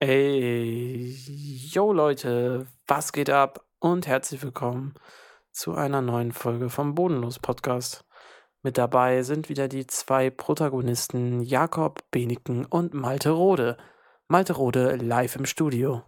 [0.00, 1.14] Ey,
[1.70, 3.62] yo Leute, was geht ab?
[3.78, 4.94] Und herzlich willkommen
[5.50, 8.06] zu einer neuen Folge vom Bodenlos Podcast.
[8.62, 13.76] Mit dabei sind wieder die zwei Protagonisten Jakob Beneken und Malte Rode.
[14.28, 16.02] Malte Rode live im Studio.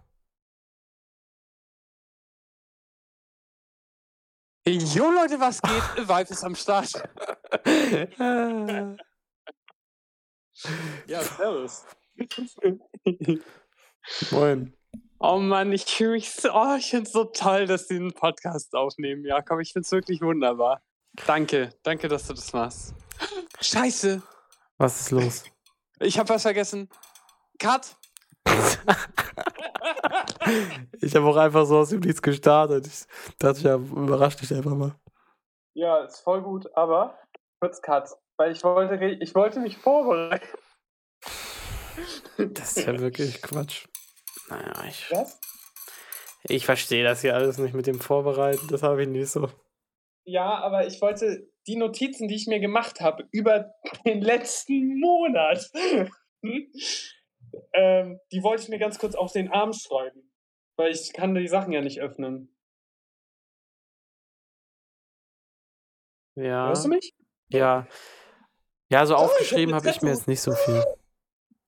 [4.67, 5.69] Jo Leute, was geht?
[6.09, 6.93] Vibe ist am Start.
[11.07, 11.85] Ja, servus.
[14.31, 14.73] Moin.
[15.19, 18.13] Oh Mann, ich fühle mich so, oh, ich finde es so toll, dass Sie einen
[18.13, 19.59] Podcast aufnehmen, Jakob.
[19.61, 20.81] Ich finde es wirklich wunderbar.
[21.25, 22.93] Danke, danke, dass du das machst.
[23.61, 24.21] Scheiße,
[24.77, 25.43] Was ist los?
[25.99, 26.89] ich habe was vergessen.
[27.59, 27.95] Cut.
[31.01, 32.87] Ich habe auch einfach so aus dem Nichts gestartet.
[32.87, 33.05] Ich
[33.39, 34.95] dachte, ja, überrascht dich einfach mal.
[35.73, 37.17] Ja, ist voll gut, aber
[37.59, 38.09] kurz Cut.
[38.37, 40.47] Weil ich wollte, ich wollte mich vorbereiten.
[42.37, 43.87] Das ist ja wirklich Quatsch.
[44.49, 45.39] Naja, ich, Was?
[46.43, 48.67] ich verstehe das hier alles nicht mit dem Vorbereiten.
[48.67, 49.49] Das habe ich nicht so.
[50.25, 53.73] Ja, aber ich wollte die Notizen, die ich mir gemacht habe über
[54.05, 55.69] den letzten Monat,
[57.73, 60.31] ähm, die wollte ich mir ganz kurz auf den Arm schreiben.
[60.77, 62.53] Weil ich kann die Sachen ja nicht öffnen.
[66.35, 66.67] Ja.
[66.67, 67.13] Hörst du mich?
[67.47, 67.87] Ja.
[68.95, 70.81] Ja, so Oh, hab aufgeschrieben habe ich mir jetzt nicht so viel.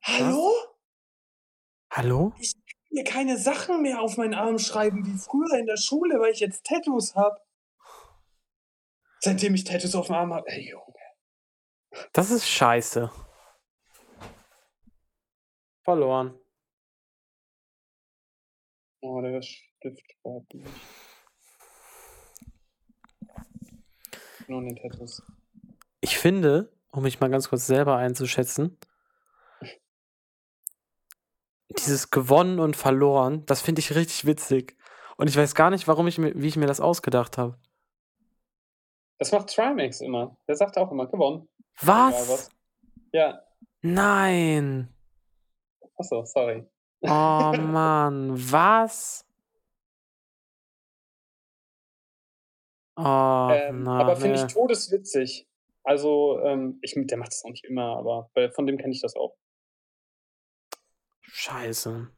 [0.02, 0.50] Hallo?
[1.92, 2.33] Hallo?
[2.39, 6.22] Ich kann mir keine Sachen mehr auf meinen Arm schreiben wie früher in der Schule,
[6.22, 7.38] weil ich jetzt Tattoos habe.
[9.20, 10.48] Seitdem ich Tattoos auf dem Arm habe.
[10.48, 10.86] Ey, Junge.
[12.14, 13.11] Das ist scheiße.
[15.83, 16.33] Verloren.
[19.02, 20.02] Oh, der Stift
[20.53, 20.70] nicht.
[24.48, 25.22] Nur in den Tattoos.
[26.00, 28.78] Ich finde, um mich mal ganz kurz selber einzuschätzen,
[31.78, 34.76] dieses gewonnen und verloren, das finde ich richtig witzig.
[35.16, 37.58] Und ich weiß gar nicht, warum ich mir, wie ich mir das ausgedacht habe.
[39.20, 40.38] Das macht Trimax immer.
[40.48, 41.48] Der sagt auch immer, gewonnen.
[41.82, 42.30] Was?
[42.30, 42.49] was.
[43.11, 43.44] Ja.
[43.82, 44.94] Nein.
[45.98, 46.67] Achso, sorry.
[47.02, 47.08] Oh
[47.58, 49.23] Mann, was?
[52.95, 55.48] Oh, ähm, na, aber finde ich todeswitzig.
[55.87, 59.15] Also, ähm, ich, der macht das auch nicht immer, aber von dem kenne ich das
[59.15, 59.37] auch.
[61.21, 62.09] Scheiße.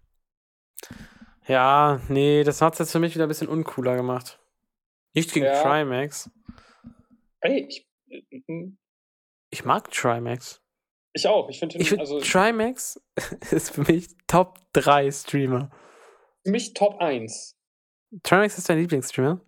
[1.45, 4.39] Ja, nee, das hat es jetzt für mich wieder ein bisschen uncooler gemacht.
[5.13, 5.61] Nicht gegen Ja.
[5.61, 6.31] Trimax.
[7.41, 8.71] Ey, ich, äh,
[9.51, 10.63] Ich mag Trimax.
[11.13, 11.47] ich auch.
[11.49, 12.99] Ich finde, Ich finde, also Trimax
[13.51, 15.69] ist für mich Top 3 Streamer.
[16.43, 17.55] für mich Top 1.
[18.23, 19.41] Trimax ist dein Lieblingsstreamer?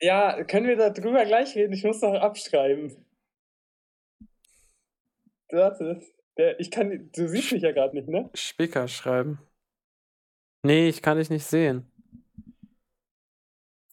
[0.00, 1.72] Ja, können wir da drüber gleich reden?
[1.72, 3.04] Ich muss noch abschreiben.
[5.50, 6.00] Warte.
[6.36, 8.30] Der, ich kann, du siehst mich ja gerade nicht, ne?
[8.34, 9.40] Spicker schreiben.
[10.62, 11.90] Nee, ich kann dich nicht sehen.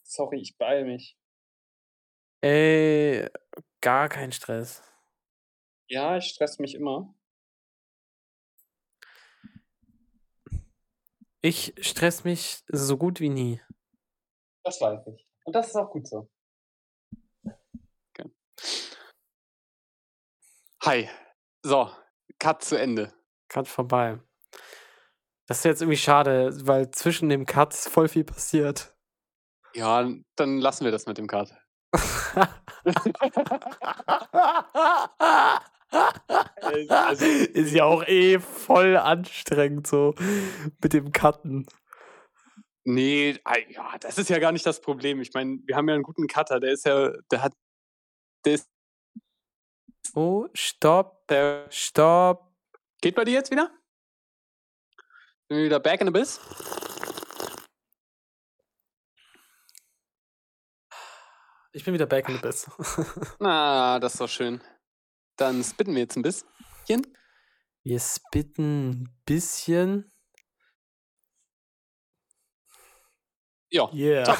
[0.03, 1.17] Sorry, ich beeil mich.
[2.41, 3.27] Ey,
[3.81, 4.83] gar kein Stress.
[5.87, 7.15] Ja, ich stress mich immer.
[11.41, 13.61] Ich stress mich so gut wie nie.
[14.63, 15.27] Das weiß ich.
[15.43, 16.29] Und das ist auch gut so.
[17.43, 18.31] Okay.
[20.83, 21.09] Hi.
[21.65, 21.89] So,
[22.37, 23.11] Cut zu Ende.
[23.49, 24.19] Cut vorbei.
[25.47, 28.95] Das ist jetzt irgendwie schade, weil zwischen dem Cuts voll viel passiert.
[29.73, 31.55] Ja, dann lassen wir das mit dem Cut.
[36.87, 40.13] also- ist ja auch eh voll anstrengend so
[40.83, 41.65] mit dem Cutten.
[42.83, 43.39] Nee,
[43.69, 45.19] ja, das ist ja gar nicht das Problem.
[45.19, 47.53] Ich meine, wir haben ja einen guten Cutter, der ist ja, der hat,
[48.45, 48.69] der ist,
[50.13, 52.53] Oh, stopp, der stopp.
[53.01, 53.71] geht bei dir jetzt wieder?
[55.47, 56.39] Sind wir wieder back in the biz?
[61.73, 62.69] Ich bin wieder back in the biz.
[63.39, 64.61] Na, das ist doch schön.
[65.37, 66.47] Dann spitten wir jetzt ein bisschen.
[67.83, 70.11] Wir spitten ein bisschen.
[73.69, 73.91] Ja.
[73.93, 74.37] Yeah.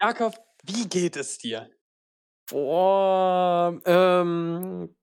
[0.00, 0.34] Jakob,
[0.64, 1.70] wie geht es dir?
[2.50, 4.96] Boah, ähm,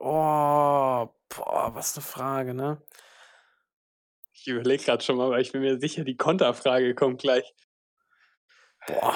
[0.00, 2.82] oh, boah, was eine Frage, ne?
[4.32, 7.54] Ich überlege gerade schon mal, weil ich bin mir sicher, die Konterfrage kommt gleich.
[8.86, 9.14] Boah,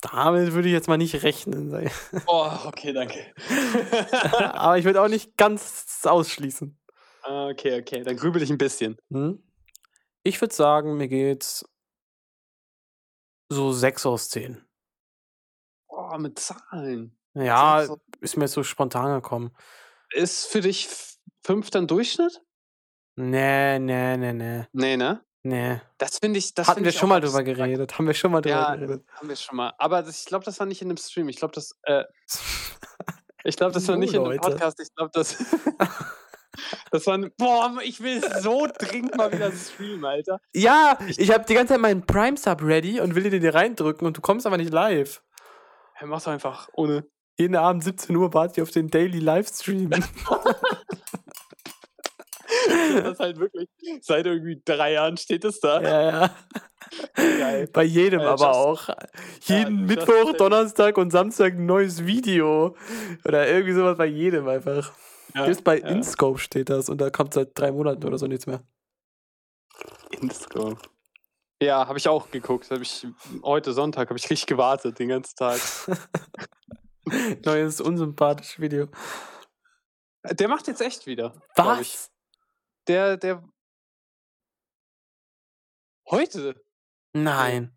[0.00, 1.90] damit würde ich jetzt mal nicht rechnen.
[2.26, 3.32] Oh, okay, danke.
[4.54, 6.78] Aber ich würde auch nicht ganz ausschließen.
[7.22, 8.96] Ah, okay, okay, dann grübel ich ein bisschen.
[9.10, 9.42] Hm?
[10.22, 11.64] Ich würde sagen, mir geht's
[13.48, 14.64] so 6 aus 10.
[15.88, 17.18] Oh, mit Zahlen.
[17.34, 17.86] Ja,
[18.20, 19.56] ist mir jetzt so spontan gekommen.
[20.14, 22.40] Ist für dich f- fünfter im Durchschnitt?
[23.16, 24.64] Nee, nee, nee, nee.
[24.72, 25.24] Nee, ne?
[25.42, 25.80] Nee.
[25.98, 26.54] Das finde ich.
[26.54, 27.98] Das Hatten find wir ich schon mal drüber geredet.
[27.98, 29.04] Haben wir schon mal drüber Ja, geredet.
[29.12, 29.72] haben wir schon mal.
[29.78, 31.28] Aber das, ich glaube, das war nicht in dem Stream.
[31.28, 31.76] Ich glaube, das.
[31.82, 32.04] Äh,
[33.44, 34.40] ich glaube, das war nicht in dem Leute.
[34.40, 34.80] Podcast.
[34.80, 35.36] Ich glaube, das.
[36.90, 37.14] das war.
[37.14, 40.40] ein- Boah, ich will so dringend mal wieder streamen, Alter.
[40.54, 44.06] Ja, ich habe die ganze Zeit meinen Prime-Sub ready und will dir den hier reindrücken
[44.06, 45.22] und du kommst aber nicht live.
[45.94, 47.06] Hey, mach's einfach ohne.
[47.38, 49.90] Jeden Abend 17 Uhr warte ich auf den Daily Livestream.
[53.02, 53.68] Das halt wirklich.
[54.00, 55.80] Seit irgendwie drei Jahren steht es da.
[55.80, 56.36] ja, ja.
[57.14, 57.68] Geil.
[57.72, 58.88] Bei jedem Äh, aber auch.
[59.42, 62.76] Jeden just Mittwoch, Donnerstag und Samstag ein neues Video.
[63.24, 64.92] Oder irgendwie sowas bei jedem einfach.
[65.34, 65.88] Ja, Selbst bei ja.
[65.88, 68.62] InScope steht das und da kommt seit drei Monaten oder so nichts mehr.
[70.20, 70.80] Inscope.
[71.60, 72.70] Ja, habe ich auch geguckt.
[72.70, 73.06] Hab ich,
[73.42, 75.60] heute Sonntag habe ich richtig gewartet, den ganzen Tag.
[77.44, 78.88] Neues unsympathisches Video.
[80.30, 81.40] Der macht jetzt echt wieder.
[81.56, 82.10] Was?
[82.88, 83.42] Der, der.
[86.10, 86.62] Heute?
[87.14, 87.74] Nein.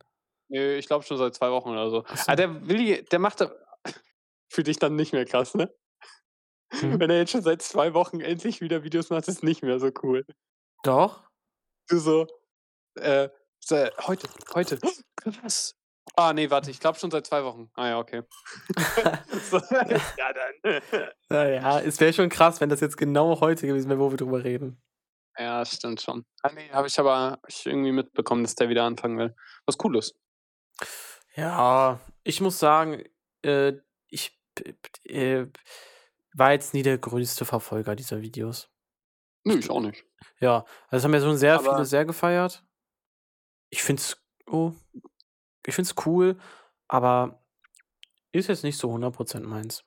[0.50, 2.02] Nee, ich glaube schon seit zwei Wochen oder so.
[2.08, 2.24] So.
[2.28, 3.52] Ah, der Willi, der macht da-
[4.52, 5.74] für dich dann nicht mehr krass, ne?
[6.74, 7.00] Hm.
[7.00, 9.90] Wenn er jetzt schon seit zwei Wochen endlich wieder Videos macht, ist nicht mehr so
[10.04, 10.26] cool.
[10.84, 11.30] Doch?
[11.90, 12.28] Du so,
[12.96, 13.30] äh,
[13.64, 14.80] se- heute, heute.
[15.44, 15.76] Was?
[16.16, 17.70] Ah, nee, warte, ich glaube schon seit zwei Wochen.
[17.76, 18.24] Ah ja, okay.
[19.50, 19.58] so,
[20.18, 20.82] ja, dann.
[21.30, 24.44] Naja, es wäre schon krass, wenn das jetzt genau heute gewesen wäre, wo wir drüber
[24.44, 24.82] reden.
[25.38, 26.26] Ja, stimmt schon.
[26.42, 29.36] Ah, nee, habe ich aber hab ich irgendwie mitbekommen, dass der wieder anfangen will.
[29.68, 30.16] Was cool ist.
[31.36, 33.04] Ja, ich muss sagen,
[33.44, 33.74] äh,
[34.10, 34.40] ich
[35.04, 35.46] äh,
[36.34, 38.70] war jetzt nie der größte Verfolger dieser Videos.
[39.44, 40.04] Nö, ich auch nicht.
[40.40, 42.64] Ja, also das haben ja schon sehr Aber- viele sehr gefeiert.
[43.70, 44.18] Ich find's,
[44.50, 44.74] oh,
[45.68, 46.40] ich find's cool,
[46.88, 47.44] aber
[48.32, 49.84] ist jetzt nicht so 100% meins.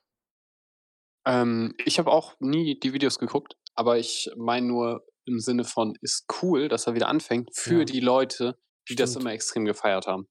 [1.25, 5.95] Ähm, ich habe auch nie die Videos geguckt, aber ich meine nur im Sinne von,
[6.01, 7.85] ist cool, dass er wieder anfängt für Ja.
[7.85, 8.57] die Leute,
[8.89, 9.23] die das Stimmt.
[9.25, 10.27] immer extrem gefeiert haben.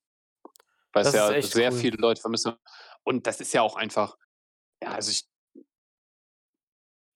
[0.92, 1.78] Weil Das es ja sehr cool.
[1.78, 2.54] viele Leute vermissen.
[3.04, 4.16] Und das ist ja auch einfach,
[4.82, 5.22] ja, also ich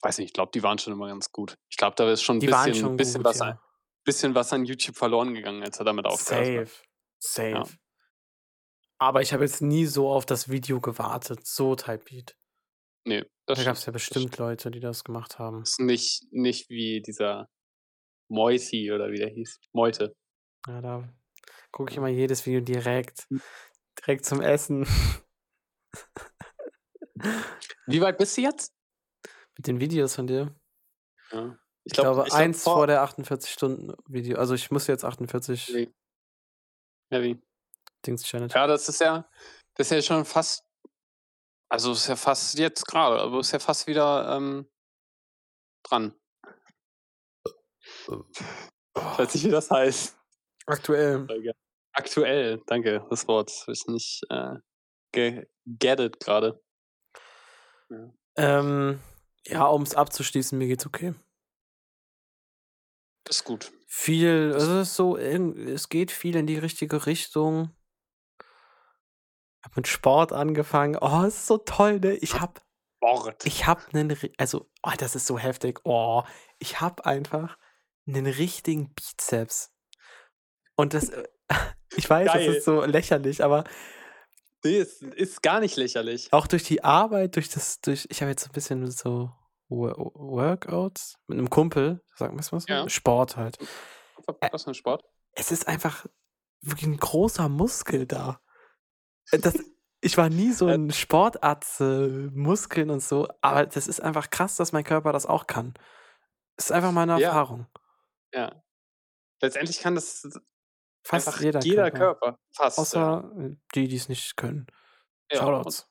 [0.02, 1.56] weiß nicht, ich glaube, die waren schon immer ganz gut.
[1.68, 3.46] Ich glaube, da ist schon ein Die bisschen, schon bisschen, gut, was, ja.
[3.46, 3.58] an,
[4.04, 6.84] bisschen was an YouTube verloren gegangen, als er damit aufgehört hat.
[7.18, 7.50] Safe.
[7.50, 7.64] Ja.
[8.98, 12.36] Aber ich habe jetzt nie so auf das Video gewartet, so Typebeat.
[13.06, 15.62] Nee, Da das gab es ja bestimmt Leute, die das gemacht haben.
[15.62, 17.48] Ist nicht, nicht wie dieser
[18.30, 19.60] Moiti oder wie der hieß.
[19.72, 20.14] Meute.
[20.66, 21.08] Ja, da
[21.70, 23.26] gucke ich immer jedes Video direkt,
[24.00, 24.86] direkt zum Essen.
[27.86, 28.74] Wie weit bist du jetzt?
[29.56, 30.54] Mit den Videos von dir.
[31.30, 31.56] Ja.
[31.84, 34.38] Ich, glaube, glaub, eins vor der 48-Stunden-Video.
[34.38, 35.92] Also ich muss jetzt 48 Nee.
[37.10, 37.40] Ja, wie?
[38.06, 38.52] Dings Challenge.
[38.54, 39.28] Ja, das ist ja,
[39.74, 40.64] das ist ja schon fast,
[41.68, 44.68] also ist ja fast jetzt gerade, aber ist ja fast wieder ähm,
[45.82, 46.14] dran.
[48.06, 48.08] Ich
[48.94, 50.16] weiß nicht, wie das heißt.
[50.66, 51.26] Aktuell.
[51.92, 54.56] Aktuell, danke, das Wort ich nicht äh,
[55.12, 56.62] ge gettet gerade.
[58.36, 59.00] Ähm,
[59.46, 61.14] ja, um es abzuschließen, mir geht's okay.
[63.28, 63.72] Ist gut.
[63.86, 67.70] Viel, es ist so, es geht viel in die richtige Richtung.
[69.64, 70.96] Hab mit Sport angefangen.
[71.00, 72.12] Oh, es ist so toll, ne?
[72.16, 72.62] Ich hab,
[72.98, 73.44] Sport.
[73.46, 75.80] ich hab einen, also, oh, das ist so heftig.
[75.84, 76.22] Oh,
[76.58, 77.56] ich hab einfach
[78.06, 79.70] einen richtigen Bizeps.
[80.76, 81.24] Und das, äh,
[81.96, 82.54] ich weiß, das Geil.
[82.54, 83.64] ist so lächerlich, aber
[84.66, 86.32] Nee, ist, ist gar nicht lächerlich.
[86.32, 89.30] auch durch die Arbeit, durch das, durch, ich habe jetzt so ein bisschen so
[89.68, 92.88] Wo- Workouts mit einem Kumpel, sagen wir es mal so, Ja.
[92.88, 93.58] Sport halt.
[94.52, 95.04] Was für ein Sport?
[95.32, 96.06] Es ist einfach
[96.62, 98.40] wirklich ein großer Muskel da.
[99.32, 99.54] Äh, Das,
[100.00, 100.74] ich war nie so Äh.
[100.74, 105.46] ein Sportatze, Muskeln und so, aber das ist einfach krass, dass mein Körper das auch
[105.46, 105.74] kann.
[106.56, 107.28] Das ist einfach meine Ja.
[107.28, 107.66] Erfahrung.
[108.32, 108.62] Ja.
[109.42, 110.22] Letztendlich kann das
[111.06, 112.32] Fast einfach jeder, jeder, Körper.
[112.32, 112.38] Körper.
[112.56, 112.78] Fast.
[112.78, 114.66] Außer äh, die, die es nicht können.
[115.30, 115.38] ja.
[115.38, 115.90] Ja, Shoutouts.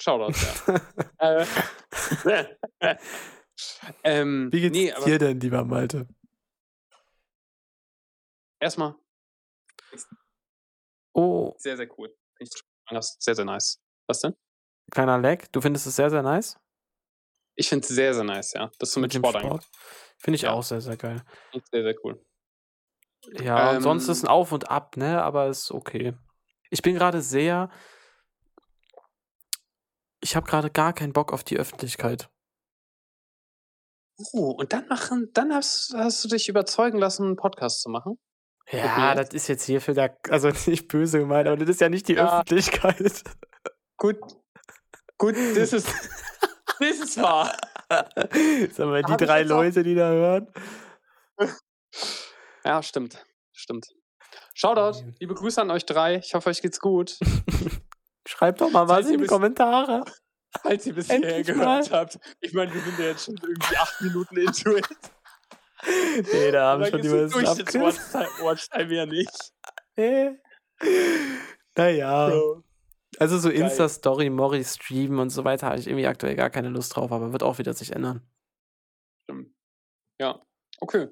[0.00, 0.80] Shoutouts, ja.
[1.18, 1.46] äh,
[4.04, 6.08] ähm, Wie geht's nee, dir denn, lieber Malte?
[8.60, 8.94] erstmal
[11.14, 12.14] Oh, sehr, sehr cool.
[12.40, 13.78] Finde ich das sehr, sehr nice.
[14.06, 14.34] Was denn?
[14.90, 15.52] kleiner Leck.
[15.52, 16.58] Du findest es sehr, sehr nice?
[17.54, 18.70] Ich finde es sehr, sehr nice, ja.
[18.78, 19.68] Das so mit, dem Sport, Sport.
[20.18, 20.52] Finde ich Ja.
[20.52, 21.22] auch sehr, sehr geil.
[21.70, 22.24] Sehr, sehr cool.
[23.40, 25.22] Ja, und sonst ist Ähm, ein Auf und Ab, ne?
[25.22, 26.14] Aber ist okay.
[26.70, 27.70] Ich bin gerade sehr.
[30.20, 32.30] Ich habe gerade gar keinen Bock auf die Öffentlichkeit.
[34.32, 38.18] Oh, und dann machen, dann hast, hast du dich überzeugen lassen, einen Podcast zu machen.
[38.72, 41.80] Ja, mir das ist jetzt hier für der, also nicht böse gemeint, aber das ist
[41.80, 42.40] ja nicht die Ja.
[42.40, 43.22] Öffentlichkeit.
[43.96, 44.18] Gut.
[45.18, 45.88] Gut, das ist.
[46.78, 47.54] das ist wahr.
[47.90, 50.48] Sag mal, die drei Leute, die da hören.
[52.62, 53.24] Ja, stimmt.
[53.52, 53.86] Stimmt.
[54.52, 56.16] Shoutout, liebe Grüße an euch drei.
[56.16, 57.18] Ich hoffe, euch geht's gut.
[58.28, 60.04] Schreibt doch mal was in die Kommentare.
[60.60, 62.18] Falls ihr bis hierher Endlich gehört habt.
[62.40, 64.86] Ich meine, wir sind ja jetzt schon irgendwie acht Minuten into it.
[66.32, 69.52] Nee, da haben schon die meisten Watchtime ja nicht.
[69.96, 70.30] Nee.
[71.76, 72.28] Naja.
[72.28, 72.62] Bro.
[73.18, 73.50] Also so.
[73.50, 77.32] Insta-Story, Mori streamen und so weiter habe ich irgendwie aktuell gar keine Lust drauf, aber
[77.32, 78.26] wird auch wieder sich ändern.
[79.24, 79.54] Stimmt.
[80.18, 80.40] Ja,
[80.80, 81.08] okay.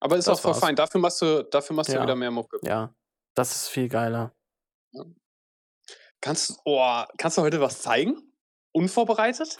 [0.00, 0.60] Aber ist Das auch voll war's.
[0.60, 0.74] fein.
[0.74, 1.98] Dafür machst du, dafür machst Ja.
[1.98, 2.58] du wieder mehr Mucke.
[2.62, 2.92] Ja,
[3.34, 4.34] das ist viel geiler.
[6.20, 8.32] Kannst, oh, kannst du heute was zeigen?
[8.72, 9.58] Unvorbereitet?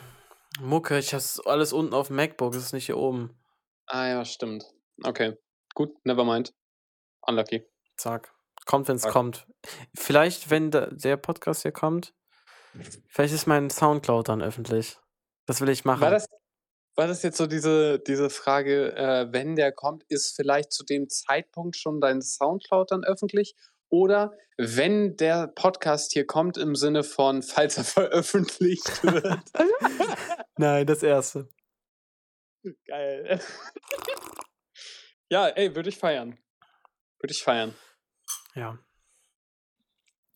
[0.61, 3.39] Mucke, ich hab's alles unten auf dem MacBook, es ist nicht hier oben.
[3.87, 4.65] Ah ja, stimmt.
[5.03, 5.37] Okay.
[5.75, 6.55] Gut, never mind.
[7.23, 7.67] Unlucky.
[7.97, 8.33] Zack.
[8.65, 9.13] Kommt, wenn's Zack.
[9.13, 9.47] kommt.
[9.95, 12.15] Vielleicht, wenn der Podcast hier kommt,
[13.09, 14.99] vielleicht ist mein Soundcloud dann öffentlich.
[15.47, 16.01] Das will ich machen.
[16.01, 16.27] War das,
[16.97, 21.09] war das jetzt so diese, diese Frage, äh, wenn der kommt, ist vielleicht zu dem
[21.09, 23.55] Zeitpunkt schon dein Soundcloud dann öffentlich?
[23.89, 29.41] Oder wenn der Podcast hier kommt, im Sinne von, falls er veröffentlicht wird?
[30.57, 31.49] Nein, das erste.
[32.87, 33.41] Geil.
[35.31, 36.39] ja, ey, würde ich feiern.
[37.21, 37.75] Würde ich feiern.
[38.55, 38.79] Ja.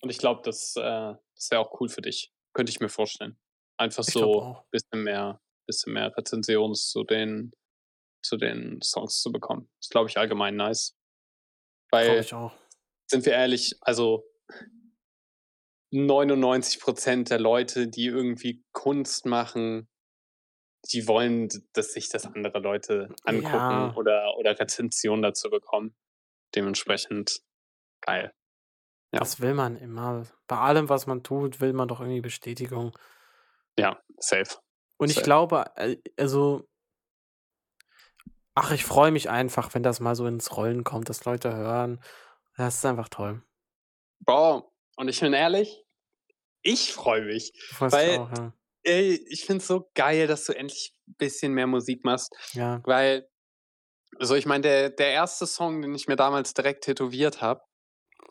[0.03, 2.33] Und ich glaube, das, äh, das wäre auch cool für dich.
[2.53, 3.39] Könnte ich mir vorstellen.
[3.77, 7.53] Einfach Ich so ein bisschen mehr, bisschen mehr Rezensions zu den,
[8.23, 9.71] zu den Songs zu bekommen.
[9.81, 10.97] Das glaube ich allgemein nice.
[11.91, 12.53] Weil, ich auch.
[13.11, 14.25] sind wir ehrlich, also
[15.93, 19.89] 99% der Leute, die irgendwie Kunst machen,
[20.93, 23.95] die wollen, dass sich das andere Leute angucken Ja.
[23.97, 25.95] oder, oder Rezensionen dazu bekommen.
[26.55, 27.41] Dementsprechend
[28.01, 28.33] geil.
[29.13, 29.19] Ja.
[29.21, 30.25] Das will man immer.
[30.47, 32.97] Bei allem, was man tut, will man doch irgendwie Bestätigung.
[33.79, 34.59] Ja, safe.
[34.99, 35.25] Und ich Safe.
[35.25, 36.69] glaube, äh, also,
[38.55, 42.03] ach, ich freue mich einfach, wenn das mal so ins Rollen kommt, dass Leute hören.
[42.57, 43.43] Das ist einfach toll.
[44.21, 45.85] Boah, und ich bin ehrlich,
[46.63, 47.53] ich freue mich.
[47.71, 48.53] Freust Weil- auch, ja.
[48.83, 52.33] Ey, ich finde es so geil, dass du endlich ein bisschen mehr Musik machst.
[52.53, 52.81] ja.
[52.85, 53.29] Weil,
[54.19, 57.63] also ich meine, der, der erste Song, den ich mir damals direkt tätowiert habe,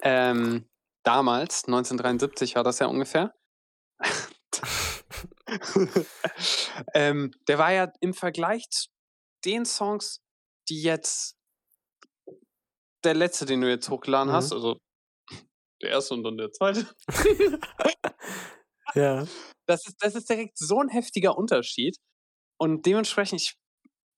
[0.01, 0.70] ähm,
[1.03, 3.34] damals, 1973 war das ja ungefähr.
[6.94, 8.89] ähm, der war ja im Vergleich zu
[9.46, 10.22] den Songs,
[10.70, 11.36] die jetzt
[13.03, 14.36] der letzte, den du jetzt hochgeladen Mhm.
[14.36, 14.77] hast, also
[15.82, 16.86] der erste und dann der zweite.
[18.96, 19.25] ja.
[19.67, 21.96] Das ist, das ist direkt so ein heftiger Unterschied.
[22.58, 23.53] Und dementsprechend, ich,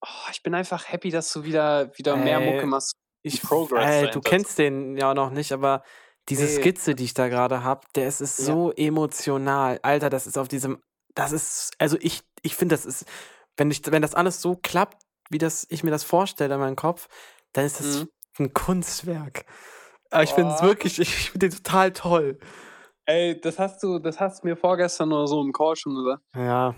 [0.01, 2.94] oh, ich bin einfach happy, dass du wieder, wieder mehr Ey, Mucke machst.
[3.22, 5.84] Ich, Progress äh, du kennst den ja noch nicht, aber
[6.30, 6.56] diese Nee.
[6.56, 8.46] Skizze, die ich da gerade habe, der ist, ist Ja.
[8.46, 9.80] so emotional.
[9.84, 10.82] Alter, das ist auf diesem,
[11.16, 13.04] das ist, also ich, ich finde, das ist,
[13.58, 16.75] wenn ich, wenn das alles so klappt, wie das ich mir das vorstelle in meinem
[16.78, 17.10] Kopf,
[17.51, 18.10] dann ist das Mhm.
[18.40, 19.46] ein Kunstwerk.
[20.12, 22.40] Aber ich finde es wirklich, ich finde den total toll.
[23.12, 26.24] Ey, das hast du, das hast du mir vorgestern oder so im Call schon gesagt.
[26.34, 26.75] Ja.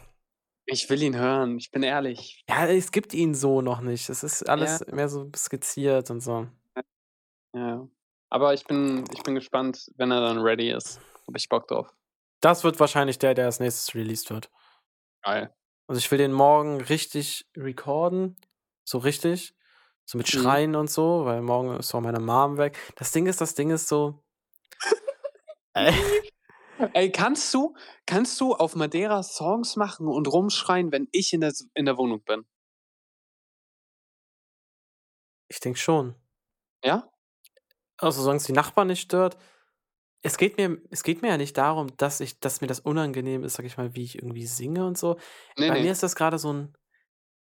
[0.65, 2.43] Ich will ihn hören, ich bin ehrlich.
[2.49, 4.09] Ja, es gibt ihn so noch nicht.
[4.09, 6.47] Es ist alles mehr so skizziert und so.
[7.53, 7.87] Ja.
[8.31, 10.99] Aber ich bin, ich bin gespannt, wenn er dann ready ist.
[11.27, 11.93] Hab ich Bock drauf.
[12.41, 14.49] Das wird wahrscheinlich der, der als nächstes released wird.
[15.21, 15.53] Geil.
[15.87, 18.37] Also ich will den morgen richtig recorden.
[18.85, 19.53] So richtig.
[20.05, 20.39] So mit Mhm.
[20.39, 22.79] Schreien und so, weil morgen ist auch meine Mom weg.
[22.95, 24.23] Das Ding ist, das Ding ist so.
[25.73, 25.91] Äh,
[26.93, 27.75] Ey, kannst du,
[28.05, 32.23] kannst du auf Madeira Songs machen und rumschreien, wenn ich in der, in der Wohnung
[32.23, 32.45] bin?
[35.53, 36.15] ich denke schon.
[36.83, 37.09] Ja?
[37.97, 39.37] Also solange es die Nachbarn nicht stört.
[40.21, 43.43] Es geht mir, es geht mir ja nicht darum, dass ich, dass mir das unangenehm
[43.43, 45.17] ist, sag ich mal, wie ich irgendwie singe und so.
[45.57, 45.83] Nee, Bei nee.
[45.83, 46.73] mir ist das gerade so ein,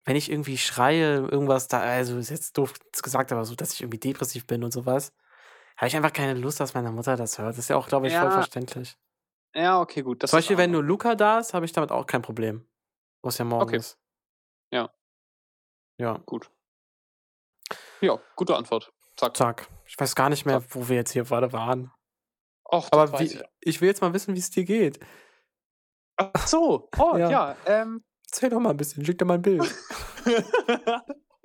[0.05, 3.83] wenn ich irgendwie schreie, irgendwas da, also ist jetzt doof gesagt, aber so, dass ich
[3.83, 5.13] irgendwie depressiv bin und sowas,
[5.81, 7.49] habe ich einfach keine Lust, dass meine Mutter das hört.
[7.51, 8.99] Das ist ja auch, glaube ich, voll Ja, verständlich.
[9.55, 10.21] Ja, okay, gut.
[10.29, 12.69] Zum Beispiel, wenn nur Luca da ist, habe ich damit auch kein Problem.
[13.23, 13.77] Was ja morgen Okay.
[13.79, 13.99] ist.
[14.71, 14.91] Ja.
[15.99, 16.51] Ja, Gut.
[18.01, 18.93] Ja, gute Antwort.
[19.17, 19.37] Zack.
[19.37, 19.69] zack.
[19.87, 21.93] Ich weiß gar nicht mehr, wo wir jetzt hier gerade waren.
[22.65, 23.43] Och, Aber weiß wie, ich.
[23.61, 24.99] ich will jetzt mal wissen, wie es dir geht.
[26.17, 26.89] Ach so.
[26.99, 27.31] Oh, Ja.
[27.31, 27.57] ja.
[27.67, 28.05] ähm.
[28.27, 29.63] Erzähl doch mal ein bisschen, schick dir mal ein Bild.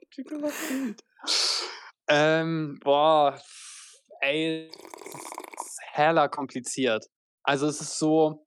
[0.09, 1.03] Schick mir mal ein Bild.
[2.07, 3.39] ähm, boah,
[4.21, 7.05] ey, es ist heller kompliziert.
[7.43, 8.45] Also es ist so,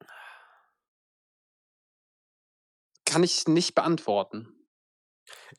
[3.04, 4.54] kann ich nicht beantworten.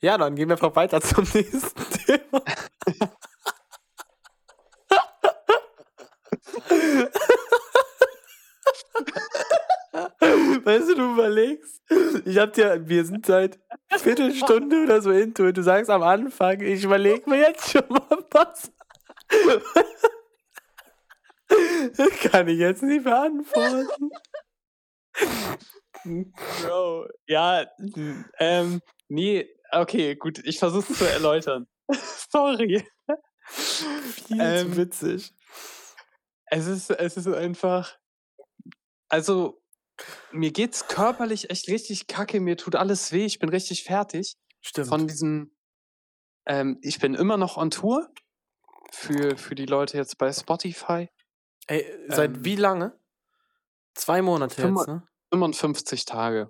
[0.02, 2.44] Ja, dann gehen wir einfach weiter zum nächsten Thema.
[10.64, 11.82] Weißt du, du überlegst,
[12.26, 13.60] ich hab dir, wir sind seit
[13.98, 15.58] Viertelstunde oder so into it.
[15.58, 18.72] Du sagst am Anfang, ich überlege mir jetzt schon mal was.
[21.98, 24.10] Das kann ich jetzt nicht beantworten.
[26.04, 27.66] Bro, ja,
[28.40, 31.68] ähm, nee, okay, gut, ich versuche es zu erläutern.
[32.32, 32.86] Sorry.
[33.48, 35.34] Viel Ähm, zu witzig.
[36.46, 37.98] Es ist, es ist einfach,
[39.10, 39.62] also
[40.32, 44.88] mir geht's körperlich echt richtig kacke, mir tut alles weh, ich bin richtig fertig Stimmt.
[44.88, 45.56] von diesem,
[46.46, 48.10] ähm, ich bin immer noch on Tour
[48.92, 51.10] für, für die Leute jetzt bei Spotify.
[51.68, 53.00] Ey, seit ähm, wie lange?
[53.94, 55.08] Zwei Monate jetzt, ne?
[55.32, 56.50] 55 Tage.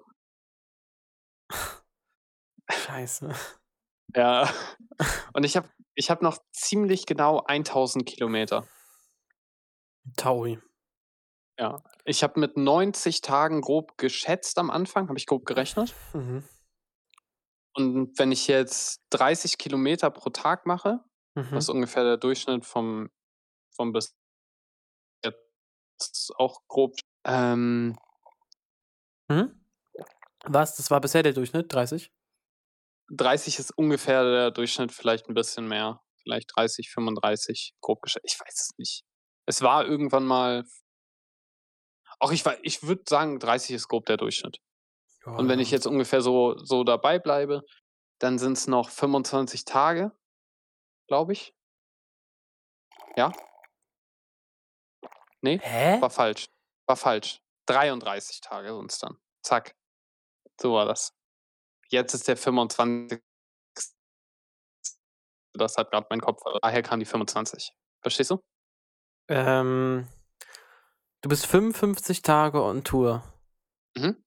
[2.69, 3.34] Scheiße.
[4.15, 4.50] Ja.
[5.34, 8.67] Und ich habe ich hab noch ziemlich genau 1000 Kilometer.
[10.15, 10.60] Taui.
[11.60, 11.84] Ja.
[12.05, 15.93] Ich habe mit 90 Tagen grob geschätzt am Anfang, habe ich grob gerechnet.
[16.13, 16.48] Mhm.
[17.74, 21.03] Und wenn ich jetzt 30 Kilometer pro Tag mache,
[21.39, 21.51] Mhm.
[21.51, 23.10] was ungefähr der Durchschnitt vom,
[23.75, 24.15] vom bis
[25.24, 27.96] jetzt auch grob, ähm,
[29.29, 29.63] Mhm.
[30.46, 30.75] Was?
[30.75, 31.72] Das war bisher der Durchschnitt?
[31.72, 32.12] 30?
[33.12, 36.01] 30 ist ungefähr der Durchschnitt, vielleicht ein bisschen mehr.
[36.24, 38.25] Vielleicht 30, 35, grob geschätzt.
[38.25, 39.03] Ich weiß es nicht.
[39.46, 40.65] Es war irgendwann mal.
[42.19, 44.60] Auch ich, ich würde sagen, 30 ist grob der Durchschnitt.
[45.25, 47.62] Und wenn ich jetzt ungefähr so, so dabei bleibe,
[48.19, 50.12] dann sind es noch 25 Tage,
[51.10, 51.54] glaube ich.
[53.18, 53.34] Ja?
[55.42, 56.00] Nee, Hä?
[56.00, 56.46] war falsch.
[56.88, 57.42] War falsch.
[57.68, 59.18] 33 Tage sind es dann.
[59.44, 59.75] Zack.
[60.60, 61.13] So war das.
[61.89, 63.22] Jetzt ist der 25.
[65.54, 66.42] Das hat gerade mein Kopf.
[66.62, 67.74] Daher kam die 25.
[68.01, 68.42] Verstehst du?
[69.30, 70.08] Ähm,
[71.22, 73.24] du bist 55 Tage on Tour.
[73.98, 74.24] Mhm.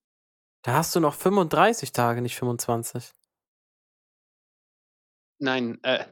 [0.63, 3.13] Da hast du noch 35 Tage, nicht 25.
[5.43, 6.05] Nein, äh,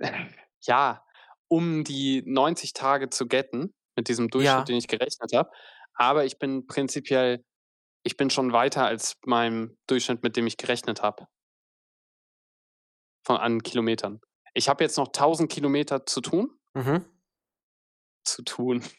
[0.62, 1.04] ja,
[1.48, 4.64] um die 90 Tage zu getten, mit diesem Durchschnitt, Ja.
[4.64, 5.50] den ich gerechnet habe.
[5.94, 7.44] Aber ich bin prinzipiell,
[8.02, 11.26] ich bin schon weiter als meinem Durchschnitt, mit dem ich gerechnet habe.
[13.24, 14.20] Von an Kilometern.
[14.54, 16.50] Ich habe jetzt noch 1000 Kilometer zu tun.
[16.74, 17.04] Mhm.
[18.24, 18.84] Zu tun.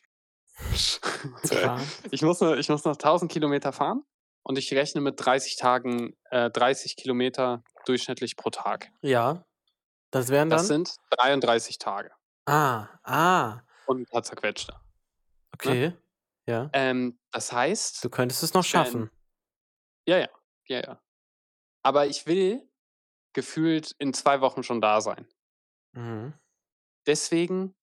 [2.10, 4.02] Ich, muss noch, ich muss noch 1000 Kilometer fahren
[4.42, 8.92] und ich rechne mit 30 Tagen, äh, 30 Kilometer durchschnittlich pro Tag.
[9.02, 9.46] Ja.
[10.12, 10.60] Das wären dann.
[10.60, 12.12] Das sind 33 Tage
[12.46, 13.62] ah, ah.
[13.86, 14.74] und ein paar zerquetschte.
[15.54, 15.94] Okay.
[16.46, 16.70] Ja.
[16.74, 19.12] Ähm, das heißt, Du könntest es noch schaffen.
[20.08, 20.30] ja, ja,
[20.68, 21.02] ja, ja.
[21.84, 22.68] Aber ich will
[23.34, 25.28] gefühlt in zwei Wochen schon da sein.
[25.94, 26.34] Mhm.
[27.06, 27.76] Deswegen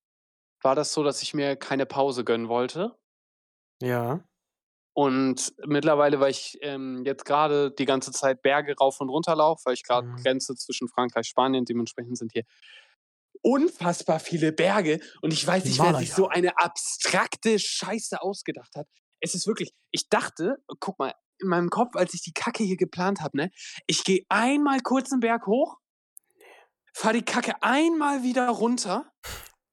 [0.62, 2.98] war das so, dass ich mir keine Pause gönnen wollte.
[3.82, 4.24] Ja.
[4.94, 9.62] Und mittlerweile, weil ich ähm, jetzt gerade die ganze Zeit Berge rauf und runter laufe,
[9.66, 10.16] weil ich gerade Mhm.
[10.22, 12.44] Grenze zwischen Frankreich, Spanien, dementsprechend sind hier
[13.42, 15.00] unfassbar viele Berge.
[15.20, 18.86] Und ich weiß nicht, wer sich so eine abstrakte Scheiße ausgedacht hat.
[19.20, 22.76] Es ist wirklich, ich dachte, guck mal, in meinem Kopf, als ich die Kacke hier
[22.76, 23.50] geplant habe, ne,
[23.86, 25.76] ich gehe einmal kurz einen Berg hoch,
[26.94, 29.10] fahre die Kacke einmal wieder runter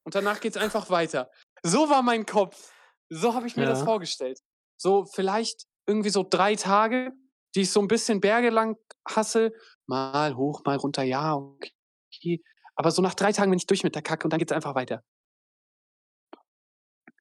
[0.04, 1.30] und danach geht es einfach weiter.
[1.64, 2.74] So war mein Kopf.
[3.10, 3.86] So habe ich mir das Ja.
[3.86, 4.40] vorgestellt.
[4.82, 7.12] So vielleicht irgendwie so drei Tage,
[7.54, 9.52] die ich so ein bisschen Berge lang hasse.
[9.86, 12.42] Mal hoch, mal runter, ja, okay.
[12.74, 14.74] Aber so nach drei Tagen bin ich durch mit der Kacke und dann geht's einfach
[14.74, 15.04] weiter.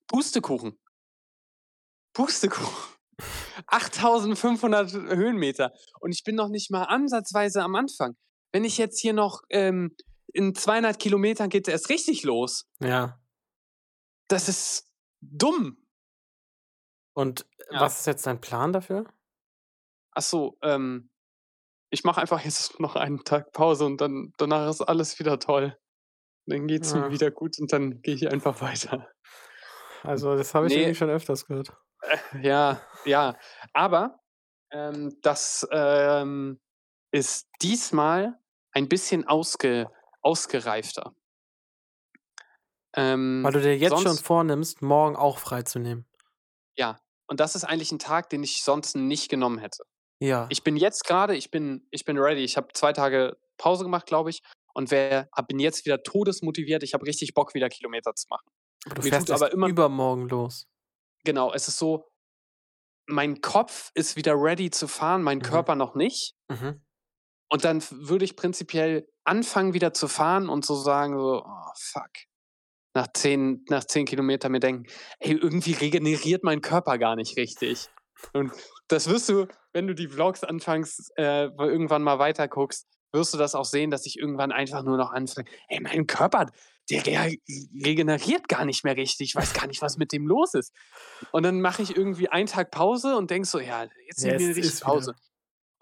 [0.06, 0.80] Pustekuchen.
[2.14, 2.94] Pustekuchen.
[3.66, 5.74] 8500 Höhenmeter.
[6.00, 8.16] Und ich bin noch nicht mal ansatzweise am Anfang.
[8.52, 9.94] Wenn ich jetzt hier noch ähm,
[10.32, 12.64] in 200 Kilometern geht es erst richtig los.
[12.80, 13.20] Ja.
[14.28, 15.76] Das ist dumm.
[17.14, 17.80] Und Ja.
[17.80, 19.04] was ist jetzt dein Plan dafür?
[20.12, 21.10] Ach so, ähm,
[21.90, 25.76] ich mache einfach jetzt noch einen Tag Pause und dann danach ist alles wieder toll.
[26.46, 27.00] Dann geht's Ja.
[27.00, 29.08] mir wieder gut und dann gehe ich einfach weiter.
[30.02, 30.80] Also, das habe ich Nee.
[30.80, 31.76] irgendwie schon öfters gehört.
[32.40, 33.36] Ja, ja.
[33.74, 34.20] Aber
[34.70, 36.60] ähm, das ähm,
[37.12, 38.38] ist diesmal
[38.72, 39.90] ein bisschen ausge,
[40.22, 41.12] ausgereifter.
[42.94, 46.06] Ähm, Weil du dir jetzt schon vornimmst, morgen auch freizunehmen.
[47.28, 49.84] Und das ist eigentlich ein Tag, den ich sonst nicht genommen hätte.
[50.20, 50.46] Ja.
[50.50, 52.42] Ich bin jetzt gerade, ich bin, ich bin ready.
[52.44, 54.42] Ich habe zwei Tage Pause gemacht, glaube ich,
[54.74, 56.82] und wer, hab- bin jetzt wieder todesmotiviert.
[56.82, 58.46] Ich habe richtig Bock, wieder Kilometer zu machen.
[58.86, 60.66] aber du mir fährst aber immer- übermorgen los.
[61.24, 62.10] Genau, es ist so,
[63.06, 65.42] mein Kopf ist wieder ready zu fahren, mein Mhm.
[65.42, 66.34] Körper noch nicht.
[66.48, 66.82] Mhm.
[67.52, 72.10] Und dann würde ich prinzipiell anfangen, wieder zu fahren und so sagen, so, oh, fuck.
[72.94, 74.86] Nach zehn, nach zehn Kilometern mir denken,
[75.20, 77.88] ey, irgendwie regeneriert mein Körper gar nicht richtig.
[78.32, 78.52] Und
[78.88, 83.38] das wirst du, wenn du die Vlogs anfängst, äh, irgendwann mal weiter guckst, wirst du
[83.38, 86.46] das auch sehen, dass ich irgendwann einfach nur noch anfange, ey, mein Körper,
[86.90, 87.36] der re
[87.84, 89.30] regeneriert gar nicht mehr richtig.
[89.30, 90.72] Ich weiß gar nicht, was mit dem los ist.
[91.30, 94.46] Und dann mache ich irgendwie einen Tag Pause und denk so, ja, jetzt nehmen wir
[94.46, 95.12] eine richtige Pause.
[95.12, 95.20] Wieder.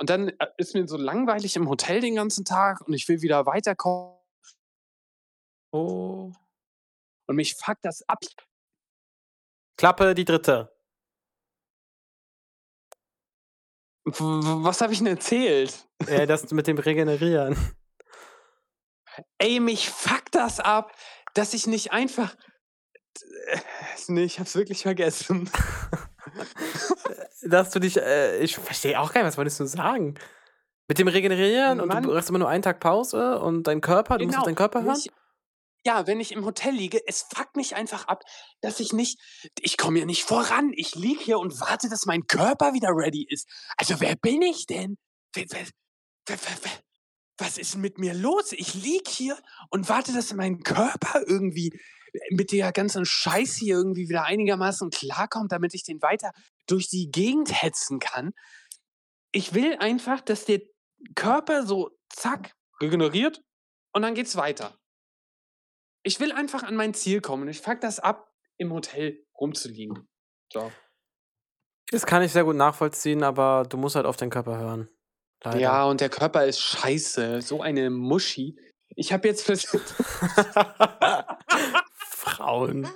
[0.01, 3.23] Und dann äh, ist mir so langweilig im Hotel den ganzen Tag und ich will
[3.23, 4.16] wieder weiterkommen.
[5.73, 6.33] Oh.
[7.29, 8.19] Und mich fuckt das ab.
[9.77, 10.75] Klappe die dritte.
[14.05, 15.87] Was habe ich denn erzählt?
[16.09, 17.57] Ja, das mit dem Regenerieren.
[19.37, 20.97] Ey, mich fuckt das ab,
[21.35, 22.35] dass ich nicht einfach.
[24.07, 25.51] Nee, ich hab's wirklich vergessen.
[27.43, 27.97] dass du dich.
[27.99, 30.14] Äh, ich verstehe auch gar nicht, was wolltest du sagen?
[30.87, 31.99] Mit dem Regenerieren Mann.
[31.99, 34.29] und du hast immer nur einen Tag Pause und dein Körper, du genau.
[34.29, 34.97] musst auf deinen Körper hören?
[34.99, 35.11] Ich,
[35.88, 38.22] ja, wenn ich im Hotel liege, es fuckt mich einfach ab,
[38.61, 39.18] dass ich nicht,
[39.59, 40.70] ich komme hier nicht voran.
[40.74, 43.48] Ich liege hier und warte, dass mein Körper wieder ready ist.
[43.79, 44.98] Also wer bin ich denn?
[47.38, 48.53] Was ist mit mir los?
[48.53, 49.38] Ich liege hier
[49.70, 51.72] und warte, dass mein Körper irgendwie
[52.33, 56.33] mit der ganzen Scheiß hier irgendwie wieder einigermaßen klarkommt, damit ich den weiter
[56.66, 58.33] durch die Gegend hetzen kann.
[59.33, 60.61] Ich will einfach, dass der
[61.14, 63.40] Körper so zack regeneriert
[63.94, 64.79] und dann geht's weiter.
[66.02, 67.48] Ich will einfach an mein Ziel kommen.
[67.48, 70.08] Ich fuck das ab, im Hotel rumzuliegen.
[70.52, 70.70] So.
[71.90, 74.88] Das kann ich sehr gut nachvollziehen, aber du musst halt auf den Körper hören.
[75.42, 75.58] Leider.
[75.58, 77.42] Ja, und der Körper ist scheiße.
[77.42, 78.58] So eine Muschi.
[78.96, 79.94] Ich habe jetzt versucht.
[81.98, 82.88] Frauen.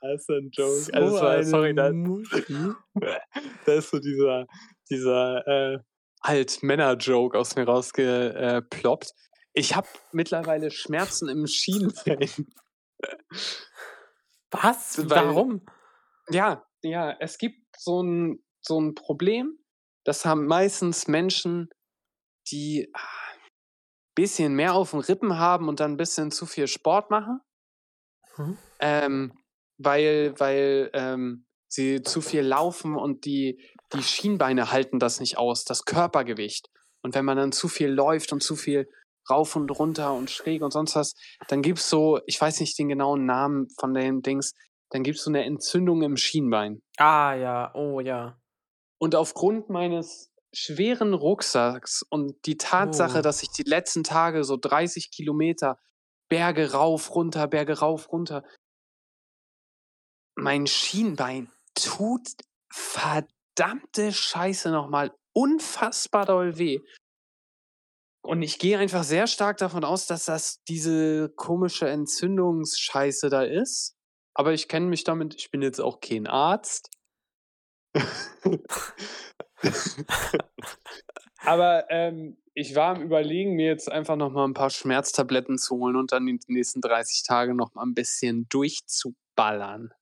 [0.00, 0.80] Das ist ein Joke.
[0.80, 1.90] So also, war, sorry, da,
[3.66, 4.46] da ist so dieser,
[4.88, 5.78] dieser äh,
[6.20, 9.12] Alt-Männer-Joke aus mir rausgeploppt.
[9.58, 12.46] Ich habe mittlerweile Schmerzen im Schienbein.
[14.52, 14.98] Was?
[15.10, 15.66] Weil, Warum?
[16.30, 19.58] Ja, ja, es gibt so ein, so ein Problem.
[20.04, 21.70] Das haben meistens Menschen,
[22.52, 23.48] die ein ah,
[24.14, 27.40] bisschen mehr auf den Rippen haben und dann ein bisschen zu viel Sport machen.
[28.36, 28.58] Hm?
[28.78, 29.42] Ähm,
[29.76, 33.60] weil, weil ähm, sie zu viel laufen und die,
[33.92, 36.70] die Schienbeine halten das nicht aus, das Körpergewicht.
[37.02, 38.88] Und wenn man dann zu viel läuft und zu viel
[39.30, 41.14] rauf und runter und schräg und sonst was,
[41.48, 44.54] dann gibt es so, ich weiß nicht den genauen Namen von den Dings,
[44.90, 46.82] dann gibt es so eine Entzündung im Schienbein.
[46.96, 48.38] Ah ja, oh ja.
[48.98, 53.22] Und aufgrund meines schweren Rucksacks und die Tatsache, oh.
[53.22, 55.78] dass ich die letzten Tage so 30 Kilometer
[56.28, 58.42] Berge rauf, runter, Berge rauf, runter,
[60.34, 62.28] mein Schienbein tut
[62.70, 66.80] verdammte Scheiße nochmal unfassbar doll weh.
[68.28, 73.96] Und ich gehe einfach sehr stark davon aus, dass das diese komische Entzündungsscheiße da ist.
[74.34, 76.90] Aber ich kenne mich damit, ich bin jetzt auch kein Arzt.
[81.38, 85.96] Aber ähm, ich war am Überlegen, mir jetzt einfach nochmal ein paar Schmerztabletten zu holen
[85.96, 89.94] und dann die nächsten 30 Tage nochmal ein bisschen durchzuballern.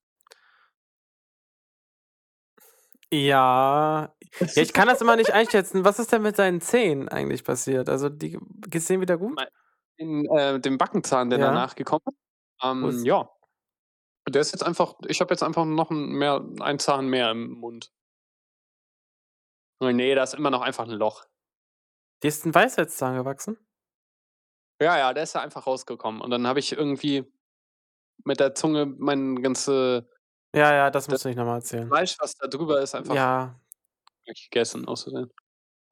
[3.24, 4.14] Ja.
[4.40, 5.84] ja, ich kann das immer nicht einschätzen.
[5.84, 7.88] Was ist denn mit seinen Zähnen eigentlich passiert?
[7.88, 9.40] Also, die geht's denen wieder gut?
[9.96, 11.46] In, äh, dem Backenzahn, der ja.
[11.46, 12.62] danach gekommen ist.
[12.62, 13.30] Ähm, ja.
[14.28, 17.52] Der ist jetzt einfach, ich habe jetzt einfach noch ein, mehr, einen Zahn mehr im
[17.52, 17.92] Mund.
[19.80, 21.24] Nee, da ist immer noch einfach ein Loch.
[22.22, 23.58] Dir ist ein Weisheitszahn gewachsen?
[24.80, 26.20] Ja, ja, der ist ja einfach rausgekommen.
[26.20, 27.30] Und dann habe ich irgendwie
[28.24, 30.08] mit der Zunge meine ganze
[30.54, 31.88] ja, ja, das musst du nicht nochmal erzählen.
[31.88, 33.54] Fleisch, was da drüber ist, einfach Ja.
[34.50, 35.30] gegessen, außerdem.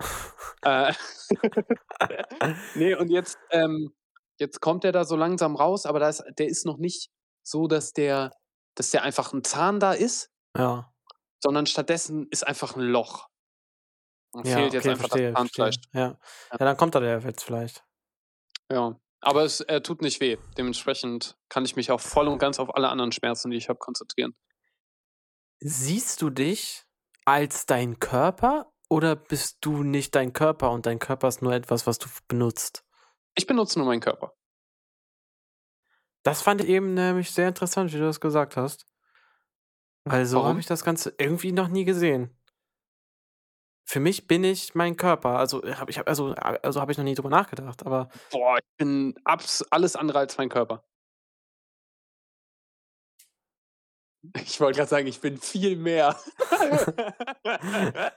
[0.63, 0.93] äh,
[2.75, 3.95] nee, und jetzt, ähm,
[4.39, 7.11] jetzt kommt der da so langsam raus, aber da ist, der ist noch nicht
[7.45, 8.33] so, dass der,
[8.77, 10.95] dass der einfach ein Zahn da ist, Ja.
[11.41, 13.29] sondern stattdessen ist einfach ein Loch.
[14.33, 15.77] Und Ja, fehlt jetzt okay, einfach verstehe, das Zahnfleisch.
[15.93, 16.19] Ja.
[16.51, 17.85] Ja, dann kommt da der jetzt vielleicht.
[18.71, 18.99] Ja.
[19.25, 20.37] Aber es äh, tut nicht weh.
[20.59, 23.79] Dementsprechend kann ich mich auch voll und ganz auf alle anderen Schmerzen, die ich habe,
[23.79, 24.37] konzentrieren.
[25.61, 26.85] Siehst du dich
[27.25, 31.87] als dein Körper oder bist du nicht dein Körper und dein Körper ist nur etwas,
[31.87, 32.85] was du benutzt?
[33.35, 34.35] Ich benutze nur meinen Körper.
[36.23, 38.87] Das fand ich eben nämlich sehr interessant, wie du das gesagt hast.
[40.05, 42.39] Weil so habe ich das Ganze irgendwie noch nie gesehen.
[43.87, 45.39] Für mich bin ich mein Körper.
[45.39, 49.15] Also habe ich also also habe ich noch nie drüber nachgedacht, aber Boah, ich bin
[49.25, 50.85] abs alles andere als mein Körper.
[54.47, 56.19] Ich wollte gerade sagen, ich bin viel mehr.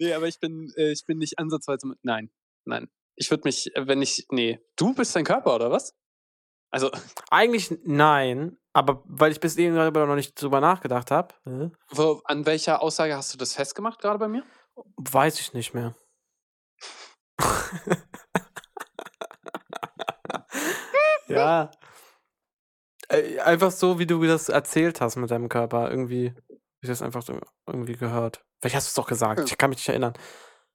[0.00, 2.30] Ne, aber ich bin äh, ich bin nicht ansatzweise nein,
[2.64, 2.90] nein.
[3.14, 5.94] Ich würde mich, äh, wenn ich nee, du bist dein Körper oder was?
[6.72, 6.90] Also,
[7.30, 11.34] Eigentlich nein, aber weil ich bis eben darüber noch nicht drüber nachgedacht habe,
[12.24, 14.44] an welcher Aussage hast du das festgemacht gerade bei mir?
[14.96, 15.94] Weiß ich nicht mehr.
[21.28, 21.70] ja.
[23.44, 25.90] Einfach so, wie du das erzählt hast mit deinem Körper.
[25.90, 27.22] Irgendwie habe ich das einfach
[27.66, 28.44] irgendwie gehört.
[28.60, 29.50] Vielleicht hast du es doch gesagt.
[29.50, 30.14] Ich kann mich nicht erinnern.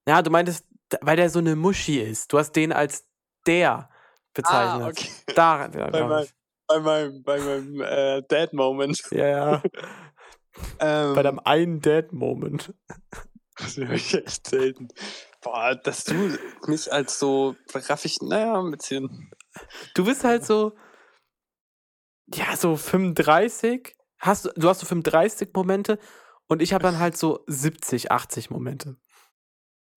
[0.07, 0.65] Ja, du meintest,
[1.01, 2.31] weil der so eine Muschi ist.
[2.31, 3.07] Du hast den als
[3.45, 3.89] der
[4.33, 4.83] bezeichnet.
[4.83, 5.09] Ah, okay.
[5.35, 6.27] Daran, ja, Bei, mein,
[6.67, 9.03] bei meinem, bei meinem äh, Dad-Moment.
[9.11, 9.63] Ja, ja.
[10.79, 12.73] Ähm, Bei deinem einen Dad-Moment.
[13.57, 14.87] Das höre ich echt selten.
[15.41, 19.31] Boah, dass du mich als so raffig, naja, ein bisschen.
[19.95, 20.77] Du bist halt so,
[22.33, 23.95] ja, so 35.
[24.19, 25.99] Hast, du- hast so 35 Momente
[26.47, 28.97] und ich habe dann halt so 70, 80 Momente.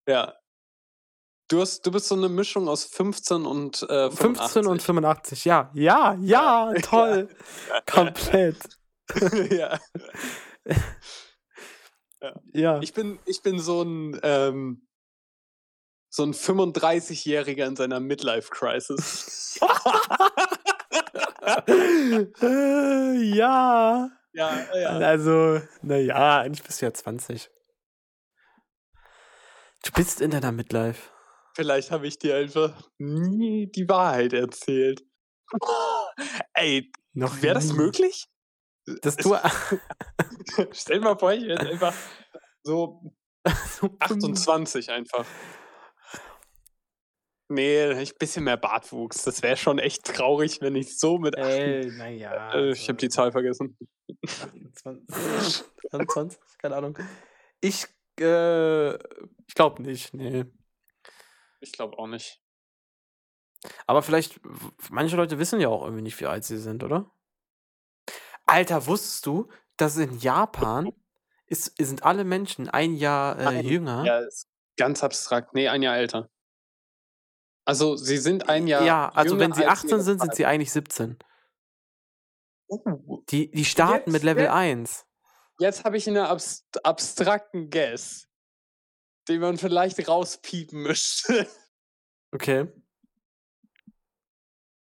[0.07, 0.35] Ja.
[1.49, 4.85] Du, hast, du bist so eine Mischung aus 15 und äh, 15 und 85.
[4.85, 5.71] 85, ja.
[5.75, 7.29] Ja, ja, toll.
[7.91, 8.57] Komplett.
[9.51, 9.79] ja.
[12.53, 12.81] Ja.
[12.81, 14.87] Ich bin, ich bin so ein, ähm,
[16.11, 19.59] so ein 35-Jähriger in seiner Midlife-Crisis.
[23.35, 24.11] ja.
[24.33, 24.89] ja, ja.
[24.99, 27.51] Also, naja, eigentlich bist du ja 20.
[29.85, 31.11] Du bist in deiner Midlife.
[31.55, 35.03] Vielleicht habe ich dir einfach nie die Wahrheit erzählt.
[36.55, 38.29] Ey, Noch wäre das möglich?
[39.03, 39.37] Dass du
[40.73, 41.95] Stell mal vor, ich werde einfach
[42.63, 43.15] so
[43.45, 45.27] so 28 einfach.
[47.49, 49.25] Nee, ich bisschen mehr Bartwuchs.
[49.25, 51.61] Das wäre schon echt traurig, wenn ich so mit 28.
[51.61, 52.55] Ey, naja.
[52.55, 53.77] Äh, ich habe die Zahl vergessen.
[54.75, 56.97] 20, 20, keine Ahnung.
[57.61, 57.87] Ich,
[58.21, 60.45] äh, ich glaube nicht, nee.
[61.61, 62.41] Ich glaube auch nicht.
[63.87, 64.41] Aber vielleicht,
[64.91, 67.11] manche Leute wissen ja auch irgendwie nicht, wie alt sie sind, oder?
[68.51, 70.93] Alter, wusstest du, dass in Japan
[71.47, 73.65] ist, sind alle Menschen ein Jahr äh, Nein.
[73.67, 74.05] jünger?
[74.05, 75.55] Ja, ist ganz abstrakt.
[75.55, 76.31] Nee, ein Jahr älter.
[77.65, 78.85] Also, sie sind ein Jahr.
[78.85, 81.19] Ja, also wenn sie als 18 ihre sind, sind sie eigentlich 17.
[82.69, 85.07] Uh, Die, die starten mit Jetzt- Level jetzt- 1.
[85.59, 88.29] Jetzt habe ich einen abst abstrakten Guess,
[89.29, 91.47] den man vielleicht rauspiepen müsste.
[92.33, 92.69] Okay.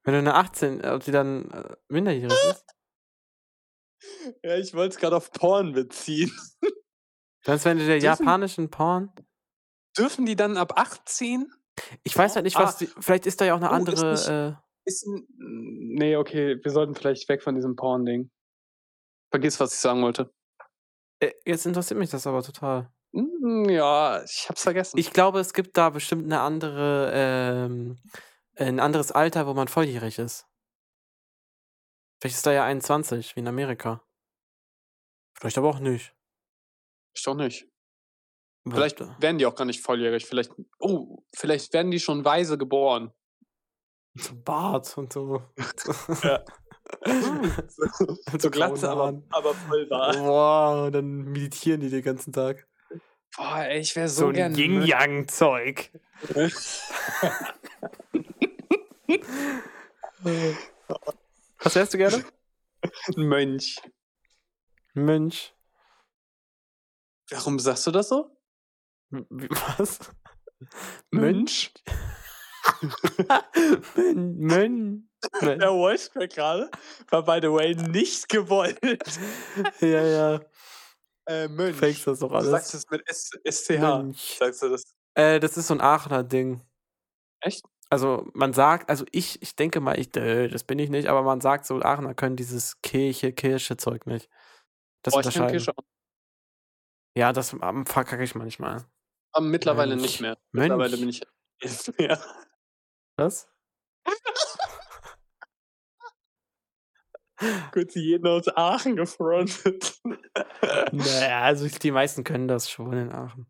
[0.04, 2.66] Wenn du eine 18, ob die dann äh, minderjährig ist,
[4.44, 6.32] ja, ich wollte es gerade auf Porn beziehen.
[7.46, 9.12] ist du der Dürfen- japanischen Porn.
[9.98, 11.52] Dürfen die dann ab 18?
[12.04, 12.63] Ich weiß halt nicht, Ah.
[12.63, 14.12] was die, vielleicht ist da ja auch eine Oh, ist andere.
[14.13, 14.54] nicht- äh,
[14.86, 18.30] Ist ein, nee, okay, wir sollten vielleicht weg von diesem Porn-Ding.
[19.32, 20.34] Vergiss, was ich sagen wollte.
[21.20, 22.92] äh, jetzt interessiert mich das aber total.
[23.13, 24.98] Hm, Ja, ich hab's vergessen.
[24.98, 27.98] Ich glaube, es gibt da bestimmt eine andere, ähm,
[28.56, 30.46] ein anderes Alter, wo man volljährig ist.
[32.24, 34.02] Vielleicht ist da ja 21, wie in Amerika.
[35.38, 36.16] Vielleicht aber auch nicht.
[37.14, 37.68] ich doch nicht.
[38.66, 40.26] Vielleicht werden die auch gar nicht volljährig.
[40.26, 43.12] Vielleicht, oh, vielleicht werden die schon weise geboren.
[44.16, 45.44] so Bart und so.
[46.24, 46.46] Ja.
[47.68, 50.16] so, so Glatze, aber, aber voll wahr.
[50.16, 52.66] Wow, dann meditieren die den ganzen Tag.
[53.36, 54.56] Boah, ey, ich wäre So, so, ein gern.
[54.56, 55.92] Yin-Yang-Zeug.
[61.63, 62.23] Was wärst du gerne?
[63.15, 63.82] Ein Mönch.
[64.93, 65.54] Mönch.
[67.30, 68.38] Warum sagst du das so?
[69.12, 69.99] Was?
[71.12, 71.73] Mönch?
[73.95, 75.10] Mön Mön
[75.41, 76.69] Der Voice Crack gerade
[77.10, 78.80] war, by the way, nicht gewollt.
[79.82, 80.39] Ja, ja.
[81.26, 81.78] Äh, Mönch.
[81.78, 82.49] Fakes das doch Du alles.
[82.52, 83.80] sagst es mit S SCH.
[83.80, 84.36] Mönch.
[84.38, 84.84] Sagst du das?
[85.15, 86.62] Äh, das ist so ein Aachener Ding.
[87.39, 87.63] Echt?
[87.89, 91.22] Also man sagt, also ich, ich denke mal, ich, äh, das bin ich nicht, aber
[91.22, 94.30] man sagt so, Aachener können dieses Kirche, Kirche-Zeug nicht.
[95.04, 95.63] Das Boah, unterscheiden.
[97.15, 98.86] Ja, das ähm, verkacke ich manchmal.
[99.34, 100.04] Aber mittlerweile Mönch.
[100.04, 100.38] nicht mehr.
[100.52, 101.22] Mittlerweile Mönch.
[101.22, 101.30] bin
[101.62, 102.00] ich.
[102.00, 102.19] Ja.
[103.17, 103.48] Was?
[107.72, 110.00] Kurz jeden aus Aachen gefrontet.
[110.91, 113.48] naja, also die meisten können das schon in Aachen.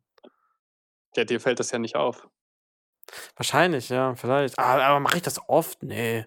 [1.15, 2.27] Ja, dir fällt das ja nicht auf.
[3.35, 4.57] Wahrscheinlich, ja, vielleicht.
[4.57, 5.83] Aber, aber mache ich das oft?
[5.83, 6.25] Nee.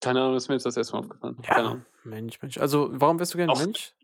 [0.00, 1.36] Keine Ahnung, ist mir jetzt das erste Mal aufgefallen.
[1.42, 1.86] Keine Ja, Ahnung.
[2.04, 2.58] Mensch, Mensch.
[2.58, 3.52] Also, warum bist du gerne.
[3.56, 3.94] Mensch?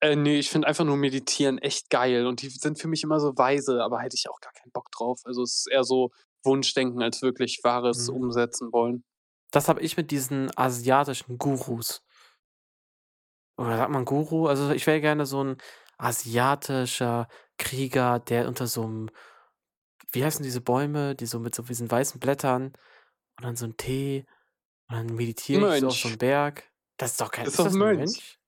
[0.00, 2.26] Äh, nee, ich finde einfach nur Meditieren echt geil.
[2.26, 4.90] Und die sind für mich immer so weise, aber hätte ich auch gar keinen Bock
[4.92, 5.20] drauf.
[5.24, 6.10] Also es ist eher so
[6.44, 8.14] Wunschdenken als wirklich wahres Mhm.
[8.16, 9.04] umsetzen wollen.
[9.50, 12.02] Das habe ich mit diesen asiatischen Gurus.
[13.56, 14.46] Oder sagt man Guru?
[14.46, 15.56] Also ich wäre gerne so ein
[15.96, 17.26] asiatischer
[17.56, 19.10] Krieger, der unter so einem,
[20.12, 22.66] wie heißen diese Bäume, die so mit so diesen weißen Blättern
[23.38, 24.26] und dann so ein Tee
[24.90, 26.08] Und dann meditiere ich so auf so Mönch.
[26.08, 26.70] einem Berg.
[26.98, 27.96] Das ist doch kein Das ist ist doch das ein Mönch.
[27.96, 28.38] Mönch?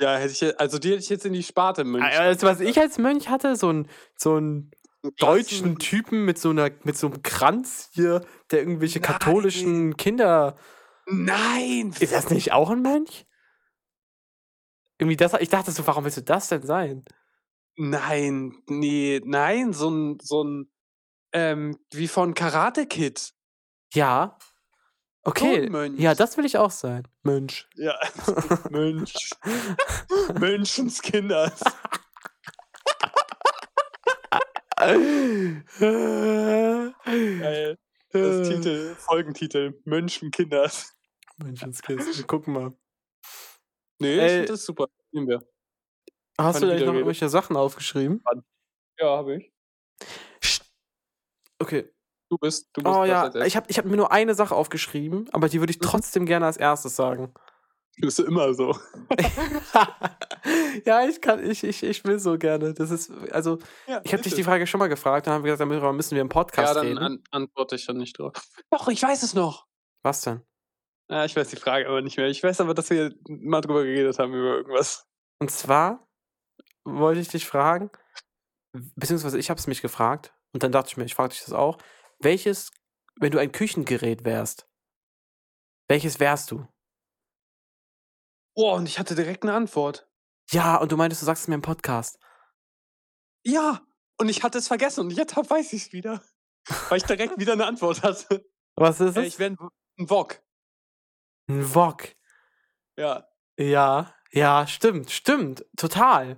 [0.00, 2.20] Ja, hätte ich, also die hätte ich jetzt in die Sparte Mönch.
[2.20, 4.70] Also, was ich als Mönch hatte, so ein, so ein
[5.02, 9.00] Einen deutschen Typen mit so einer, mit so einem Kranz hier, der irgendwelche Nein.
[9.00, 10.56] katholischen Kinder.
[11.06, 11.94] Nein!
[12.00, 13.24] Ist das nicht auch ein Mönch?
[14.98, 17.04] Irgendwie das, ich dachte so, warum willst du das denn sein?
[17.76, 20.70] Nein, nee, nein, so ein, so ein,
[21.32, 23.32] ähm, wie von Karate Kid.
[23.94, 24.38] Ja.
[25.22, 25.68] Okay.
[25.68, 26.00] Mönch.
[26.00, 27.06] Ja, das will ich auch sein.
[27.22, 27.68] Mönch.
[27.74, 27.98] Ja,
[28.70, 29.30] Mönch.
[30.38, 31.60] Mönchenskinders.
[35.80, 37.78] Geil.
[38.10, 40.94] Das Titel, Folgentitel, Mönchenkinders.
[41.36, 42.16] Mönchenskiss.
[42.16, 42.72] Wir gucken mal.
[43.98, 44.28] Nee, ich Ey.
[44.30, 44.86] finde das super.
[45.12, 45.46] Nehmen wir.
[46.38, 48.22] Hast Kann du eigentlich noch irgendwelche Sachen aufgeschrieben?
[48.98, 49.52] Ja, habe ich.
[51.58, 51.90] Okay.
[52.30, 53.46] Du bist, du bist Oh ja, erstes.
[53.46, 55.84] ich habe ich hab mir nur eine Sache aufgeschrieben, aber die würde ich Mhm.
[55.84, 57.32] trotzdem gerne als erstes sagen.
[58.00, 58.78] Du bist immer so.
[60.84, 62.72] ja, ich kann, ich, ich, ich will so gerne.
[62.74, 64.44] Das ist, also, Ja, ich habe dich die.
[64.44, 66.86] Frage schon mal gefragt, dann haben wir gesagt, darüber müssen wir im Podcast Ja, dann
[66.86, 66.98] reden.
[66.98, 68.32] an, antworte ich dann nicht drauf.
[68.70, 69.66] Doch, ich weiß es noch.
[70.04, 70.42] Was denn?
[71.10, 72.28] Ja, ich weiß die Frage aber nicht mehr.
[72.28, 75.06] Ich weiß aber, dass wir mal drüber geredet haben über irgendwas.
[75.40, 76.06] Und zwar
[76.84, 77.90] wollte ich dich fragen,
[78.94, 81.52] beziehungsweise ich habe es mich gefragt und dann dachte ich mir, ich frage dich das
[81.52, 81.78] auch.
[82.18, 82.70] Welches,
[83.16, 84.68] wenn du ein Küchengerät wärst,
[85.88, 86.66] welches wärst du?
[88.54, 90.08] Oh, und ich hatte direkt eine Antwort.
[90.50, 92.18] Ja, und du meintest, du sagst es mir im Podcast.
[93.44, 93.80] Ja,
[94.18, 96.22] und ich hatte es vergessen und jetzt weiß ich es wieder.
[96.88, 98.44] Weil ich direkt wieder eine Antwort hatte.
[98.74, 99.26] Was ist es?
[99.26, 99.58] ich wäre ein,
[99.98, 100.42] ein Wok.
[101.48, 102.08] ein Wok.
[102.96, 103.28] Ja.
[103.56, 106.36] Ja, ja, stimmt, stimmt, total.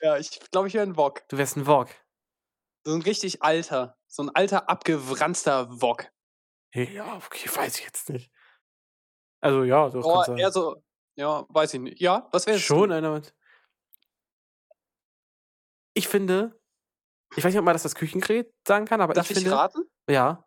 [0.00, 1.26] Ja, ich glaube, ich wäre ein Wok.
[1.28, 1.88] Du wärst ein Wok.
[2.84, 3.98] So ein richtig alter.
[4.06, 6.06] So ein alter, abgewranster Wok.
[6.74, 8.30] Ja, okay, weiß ich jetzt nicht.
[9.40, 10.82] Also ja, du Oh, eher so.
[11.16, 12.00] Ja, weiß ich nicht.
[12.00, 12.60] Ja, was wär's?
[12.60, 13.34] Schon einer mit.
[15.94, 16.60] Ich finde,
[17.36, 19.56] ich weiß nicht, ob man das das Küchengerät sagen kann, aber Darf ich ich finde,
[19.56, 19.84] raten?
[20.08, 20.44] ja,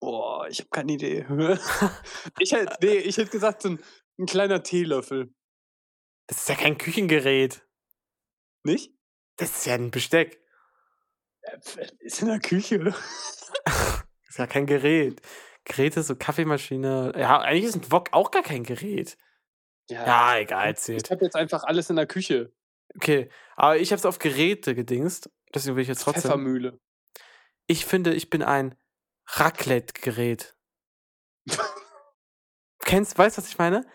[0.00, 1.26] Boah, ich habe keine Idee.
[2.38, 3.84] ich hätte, nee, ich hätte gesagt, so ein,
[4.18, 5.34] ein kleiner Teelöffel.
[6.28, 7.66] das ist ja kein Küchengerät.
[8.64, 8.92] Nicht?
[9.36, 10.40] Das ist ja ein Besteck.
[12.00, 12.94] Ist in der Küche.
[14.28, 15.20] Ist ja kein Gerät.
[15.64, 17.12] Geräte, so Kaffeemaschine.
[17.16, 19.18] Ja, eigentlich ist ein Wok auch gar kein Gerät.
[19.90, 21.10] Ja, egal, Ich zählt.
[21.10, 22.52] habe jetzt einfach alles in der Küche.
[22.96, 25.30] Okay, aber ich habe es auf Geräte gedingst.
[25.54, 26.22] Deswegen will ich jetzt trotzdem.
[26.22, 26.78] Pfeffermühle.
[27.66, 28.74] Ich finde, ich bin ein
[29.26, 30.54] Raclette-Gerät.
[32.84, 33.86] Kennst, weißt du, was ich meine?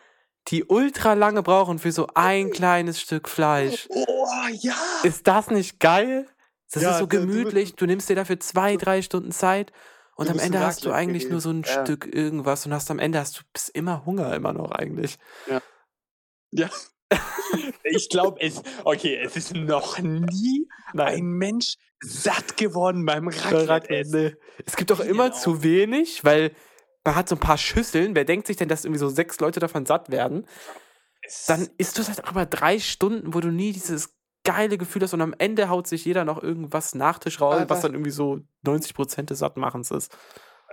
[0.49, 3.87] Die ultra lange brauchen für so ein kleines Stück Fleisch.
[3.89, 4.75] Oh, ja.
[5.03, 6.27] Ist das nicht geil?
[6.73, 7.75] Das Ja, ist so gemütlich.
[7.75, 9.71] Du nimmst dir dafür zwei, drei Stunden Zeit
[10.15, 11.83] und am Ende hast du eigentlich nur so ein Ja.
[11.85, 15.17] Stück irgendwas und hast am Ende hast du bist immer Hunger immer noch eigentlich.
[16.51, 16.69] Ja.
[17.83, 24.37] Ich glaube, es, okay, es ist noch nie ein Mensch satt geworden beim Raclette.
[24.65, 25.39] Es gibt doch immer Genau.
[25.39, 26.55] zu wenig, weil
[27.03, 28.15] man hat so ein paar Schüsseln.
[28.15, 30.47] Wer denkt sich denn, dass irgendwie so sechs Leute davon satt werden?
[31.47, 35.13] Dann isst du halt auch über drei Stunden, wo du nie dieses geile Gefühl hast
[35.13, 38.41] und am Ende haut sich jeder noch irgendwas Nachtisch raus, Aber- was dann irgendwie so
[38.65, 40.15] 90% des Sattmachens ist.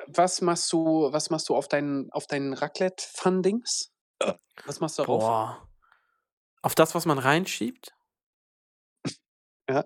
[0.09, 3.92] was machst du, was machst du auf deinen, auf deinen Raclette-Fundings?
[4.66, 5.20] Was machst du darauf?
[5.22, 5.68] Boah.
[6.62, 7.94] Auf das, was man reinschiebt?
[9.68, 9.85] Ja.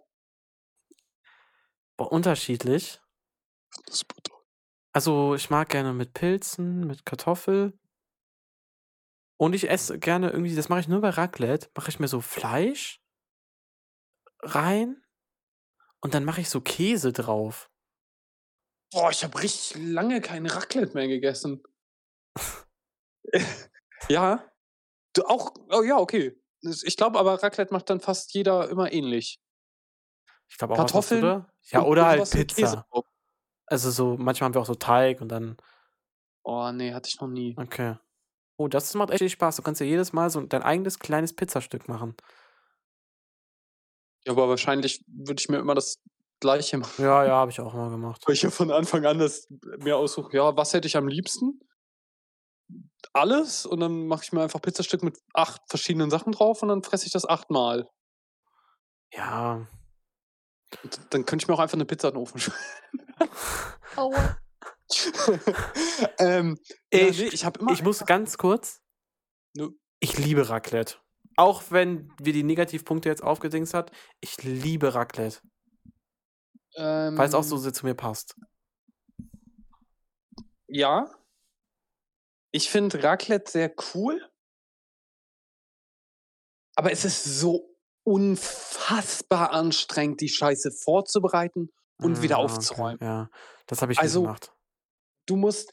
[1.96, 3.00] Boah, unterschiedlich.
[4.92, 7.78] Also, ich mag gerne mit Pilzen, mit Kartoffel.
[9.36, 12.20] Und ich esse gerne irgendwie, das mache ich nur bei Raclette, mache ich mir so
[12.20, 13.00] Fleisch
[14.44, 15.02] rein
[16.00, 17.70] und dann mache ich so Käse drauf.
[18.92, 21.62] Boah, ich habe richtig lange kein Raclette mehr gegessen.
[24.08, 24.44] ja.
[25.14, 26.40] Du auch, oh ja, okay.
[26.62, 29.40] Ich glaube aber, Raclette macht dann fast jeder immer ähnlich.
[30.48, 31.52] Ich glaube auch, was Kartoffeln da?
[31.70, 32.86] Ja, Und oder halt Pizza.
[33.66, 35.56] Also so, manchmal haben wir auch so Teig und dann,
[36.42, 37.56] Oh, nee, hatte ich noch nie.
[37.58, 37.96] okay.
[38.56, 39.56] Oh, das macht echt Spaß.
[39.56, 42.14] Du kannst ja jedes Mal so dein eigenes kleines Pizzastück machen.
[44.26, 46.00] Ja, aber wahrscheinlich würde ich mir immer das
[46.40, 47.02] Gleiche machen.
[47.02, 48.22] Ja, ja, habe ich auch mal gemacht.
[48.26, 49.46] Weil ich ja von Anfang an das
[49.78, 51.60] mir aussuche, ja, was hätte ich am liebsten?
[53.12, 56.82] Alles und dann mache ich mir einfach Pizzastück mit acht verschiedenen Sachen drauf und dann
[56.82, 57.88] fresse ich das achtmal.
[59.12, 59.66] Ja.
[60.82, 62.58] Und dann könnte ich mir auch einfach eine Pizza in den Ofen schreiben.
[63.96, 64.38] Aua.
[66.18, 66.58] ähm,
[66.92, 67.72] ja, Ich- nee, ich immer.
[67.72, 68.80] Ich muss ganz kurz.
[69.56, 69.70] Nö.
[70.00, 70.96] Ich liebe Raclette.
[71.36, 75.40] Auch wenn wir die Negativpunkte jetzt aufgedingst hat, ich liebe Raclette.
[76.76, 78.36] ähm, Weil es auch so sehr zu mir passt.
[80.68, 81.10] Ja.
[82.52, 84.20] Ich finde Raclette sehr cool.
[86.76, 91.70] Aber es ist so unfassbar anstrengend, die Scheiße vorzubereiten
[92.02, 92.96] und wieder Ah, aufzuräumen.
[92.96, 93.30] Okay, ja,
[93.66, 94.52] das habe ich Also, gemacht.
[95.26, 95.72] du musst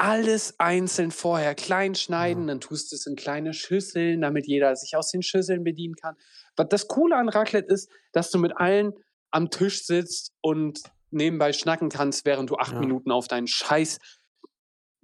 [0.00, 4.96] alles einzeln vorher klein schneiden, dann tust du es in kleine Schüsseln, damit jeder sich
[4.96, 6.16] aus den Schüsseln bedienen kann.
[6.56, 8.92] Was das Coole an Raclette ist, dass du mit allen
[9.30, 10.80] am Tisch sitzt und
[11.10, 12.80] nebenbei schnacken kannst, während du acht Ja.
[12.80, 13.98] Minuten auf deinen Scheiß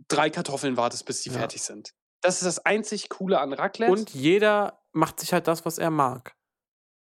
[0.09, 1.39] drei Kartoffeln wartest, bis die Ja.
[1.39, 1.93] fertig sind.
[2.23, 3.93] Das ist das einzig Coole an Raclette.
[3.93, 6.35] Und jeder macht sich halt das, was er mag.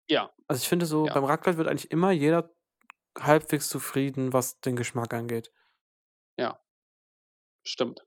[0.09, 0.31] Ja.
[0.47, 1.13] Also ich finde so, Ja.
[1.13, 2.51] beim Raclette wird eigentlich immer jeder
[3.19, 5.51] halbwegs zufrieden, was den Geschmack angeht.
[6.37, 6.59] Ja.
[7.63, 8.05] Stimmt.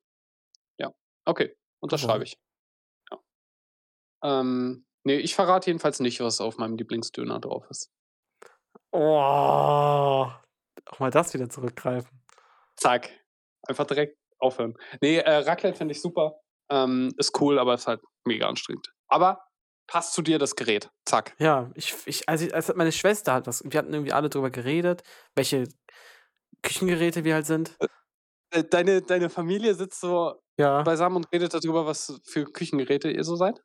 [0.79, 0.93] Ja.
[1.25, 2.39] Okay, unterschreibe ich.
[3.11, 3.21] Ja.
[4.23, 7.91] Ähm, ne, ich verrate jedenfalls nicht, was auf meinem Lieblingsdöner drauf ist.
[8.93, 10.27] Oh,
[10.87, 12.25] auch mal das wieder zurückgreifen.
[12.77, 13.11] Zack.
[13.67, 14.75] Einfach direkt aufhören.
[15.01, 16.41] Ne, äh, Raclette finde ich super.
[16.71, 18.93] Ähm, ist cool, aber ist halt mega anstrengend.
[19.09, 19.47] Aber
[19.87, 20.91] passt zu dir das Gerät.
[21.05, 21.35] Zack.
[21.39, 24.51] Ja, ich, ich als, ich, als meine Schwester hat das, wir hatten irgendwie alle drüber
[24.51, 25.03] geredet,
[25.35, 25.69] welche
[26.63, 27.77] Küchengeräte wir halt sind.
[28.55, 33.25] Äh, deine, deine Familie sitzt so Ja, beisammen und redet darüber, was für Küchengeräte ihr
[33.25, 33.61] so seid?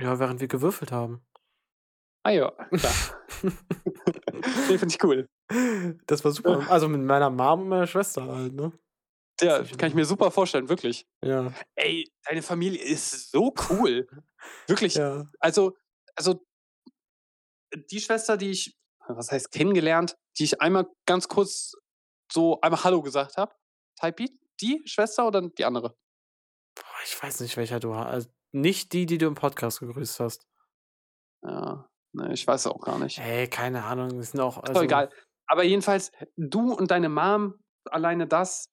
[0.00, 1.24] ja, während wir gewürfelt haben.
[2.24, 2.92] Ah ja, klar.
[4.68, 5.28] nee, finde ich cool.
[6.06, 6.68] Das war super.
[6.68, 8.72] Also mit meiner Mom und meiner Schwester halt, ne?
[9.40, 11.06] Ja, kann ich mir super vorstellen, wirklich.
[11.24, 11.52] Ja.
[11.76, 14.08] Ey, deine Familie ist so cool.
[14.66, 14.94] Wirklich.
[14.94, 15.26] Ja.
[15.40, 15.76] Also,
[16.16, 16.44] also
[17.90, 21.74] die Schwester, die ich, was heißt kennengelernt, die ich einmal ganz kurz
[22.32, 23.52] so einmal Hallo gesagt habe.
[24.00, 24.24] Type
[24.60, 25.96] die Schwester oder die andere?
[26.74, 28.06] Boah, ich weiß nicht, welcher du hast.
[28.06, 30.46] Also nicht die, die du im Podcast gegrüßt hast.
[31.42, 33.18] Ja, ne, ich weiß auch gar nicht.
[33.18, 34.18] Ey, keine Ahnung.
[34.18, 35.10] Ist Also, doch egal.
[35.46, 38.70] Aber jedenfalls, du und deine Mom, alleine das,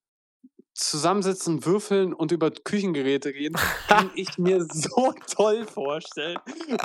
[0.73, 3.55] zusammensitzen, würfeln und über Küchengeräte reden,
[3.87, 6.37] kann ich mir so toll vorstellen.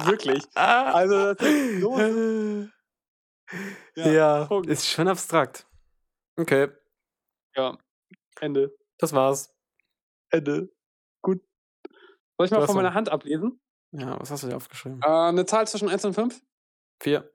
[0.04, 0.44] Wirklich.
[0.54, 1.98] Also, das ist so.
[3.96, 4.08] ja,
[4.46, 5.66] Ja, ist schon abstrakt.
[6.36, 6.68] Okay,
[7.56, 7.76] Ja,
[8.40, 8.76] Ende.
[8.98, 9.54] das war's.
[10.30, 10.72] Ende.
[11.22, 11.42] Gut.
[12.38, 13.60] Soll ich mal von meiner Hand ablesen?
[13.92, 15.00] Ja, was hast du dir aufgeschrieben?
[15.02, 16.42] Äh, eine Zahl zwischen 1 und 5?
[17.02, 17.32] Vier.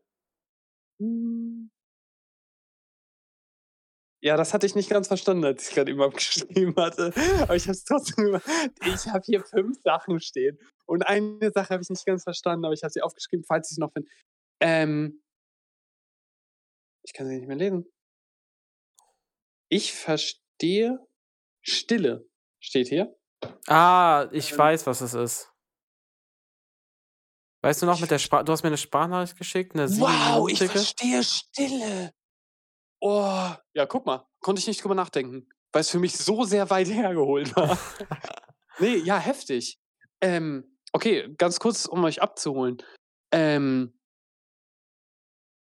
[4.22, 7.14] Ja, das hatte ich nicht ganz verstanden, als ich gerade eben abgeschrieben hatte.
[7.44, 8.44] Aber ich habe es trotzdem gemacht.
[8.86, 10.58] Ich habe hier fünf Sachen stehen.
[10.86, 13.76] Und eine Sache habe ich nicht ganz verstanden, aber ich habe sie aufgeschrieben, falls ich
[13.76, 14.10] sie noch finde.
[14.62, 15.22] Ähm,
[17.04, 17.86] ich kann sie nicht mehr lesen.
[19.70, 20.45] Ich verstehe
[21.62, 22.28] Stille.
[22.60, 23.16] Steht hier.
[23.68, 24.58] Ah, ich Ähm.
[24.58, 25.52] weiß, was es ist.
[27.64, 30.60] Weißt du noch mit der Sprache, du hast mir eine Sprachnachricht geschickt, eine Wow, ich
[30.60, 32.14] verstehe Stille.
[33.02, 36.70] Oh, ja, guck mal, konnte ich nicht drüber nachdenken, weil es für mich so sehr
[36.70, 37.78] weit hergeholt war.
[38.80, 39.80] nee, ja, heftig.
[40.22, 42.78] Ähm, okay, ganz kurz, um euch abzuholen.
[43.32, 44.00] Ähm,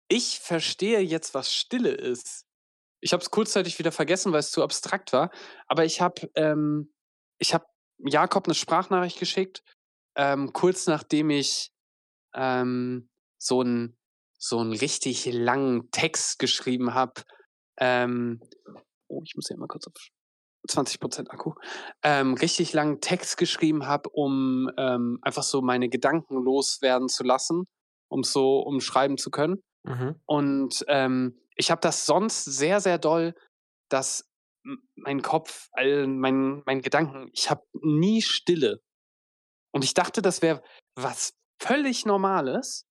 [0.10, 2.45] ich verstehe jetzt, was Stille ist.
[3.06, 5.30] Ich habe es kurzzeitig wieder vergessen, weil es zu abstrakt war.
[5.68, 6.92] Aber ich habe ähm,
[7.40, 7.66] habe
[8.00, 9.62] Jakob eine Sprachnachricht geschickt,
[10.16, 11.72] ähm, kurz nachdem ich
[12.34, 13.96] ähm, so einen
[14.40, 17.22] so richtig langen Text geschrieben habe.
[17.78, 18.42] Ähm,
[19.08, 19.94] oh, ich muss hier mal kurz auf
[20.68, 21.54] 20% Akku.
[22.02, 27.68] Ähm, richtig langen Text geschrieben habe, um ähm, einfach so meine Gedanken loswerden zu lassen,
[28.10, 29.62] um so umschreiben zu können.
[29.86, 30.20] Mhm.
[30.26, 33.36] Und ähm, ich habe das sonst sehr, sehr doll,
[33.90, 34.30] dass
[34.96, 38.82] mein Kopf, all mein, mein Gedanken, ich habe nie Stille.
[39.72, 40.64] Und ich dachte, das wäre
[40.96, 42.88] was völlig Normales.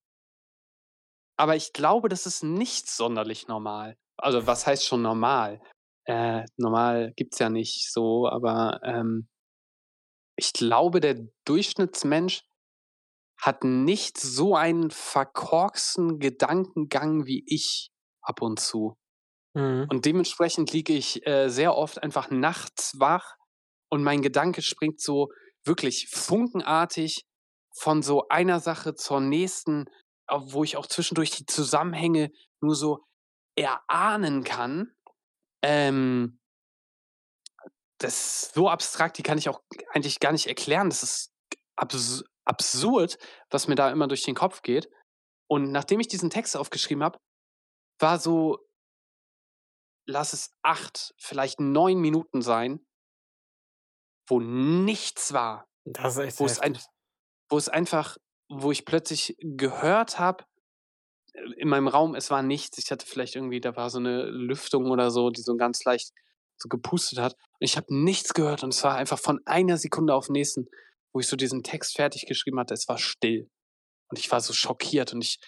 [1.37, 3.97] Aber ich glaube, das ist nicht sonderlich normal.
[4.17, 5.61] Also, was heißt schon normal?
[6.07, 9.29] Äh, normal gibt's ja nicht so, aber ähm,
[10.37, 12.43] ich glaube, der Durchschnittsmensch
[13.45, 17.91] hat nicht so einen verkorksten Gedankengang wie ich
[18.23, 18.97] ab und zu.
[19.55, 19.87] Mhm.
[19.91, 23.37] Und dementsprechend liege ich äh, sehr oft einfach nachts wach
[23.91, 25.29] und mein Gedanke springt so
[25.63, 27.27] wirklich funkenartig
[27.77, 29.85] von so einer Sache zur nächsten,
[30.31, 32.31] wo ich auch zwischendurch die Zusammenhänge
[32.63, 33.05] nur so
[33.57, 34.95] erahnen kann.
[35.63, 36.41] Ähm,
[37.99, 39.61] das ist so abstrakt, die kann ich auch
[39.93, 40.89] eigentlich gar nicht erklären.
[40.89, 41.31] Das ist
[41.77, 43.19] abs absurd,
[43.51, 44.91] was mir da immer durch den Kopf geht.
[45.49, 47.19] Und nachdem ich diesen Text aufgeschrieben habe,
[47.99, 48.59] war so,
[50.07, 52.85] lass es acht, vielleicht neun Minuten sein,
[54.29, 56.79] wo nichts war, Das ist echt wo es, ein,
[57.51, 58.17] wo es einfach,
[58.49, 60.45] wo ich plötzlich gehört habe,
[61.57, 62.79] in meinem Raum, es war nichts.
[62.79, 66.13] Ich hatte vielleicht irgendwie, da war so eine Lüftung oder so, die so ganz leicht
[66.57, 67.35] so gepustet hat.
[67.35, 70.69] Und ich habe nichts gehört und es war einfach von einer Sekunde auf den nächsten,
[71.15, 73.49] wo ich so diesen Text fertig geschrieben hatte, es war still.
[74.11, 75.39] Und ich war so schockiert und ich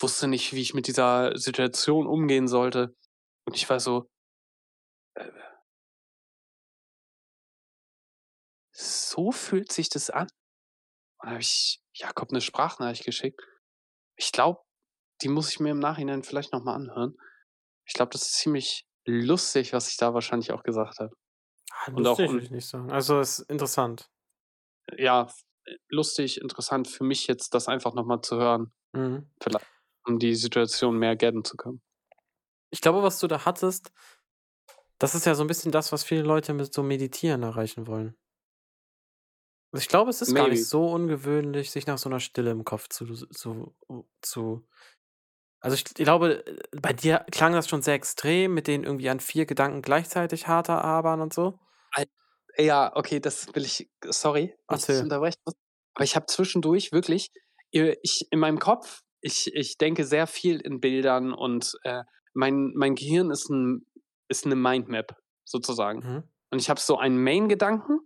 [0.00, 2.96] wusste nicht, wie ich mit dieser Situation umgehen sollte.
[3.46, 4.08] Und ich war so,
[5.14, 5.30] äh,
[8.72, 10.28] so fühlt sich das an.
[11.18, 13.40] Und dann habe ich Jakob eine Sprachnachricht geschickt.
[14.16, 14.60] Ich glaube,
[15.22, 17.14] die muss ich mir im Nachhinein vielleicht nochmal anhören.
[17.86, 21.14] Ich glaube, das ist ziemlich lustig, was ich da wahrscheinlich auch gesagt habe.
[21.72, 22.90] Ah, Und auch lustig würde ich nicht sagen.
[22.90, 24.08] Also es ist interessant.
[24.98, 25.44] Ja, f-
[25.88, 29.30] lustig, interessant für mich jetzt, das einfach nochmal zu hören, Mhm.
[29.42, 29.66] vielleicht,
[30.06, 31.82] um die Situation mehr getten zu können.
[32.70, 33.92] Ich glaube, was du da hattest,
[34.98, 38.16] das ist ja so ein bisschen das, was viele Leute mit so Meditieren erreichen wollen.
[39.72, 40.56] Also ich glaube, es ist gar Maybe.
[40.56, 43.76] nicht so ungewöhnlich, sich nach so einer Stille im Kopf zu, zu,
[44.20, 44.66] zu
[45.60, 49.20] also ich glaube, äh, bei dir klang das schon sehr extrem, mit denen irgendwie an
[49.20, 51.58] vier Gedanken gleichzeitig harter arbeiten und so.
[52.56, 55.54] Ja, okay, das will ich, sorry, dass ich unterbrechen muss.
[55.94, 57.30] Aber ich habe zwischendurch wirklich,
[57.70, 62.72] ihr- ich in meinem Kopf, ich, ich denke sehr viel in Bildern und äh, mein,
[62.74, 63.86] mein Gehirn ist, ein,
[64.28, 65.98] ist eine Mindmap sozusagen.
[66.00, 66.22] Mhm.
[66.50, 68.00] Und ich habe so einen Main-Gedanken,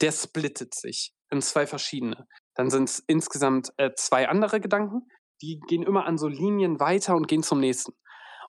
[0.00, 2.26] der splittet sich in zwei verschiedene.
[2.54, 5.08] Dann sind es insgesamt äh, zwei andere Gedanken,
[5.40, 7.92] die gehen immer an so Linien weiter und gehen zum nächsten.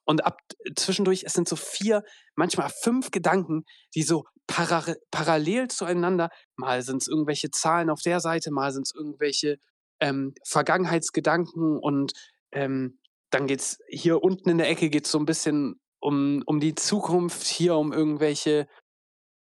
[0.04, 0.38] Und ab
[0.76, 2.04] zwischendurch, es sind so vier,
[2.36, 3.64] manchmal fünf Gedanken,
[3.94, 8.86] die so para parallel zueinander, mal sind es irgendwelche Zahlen auf der Seite, mal sind
[8.86, 9.58] es irgendwelche
[10.00, 12.12] ähm, Vergangenheitsgedanken und
[12.52, 12.98] ähm,
[13.30, 16.74] dann geht es hier unten in der Ecke geht so ein bisschen um, um die
[16.74, 18.68] Zukunft, hier um irgendwelche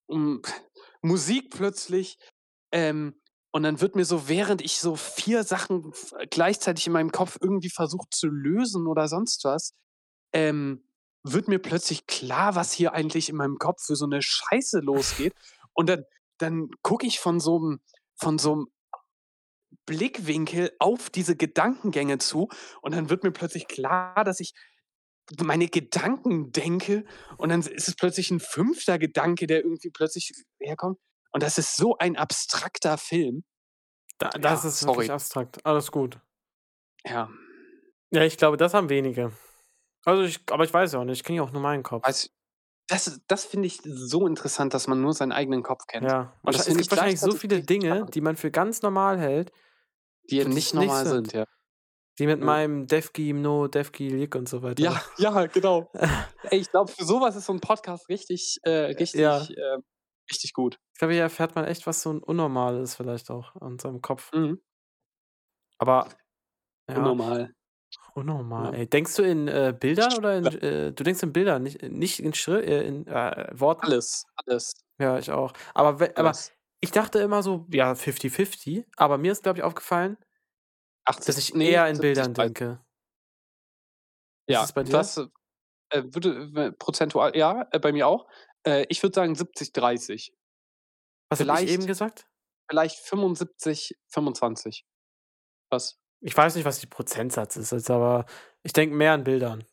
[0.07, 0.43] um
[1.03, 2.19] Musik plötzlich.
[2.73, 3.21] Ähm,
[3.53, 5.93] und dann wird mir so, während ich so vier Sachen
[6.31, 9.73] gleichzeitig in meinem Kopf irgendwie versucht zu lösen oder sonst was,
[10.33, 10.86] ähm,
[11.33, 15.35] wird mir plötzlich klar, was hier eigentlich in meinem Kopf für so eine Scheiße losgeht.
[15.73, 16.05] Und dann,
[16.39, 17.81] dann gucke ich von so einem,
[18.17, 18.67] von so einem
[19.87, 22.49] Blickwinkel auf diese Gedankengänge zu
[22.83, 24.53] und dann wird mir plötzlich klar, dass ich
[25.41, 27.05] meine Gedanken denke
[27.37, 30.99] und dann ist es plötzlich ein fünfter Gedanke, der irgendwie plötzlich herkommt.
[31.33, 33.45] Und das ist so ein abstrakter Film.
[34.19, 35.11] Da, das Ja, ist wirklich sorry.
[35.11, 35.67] abstrakt.
[35.67, 36.21] Alles gut.
[37.05, 37.29] Ja,
[38.13, 39.33] Ja, ich glaube, das haben wenige.
[40.07, 42.07] Also ich, aber ich weiß ja auch nicht, ich kenne ja auch nur meinen Kopf.
[42.07, 42.31] weiß,
[42.89, 46.09] das, das finde ich so interessant, dass man nur seinen eigenen Kopf kennt.
[46.09, 49.19] Ja, Und das es gibt ich wahrscheinlich so viele Dinge, die man für ganz normal
[49.19, 49.51] hält,
[50.31, 51.31] Die die nicht es nicht normal sind.
[51.31, 51.45] sind, ja.
[52.19, 52.47] die mit Ja.
[52.47, 54.83] meinem Defgi No, Defgi Lick und so weiter.
[54.83, 55.91] Ja, ja, genau.
[56.51, 59.39] Ey, ich glaube, für sowas ist so ein Podcast richtig, äh, richtig, Ja.
[59.43, 59.79] äh,
[60.31, 60.79] richtig gut.
[60.95, 64.01] Ich glaube, hier erfährt man echt, was so ein Unnormal ist, vielleicht auch an seinem
[64.03, 64.33] Kopf.
[64.33, 64.61] Mhm.
[65.79, 66.09] Aber
[66.89, 67.53] ja, Unnormal.
[68.15, 68.73] Unnormal.
[68.73, 68.79] Ja.
[68.81, 68.87] Ey.
[68.89, 72.33] Denkst du in äh, Bildern oder in, äh, du denkst in Bildern, nicht, nicht in,
[72.35, 73.87] Schri äh, in äh, Worten?
[73.87, 75.53] Alles, alles, Ja, ich auch.
[75.75, 76.53] Aber, we- aber alles.
[76.81, 78.85] ich dachte immer so, ja, 50-50.
[78.97, 80.17] Aber mir ist, glaube ich, aufgefallen,
[81.05, 82.55] 80, dass ich nee, eher in 70, Bildern 30.
[82.55, 82.85] denke.
[84.49, 84.93] Ja, ist es bei dir?
[84.93, 88.29] das äh, würde äh, prozentual, ja, äh, bei mir auch.
[88.67, 90.33] Äh, ich würde sagen 70, 30.
[91.29, 92.27] Was habe ich Vielleicht- eben gesagt?
[92.69, 94.85] Vielleicht 75, 25.
[95.71, 95.99] Was?
[96.21, 98.27] Ich weiß nicht, was die Prozentsatz ist, jetzt, aber
[98.63, 99.65] ich denke mehr an Bildern.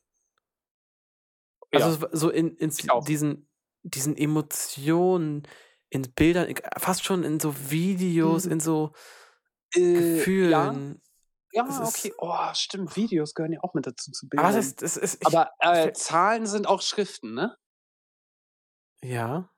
[1.72, 2.72] Ja, Also so in, in
[3.08, 3.50] diesen,
[3.84, 5.48] diesen Emotionen,
[5.90, 8.52] in Bildern, ich- fast schon in so Videos, Mhm.
[8.52, 8.94] in so
[9.76, 11.02] äh, ja, Gefühlen.
[11.52, 12.14] ja, ist- okay.
[12.20, 12.96] Oh, stimmt.
[12.96, 14.56] Videos gehören ja auch mit dazu zu Aber Bildern.
[14.56, 15.16] das, das ist.
[15.22, 17.58] Ich, Aber äh, ich- Zahlen sind auch Schriften, ne?
[19.02, 19.50] ja.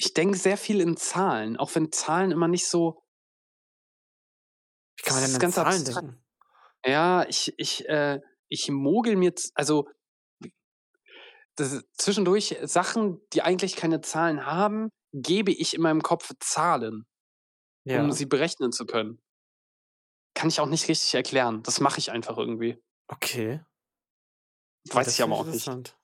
[0.00, 3.02] Ich denke sehr viel in Zahlen, auch wenn Zahlen immer nicht so.
[5.08, 6.06] Kann man Das denn an ganz Zahlen abstrakt.
[6.06, 6.22] denken?
[6.86, 9.88] Ja, ich, ich, äh, ich mogel mir, also
[11.96, 17.06] zwischendurch Sachen, die eigentlich keine Zahlen haben, gebe ich in meinem Kopf Zahlen,
[17.84, 18.00] Ja.
[18.02, 19.20] um sie berechnen zu können.
[20.34, 21.62] Kann ich auch nicht richtig erklären.
[21.64, 22.80] Das mache ich einfach irgendwie.
[23.08, 23.60] Okay.
[24.90, 25.96] Weiß das ich aber auch nicht.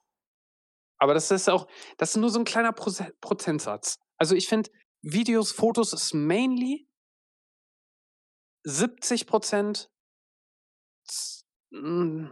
[0.99, 3.99] Aber das ist auch, das ist nur so ein kleiner Proze Prozentsatz.
[4.17, 4.71] Also ich finde,
[5.03, 6.89] Videos, Fotos ist mainly
[8.65, 9.91] 70 Prozent.
[11.71, 12.27] mm,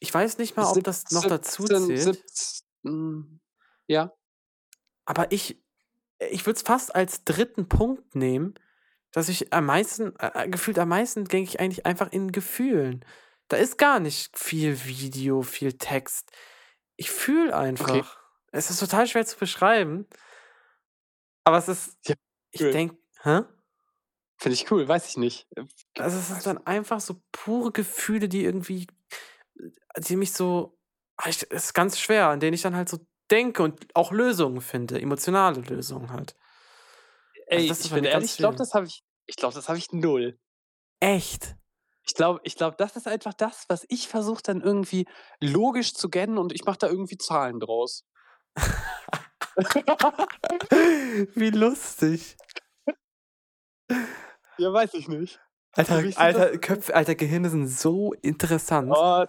[0.00, 2.28] Ich weiß nicht mal, ob das noch dazu 17, zählt.
[2.28, 3.40] 17, mm,
[3.86, 4.12] ja,
[5.06, 5.62] Aber ich,
[6.18, 8.54] ich würde es fast als dritten Punkt nehmen,
[9.12, 13.04] dass ich am meisten, äh, gefühlt am meisten denke ich eigentlich einfach in Gefühlen.
[13.48, 16.30] Da ist gar nicht viel Video, viel Text.
[16.96, 18.18] Ich fühle einfach.
[18.52, 20.06] Es ist total schwer zu beschreiben.
[21.44, 22.14] Aber es ist, Ja,
[22.50, 23.42] ich denke, hä?
[24.42, 25.46] Finde ich cool, weiß ich nicht.
[25.56, 25.64] Äh,
[25.98, 28.86] Also es ist dann einfach so pure Gefühle, die irgendwie,
[29.96, 30.78] die mich so,
[31.16, 32.98] ah, es ist ganz schwer, an denen ich dann halt so
[33.30, 36.34] denke und auch Lösungen finde, emotionale Lösungen halt.
[37.46, 39.78] Ey, das ist ich bin ehrlich, ich glaube, das habe ich ich glaube, das habe
[39.78, 40.38] ich null.
[41.00, 41.56] Echt?
[42.04, 45.06] Ich glaube ich glaube, das ist einfach das, was ich versuche dann irgendwie
[45.40, 48.04] logisch zu kennen und ich mache da irgendwie Zahlen draus.
[51.34, 52.36] Wie lustig.
[54.58, 55.40] Ja, weiß ich nicht.
[55.74, 58.92] Alter, Alter, Köpfe, Alter, Gehirne sind so interessant.
[58.94, 59.24] Oh,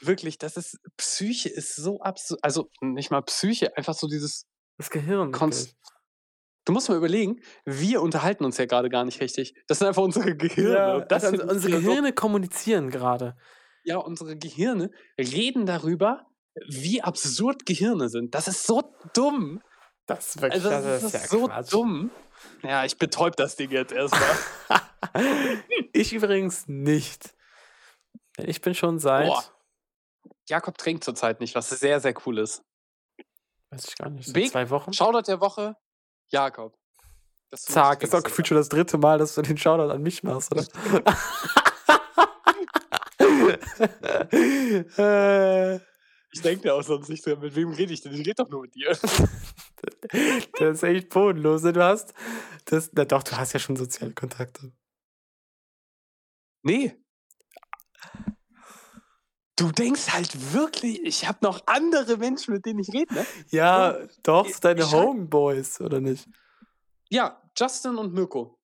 [0.00, 2.40] wirklich, das ist Psyche ist so absurd.
[2.42, 4.46] Also, nicht mal Psyche, einfach so dieses
[4.76, 5.30] Das Gehirn.
[5.32, 5.76] Konst.
[6.66, 9.54] Du musst mal überlegen, wir unterhalten uns ja gerade gar nicht richtig.
[9.68, 10.74] Das sind einfach unsere Gehirne.
[10.74, 13.36] Ja, das also unsere wir so Gehirne kommunizieren gerade.
[13.84, 16.26] ja, unsere Gehirne reden darüber,
[16.68, 18.34] wie absurd Gehirne sind.
[18.34, 19.60] Das ist so dumm.
[20.06, 22.10] Das ist wirklich Also, das, ist, so dumm.
[22.62, 24.36] Ja, ich betäub das Ding jetzt erstmal.
[25.92, 27.34] ich übrigens nicht.
[28.36, 29.28] Ich bin schon seit.
[29.28, 29.44] Boah.
[30.48, 32.62] Jakob trinkt zurzeit nicht, was sehr, sehr cool ist.
[33.70, 34.26] Weiß ich gar nicht.
[34.26, 34.92] Seit Big zwei Wochen?
[34.92, 35.76] Shoutout der Woche,
[36.28, 36.76] Jakob.
[37.54, 40.52] Zack, ist auch gefühlt schon das dritte Mal, dass du den Shoutout an mich machst,
[40.52, 40.64] oder?
[44.98, 45.80] äh,
[46.34, 47.38] Ich denke ja auch sonst nicht dran.
[47.40, 48.12] Mit wem rede ich denn?
[48.12, 48.88] Ich rede doch nur mit dir.
[50.58, 51.62] das ist echt bodenlos.
[51.62, 51.72] ne?
[51.72, 52.12] Du hast.
[52.64, 54.72] Das, na doch, du hast ja schon soziale Kontakte.
[56.62, 56.96] Nee.
[59.56, 63.24] Du denkst halt wirklich, ich habe noch andere Menschen, mit denen ich rede, ne?
[63.50, 66.28] Ja, doch, ich- deine Homeboys, oder nicht?
[67.08, 68.58] Ja, Justin und Mirko.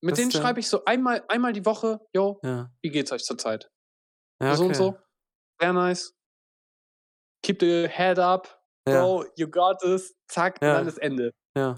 [0.00, 2.70] Mit Was denen schreibe ich so einmal, einmal die Woche, yo, Ja.
[2.82, 3.68] wie geht's euch zurzeit?
[4.40, 4.96] ja So und so.
[5.60, 6.14] Sehr nice.
[7.42, 10.14] Keep the head up, Ja, bro, you got this.
[10.30, 10.74] Zack, Ja.
[10.74, 11.32] dann ist Ende.
[11.56, 11.76] ja.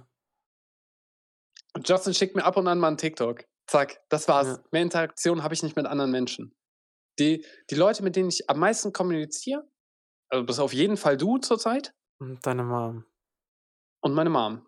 [1.85, 3.45] Justin schickt mir ab und an mal einen TikTok.
[3.69, 4.47] Zack, das war's.
[4.49, 4.65] Ja.
[4.73, 6.53] Mehr Interaktion habe ich nicht mit anderen Menschen.
[7.21, 9.69] Die, die Leute, mit denen ich am meisten kommuniziere,
[10.31, 13.05] also das ist auf jeden Fall du zurzeit Und deine Mom.
[14.03, 14.67] und meine Mom.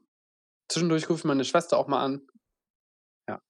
[0.71, 2.27] Zwischendurch rufe ich meine Schwester auch mal an.
[3.29, 3.41] Ja.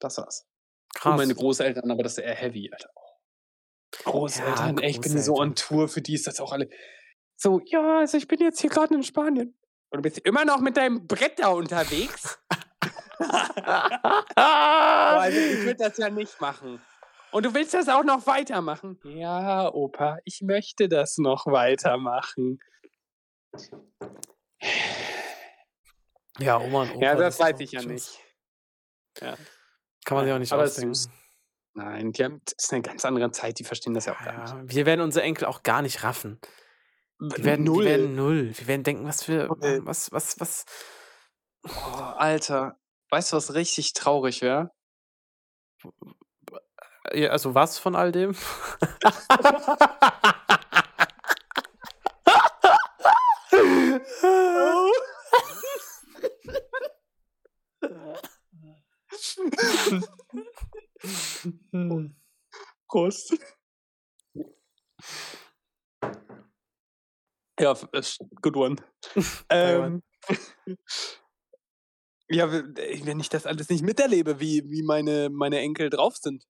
[0.00, 0.46] Das war's.
[0.94, 1.10] Krass.
[1.12, 2.90] Und meine Großeltern, aber das ist eher heavy, Alter.
[4.04, 5.54] Großeltern, ey, ich bin so on.
[5.54, 6.68] Tour, für die ist das auch alle.
[7.36, 9.56] So, ja, also ich bin jetzt hier gerade in Spanien.
[9.90, 12.38] Und du bist immer noch mit deinem Brett da unterwegs?
[14.34, 16.80] Also ich würde das ja nicht machen.
[17.30, 18.98] Und du willst das auch noch weitermachen?
[19.04, 22.58] Ja, Opa, ich möchte das noch weitermachen.
[26.38, 27.04] ja, Oma und Opa.
[27.04, 28.18] ja, das ist weiß ich ja nicht.
[29.20, 29.36] Ja.
[30.04, 30.98] Kann man sich auch nicht Aber ausdenken.
[31.74, 34.62] Nein, die haben, das ist eine ganz andere Zeit, die verstehen das ja auch gar
[34.62, 34.74] nicht.
[34.74, 36.40] Wir werden unsere Enkel auch gar nicht raffen.
[37.20, 37.84] Die werden Null.
[37.84, 38.52] Die werden null.
[38.54, 39.46] Wir werden denken, was für.
[39.46, 39.80] Null.
[39.84, 40.64] Was, was, was.
[41.66, 42.78] Oh, Alter,
[43.10, 44.70] weißt du, was richtig traurig wäre?
[47.12, 48.34] Ja, also was von all dem?
[62.88, 63.34] Prost.
[67.60, 68.76] Ja, ist good one.
[69.50, 70.02] ähm,
[72.28, 76.44] ja, ey, wenn ich das alles nicht miterlebe, wie, wie meine, meine Enkel drauf sind.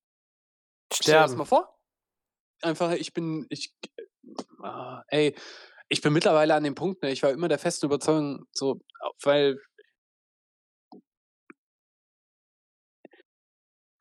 [0.93, 1.79] Stell dir das mal vor.
[2.63, 3.75] Einfach, ich bin, ich,
[4.63, 5.35] ah, ey,
[5.89, 8.81] ich bin mittlerweile an dem Punkt, ne, ich war immer der festen Überzeugung, so,
[9.23, 9.59] weil,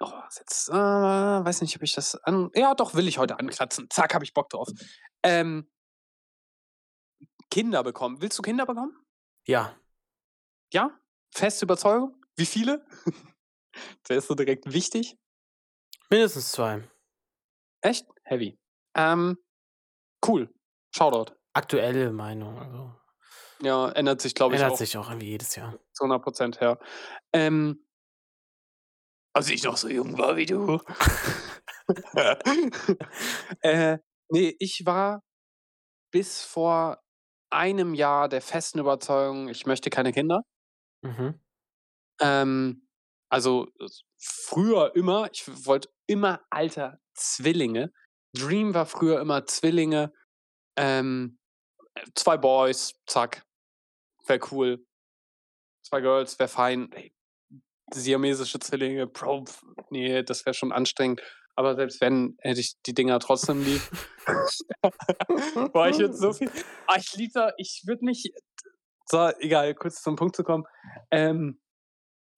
[0.05, 3.87] oh, jetzt, äh, weiß nicht, ob ich das an, ja, doch, will ich heute ankratzen.
[3.89, 4.67] Zack, habe ich Bock drauf.
[5.23, 5.69] Ähm,
[7.49, 8.21] Kinder bekommen.
[8.21, 8.95] Willst du Kinder bekommen?
[9.45, 9.75] Ja.
[10.73, 10.91] Ja?
[11.33, 12.15] Feste Überzeugung?
[12.35, 12.85] Wie viele?
[14.07, 15.17] Das ist so direkt wichtig.
[16.09, 16.87] Mindestens zwei.
[17.81, 18.07] Echt?
[18.23, 18.59] Heavy.
[18.95, 19.37] Ähm,
[20.27, 20.53] cool.
[20.95, 21.33] Shoutout.
[21.53, 22.57] Aktuelle Meinung.
[22.59, 22.95] Also
[23.61, 25.77] Ja, ändert sich, glaube ich, ändert auch sich auch irgendwie jedes Jahr.
[25.93, 26.79] zu 100 Prozent her.
[27.33, 27.83] Ähm,
[29.33, 30.79] als ich noch so jung war wie du.
[33.61, 33.97] äh,
[34.29, 35.23] nee, ich war
[36.11, 37.01] bis vor
[37.49, 40.43] einem Jahr der festen Überzeugung, ich möchte keine Kinder.
[41.01, 41.39] Mhm.
[42.21, 42.87] Ähm,
[43.29, 43.67] also
[44.17, 47.91] früher immer, ich wollte immer alter Zwillinge.
[48.35, 50.13] Dream war früher immer Zwillinge.
[50.77, 51.39] Ähm,
[52.15, 53.43] zwei Boys, zack.
[54.25, 54.85] Wäre cool.
[55.85, 56.91] Zwei Girls, wäre fein.
[56.93, 57.12] Ey,
[57.91, 59.45] siamesische Zwillinge, Bro,
[59.89, 61.21] nee, das wäre schon anstrengend.
[61.55, 63.89] Aber selbst wenn, hätte ich die Dinger trotzdem lieb.
[65.73, 66.51] Boah, ich würde so viel.
[66.87, 68.31] Ah, ich liebe da, ich würde mich.
[69.09, 70.65] So, egal, kurz zum Punkt zu kommen.
[71.11, 71.59] Ähm,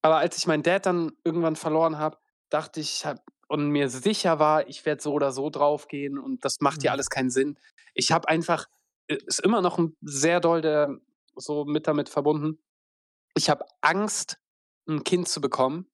[0.01, 2.17] aber als ich meinen Dad dann irgendwann verloren habe,
[2.49, 3.19] dachte ich, hab,
[3.49, 6.93] und mir sicher war, ich werde so oder so draufgehen und das macht ja Mhm.
[6.93, 7.59] alles keinen Sinn.
[7.95, 8.67] Ich habe einfach
[9.07, 10.99] ist immer noch 'n sehr doll der
[11.35, 12.59] so mit damit verbunden.
[13.35, 14.39] Ich habe Angst,
[14.87, 15.87] 'n Kind zu bekommen.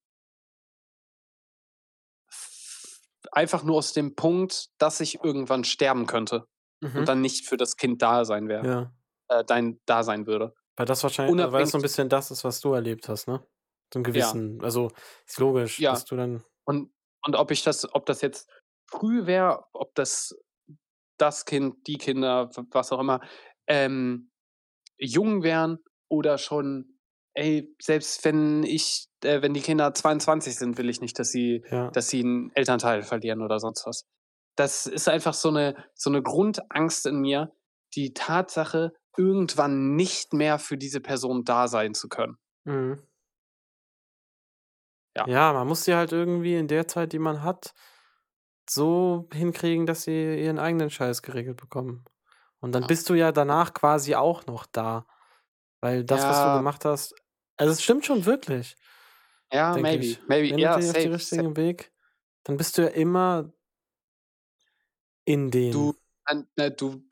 [3.32, 6.48] Einfach nur aus dem Punkt, dass ich irgendwann sterben könnte
[6.82, 7.06] Mhm.
[7.06, 8.92] und dann nicht für das Kind da sein wäre Ja.
[9.30, 10.56] äh, dein da sein würde.
[10.78, 13.28] Weil das wahrscheinlich weil das so 'n Unabhängig bisschen das ist, was du erlebt hast,
[13.28, 13.46] ne?
[13.94, 14.42] So 'n Ja.
[14.44, 14.90] gewissen also,
[15.28, 15.86] ist logisch, Ja.
[15.88, 16.94] dass du dann Und
[17.26, 18.50] und ob ich das ob das jetzt
[18.90, 20.36] früh wäre, ob das
[21.18, 23.22] das Kind, die Kinder, was auch immer,
[23.68, 24.32] ähm,
[25.00, 25.80] jung wären
[26.10, 27.00] oder schon
[27.36, 31.64] ey, selbst wenn ich äh, wenn die Kinder 22 sind, will ich nicht, dass sie
[31.70, 31.94] Ja.
[31.94, 34.06] dass sie 'n Elternteil verlieren oder sonst was.
[34.58, 37.52] Das ist einfach so 'ne so 'ne Grundangst in mir,
[37.96, 42.38] die Tatsache, irgendwann nicht mehr für diese Person da sein zu können.
[42.66, 43.02] Mhm.
[45.16, 45.28] Ja.
[45.28, 47.76] Ja, man muss sie halt irgendwie in der Zeit, die man hat,
[48.70, 52.06] so hinkriegen, dass sie ihren eigenen Scheiß geregelt bekommen.
[52.62, 52.88] Und dann Ja.
[52.88, 55.08] bist du ja danach quasi auch noch da.
[55.84, 56.52] Weil das, was du Ja.
[56.52, 57.16] gemacht hast
[57.58, 58.76] also, es stimmt schon wirklich,
[59.54, 60.20] Ja, maybe, ich.
[60.28, 60.50] maybe.
[60.50, 61.92] Wenn Ja, du dich auf den safe, richtigen Weg
[62.46, 63.52] dann bist du ja immer
[65.28, 65.72] in dem.
[65.72, 65.94] Du
[66.58, 67.04] ne, du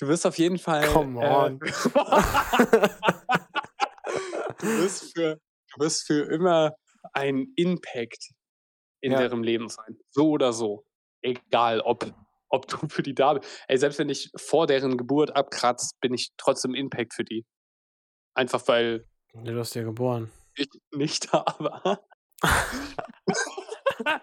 [0.00, 1.60] du wirst auf jeden Fall, Come äh on.
[4.58, 5.38] du wirst für
[5.74, 6.72] du wirst für immer
[7.12, 8.30] ein Impact
[9.02, 9.16] in Ja.
[9.16, 10.84] deren Leben sein, so oder so.
[11.22, 12.12] Egal, ob
[12.52, 16.14] ob du für die da bi ey, selbst wenn ich vor deren Geburt abkratze, bin
[16.14, 17.44] ich trotzdem Impact für die.
[18.34, 20.30] Einfach weil du hast ja geboren.
[20.56, 22.00] ich nicht da war.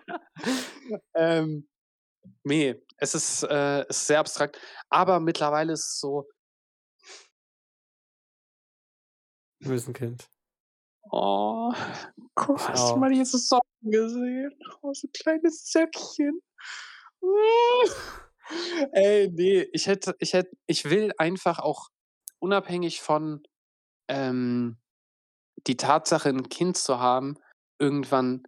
[1.13, 1.67] Ähm,
[2.43, 4.59] ne, es ist äh, ist sehr abstrakt,
[4.89, 6.27] aber mittlerweile ist es so
[9.61, 10.29] Du bist 'n Kind.
[11.11, 11.73] Oh,
[12.35, 14.51] guck, hast du mal diese Socken gesehen?
[14.81, 16.41] Oh, so kleines Söckchen.
[18.93, 21.89] Ey, ne, ich hätte ich hätte ich will einfach auch
[22.39, 23.43] unabhängig von,
[24.09, 24.79] ähm,
[25.67, 27.37] die Tatsache, 'n Kind zu haben,
[27.79, 28.43] irgendwann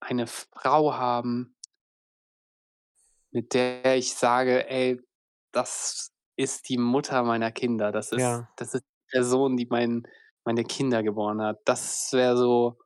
[0.00, 1.54] eine Frau haben
[3.34, 5.00] mit der ich sage: „Ey,
[5.52, 7.90] das ist die Mutter meiner Kinder.
[7.92, 8.52] Das ist Ja.
[8.56, 10.02] das ist die Person, die mein
[10.44, 12.76] meine Kinder geboren hat.“ Das wäre so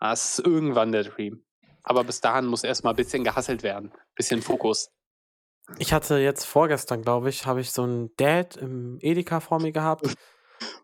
[0.00, 1.45] das ist irgendwann der Dream.
[1.88, 4.88] Aber bis dahin muss erst mal bisschen gehustelt werden, bisschen Fokus.
[5.78, 9.72] Ich hatte jetzt vorgestern, glaube ich, habe ich so 'n Dad im Edeka vor mir
[9.72, 10.04] gehabt.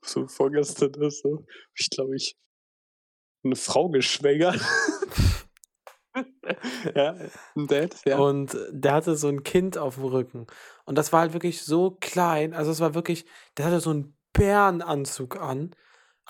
[0.04, 2.34] So vorgestern oder so, ich, glaube ich
[3.44, 4.60] 'ne Frau geschwängert.
[6.96, 7.16] Ja,
[7.56, 8.18] 'n Dad, ja.
[8.18, 10.46] Und der hatte so 'n Kind auf'm Rücken.
[10.84, 12.52] Und das war halt wirklich so klein.
[12.54, 13.24] Also, es war wirklich
[13.58, 15.74] der hatte so 'n Bärenanzug an,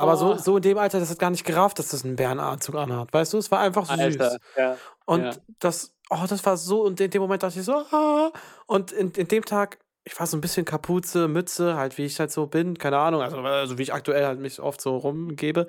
[0.03, 0.39] aber so Oh.
[0.39, 3.33] so in dem Alter, das hat gar nicht gerafft, dass das 'n Bärenanzug anhat, weißt
[3.35, 3.39] du?
[3.39, 3.99] Es war einfach süß.
[3.99, 5.43] Alter, ja, Und ja.
[5.61, 8.33] das oh, das war so und in dem Moment dachte ich so: „Ah.“
[8.67, 12.21] Und in in dem Tag ich war so 'n bisschen Kapuze, Mütze, halt wie ich
[12.21, 15.67] halt so bin, keine Ahnung, also also, wie ich aktuell halt mich oft so rumgebe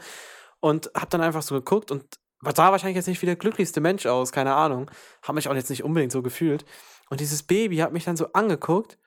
[0.61, 2.05] und habe dann einfach so geguckt und
[2.41, 4.91] war sah wahrscheinlich jetzt nicht wie der glücklichste Mensch aus, keine Ahnung.
[5.23, 6.65] Habe mich auch jetzt nicht unbedingt so gefühlt.
[7.09, 8.97] Und dieses Baby hat mich dann so angeguckt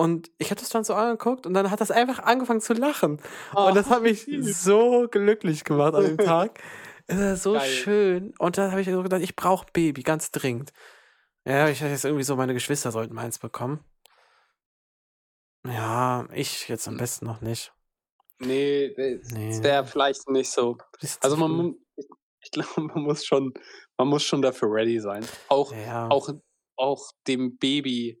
[0.00, 3.20] und ich habe das dann so angeguckt und dann hat das einfach angefangen zu lachen.
[3.54, 6.60] Und das hat mich so glücklich gemacht an dem Tag.
[7.06, 7.70] Es war so Geil.
[7.70, 8.34] schön.
[8.38, 10.72] Und dann habe ich so gedacht: „Ich brauche Baby, ganz dringend.“
[11.46, 13.80] Ja, ich hatte jetzt irgendwie so meine Geschwister sollten mal eins bekommen.
[15.66, 17.72] Ja, ich jetzt am besten noch nicht.
[18.40, 19.62] Ne, es Ne.
[19.62, 20.78] wäre vielleicht nicht so
[21.20, 21.74] also, man
[22.42, 23.52] ich glaube, man muss schon
[23.98, 25.26] man muss schon dafür ready sein.
[25.48, 26.08] Auch Ja.
[26.08, 26.30] auch
[26.76, 28.19] auch dem Baby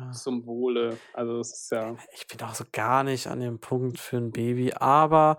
[0.00, 0.20] Ja.
[0.20, 1.02] zum Wohle.
[1.12, 4.32] Also, das ist ja Ich bin auch so gar nicht an dem Punkt für 'n
[4.32, 5.36] Baby, aber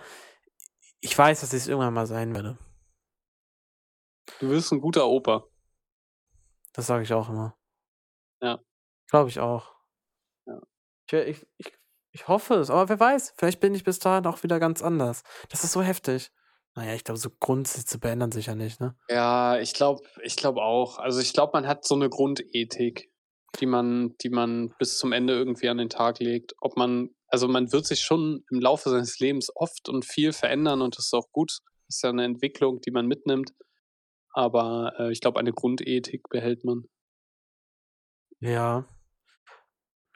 [1.01, 2.57] ich weiß, dass ich's irgendwann mal sein werde.
[4.41, 5.45] Du wirst 'n guter Opa.
[6.75, 7.55] Das sage ich auch immer.
[8.41, 8.61] Ja.
[9.09, 9.75] Glaube ich auch.
[10.47, 10.61] Ja.
[11.07, 11.73] Ich ich ich
[12.13, 15.23] ich hoffe es, aber wer weiß, vielleicht bin ich bis dahin auch wieder ganz anders.
[15.49, 16.31] Das ist so heftig.
[16.75, 18.95] Na ja, ich glaube, so Grundsätze verändern sich ja nicht, ne?
[19.09, 20.97] Ja, ich glaube ich glaube auch.
[20.99, 23.10] Also, ich glaube, man hat so 'ne Grundethik,
[23.59, 26.53] die man die man bis zum Ende irgendwie an den Tag legt.
[26.61, 30.81] Ob man also, man wird sich schon im Laufe seines Lebens oft und viel verändern
[30.81, 31.59] und das ist auch gut.
[31.87, 33.53] Das ist ja 'ne Entwicklung, die man mitnimmt.
[34.33, 36.87] Aber, äh, ich glaube, eine Grundethik behält man.
[38.41, 38.83] Ja.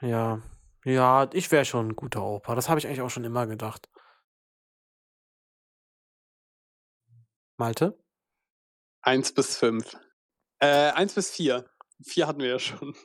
[0.01, 0.41] Ja.
[0.83, 2.53] Ja, ich wäre schon 'n guter Opa.
[2.55, 3.88] Das habe ich eigentlich auch schon immer gedacht.
[7.59, 7.95] Malte?
[9.03, 9.95] 1 bis 5.
[10.59, 11.65] Äh, 1 bis 4.
[12.03, 12.95] 4 hatten wir ja schon.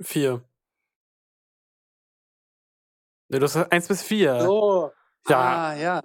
[0.00, 0.42] 4.
[3.30, 4.40] Ne, du hast 1 bis 4.
[4.40, 4.92] So.
[5.28, 5.38] Ja.
[5.38, 6.02] Ah, ja.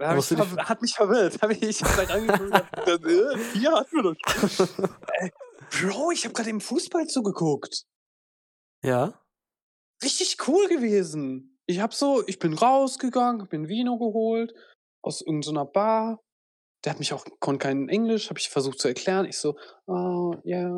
[0.00, 1.40] Habe ich hat mich verwirrt.
[1.40, 4.68] Habe ich ich habe gleich angeguckt „Äh, 4 hatten wir doch schon.“
[5.20, 5.32] Ey,
[5.70, 7.84] Bro, ich habe grad eben Fußball zugeguckt.
[8.82, 9.20] Ja.
[10.02, 11.58] Richtig cool gewesen.
[11.66, 14.52] Ich hab so, ich bin rausgegangen, hab mir ein Vino geholt
[15.02, 16.20] aus irgendeiner Bar.
[16.84, 19.24] Der hat mich auch, konnte kein Englisch, habe ich versucht zu erklären.
[19.26, 19.56] Ich so,
[19.86, 20.68] oh, yeah,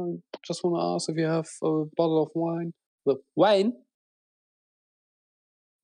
[0.45, 2.73] just wanna ask if you have a bottle of wine.
[3.05, 3.85] So, wine?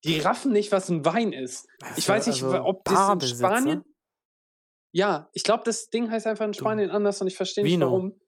[0.04, 1.68] Die raffen nicht, was ein Wein ist.
[1.96, 3.36] Ich weiß nicht, Also ob das in?
[3.36, 3.84] Spanien.
[4.94, 7.80] Ja, ich glaube, das Ding heißt einfach in Du- Spanien anders und ich verstehe nicht
[7.80, 8.20] warum.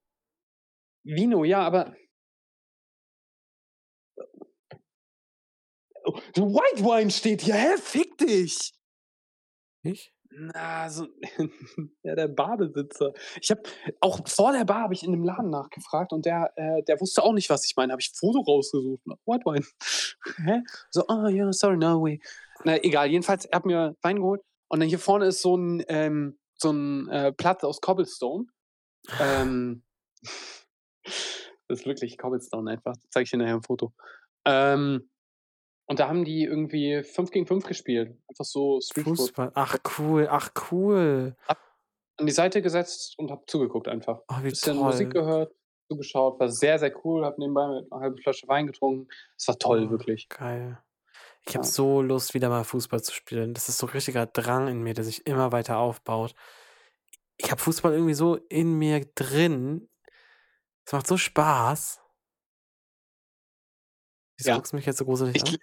[1.05, 1.95] Vino, ja, aber.
[6.07, 7.77] Oh, White Wine steht hier, hä?
[7.79, 8.73] Fick dich!
[9.83, 10.14] Ich?
[10.37, 11.07] Na, so.
[12.03, 13.13] ja, der Barbesitzer.
[13.41, 13.63] Ich habe
[14.01, 17.23] auch vor der Bar habe ich in dem Laden nachgefragt und der, äh, der wusste
[17.23, 17.93] auch nicht, was ich meine.
[17.93, 19.03] Habe ich ein Foto rausgesucht.
[19.27, 19.65] White Wine.
[20.45, 20.63] Hä?
[20.91, 22.21] So, oh ja, sorry, no way.
[22.65, 25.85] Na, egal, jedenfalls, er hat mir Wein geholt und dann hier vorne ist so ein,
[25.89, 28.47] ähm, so ein äh, Platz aus Cobblestone.
[29.21, 29.85] Ähm,
[31.69, 32.95] das ist wirklich Cobblestone einfach.
[33.11, 33.93] Zeige ich dir nachher ein Foto.
[34.47, 35.09] Ähm,
[35.87, 38.17] und da haben die irgendwie 5 gegen 5 gespielt.
[38.29, 39.05] Einfach so Street.
[39.05, 39.53] Fußball.
[39.55, 41.37] Ach cool, ach cool.
[42.17, 44.21] an die Seite gesetzt und habe zugeguckt einfach.
[44.29, 44.85] Oh, wie Bisschen toll.
[44.85, 45.53] Musik gehört,
[45.89, 49.09] zugeschaut, war sehr, sehr cool, habe nebenbei eine halbe Flasche Wein getrunken.
[49.37, 50.29] Es war toll, Oh, wirklich.
[50.29, 50.79] Geil.
[51.47, 51.71] Ich habe Ja.
[51.71, 53.53] so Lust, wieder mal Fußball zu spielen.
[53.53, 56.35] Das ist so richtiger Drang in mir, der sich immer weiter aufbaut.
[57.37, 59.91] Ich habe Fußball irgendwie so in mir drin.
[60.87, 62.01] Es macht so Spaß.
[64.39, 64.57] Wieso Ja.
[64.57, 65.59] guckst du mich jetzt so gruselig Ich, an?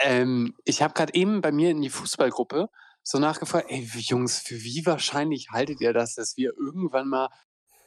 [0.00, 2.68] Ähm, ich habe gerade eben bei mir in die Fußballgruppe
[3.02, 7.28] so nachgefragt, ey Jungs, für wie wahrscheinlich haltet ihr das, dass wir irgendwann mal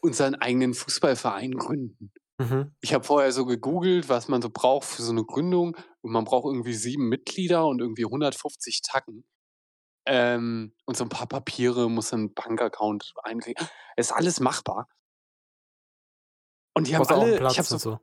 [0.01, 2.11] unseren eigenen Fußballverein gründen?
[2.37, 2.75] Mhm.
[2.81, 5.77] Ich habe vorher so gegoogelt, was man so braucht für so eine Gründung.
[6.01, 9.25] Und man braucht irgendwie sieben Mitglieder und irgendwie 150 Tacken.
[10.05, 13.67] Ähm, und so ein paar Papiere, muss ein Bankaccount einkriegen.
[13.95, 14.87] Ist alles machbar.
[16.73, 17.99] Und die haben alle, Platz ich habe so, so.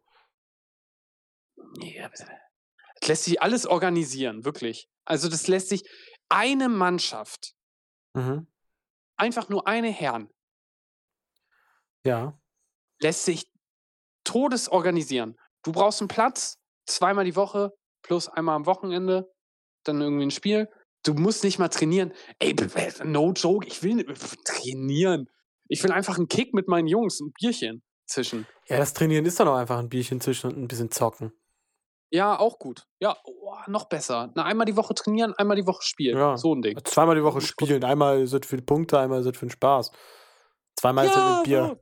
[1.78, 2.11] Ja,
[3.03, 4.88] das lässt sich alles organisieren, wirklich.
[5.05, 5.82] Also das lässt sich
[6.28, 7.53] eine Mannschaft,
[8.14, 8.46] Mhm.
[9.16, 10.28] einfach nur eine Herren,
[12.05, 12.38] Ja.
[13.00, 13.46] lässt sich
[14.24, 15.36] todes organisieren.
[15.64, 17.72] Du brauchst einen Platz, zweimal die Woche,
[18.03, 19.32] plus einmal am Wochenende,
[19.84, 20.68] dann irgendwie ein Spiel.
[21.05, 22.12] Du musst nicht mal trainieren.
[22.38, 22.55] Ey,
[23.05, 25.28] no joke, ich will nicht trainieren.
[25.68, 28.46] Ich will einfach einen Kick mit meinen Jungs, ein Bierchen zwischen.
[28.68, 31.32] Ja, das Trainieren ist doch auch einfach ein Bierchen zwischen und ein bisschen zocken.
[32.12, 32.86] Ja, auch gut.
[33.00, 34.30] Ja, oh, noch besser.
[34.34, 36.18] Na, einmal die Woche trainieren, einmal die Woche spielen.
[36.18, 36.36] Ja.
[36.36, 36.78] So ein Ding.
[36.84, 37.82] Zweimal die Woche spielen.
[37.84, 39.90] Einmal ist es für die Punkte, einmal ist es für den Spaß.
[40.78, 41.68] Zweimal ist es mit Bier.
[41.68, 41.80] so.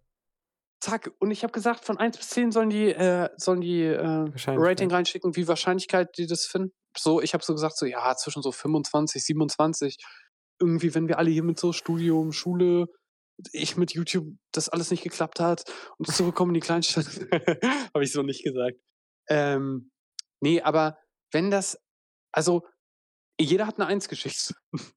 [0.80, 1.10] Zack.
[1.18, 4.30] Und ich habe gesagt, von 1 bis 10 sollen die, äh, sollen die äh.
[4.46, 6.72] Rating reinschicken, wie Wahrscheinlichkeit die das finden.
[6.96, 9.96] So, ich habe so gesagt, so ja, zwischen so 25, 27.
[10.60, 12.86] Irgendwie, wenn wir alle hier mit so Studium, Schule,
[13.52, 15.64] ich mit YouTube, das alles nicht geklappt hat
[15.98, 17.06] und zurückkommen in die Kleinstadt.
[17.94, 18.78] habe ich so nicht gesagt.
[19.28, 19.89] Ähm,
[20.40, 20.98] nee, aber
[21.32, 21.78] wenn das,
[22.32, 22.66] also
[23.40, 24.54] jeder hat eine Eins geschickt.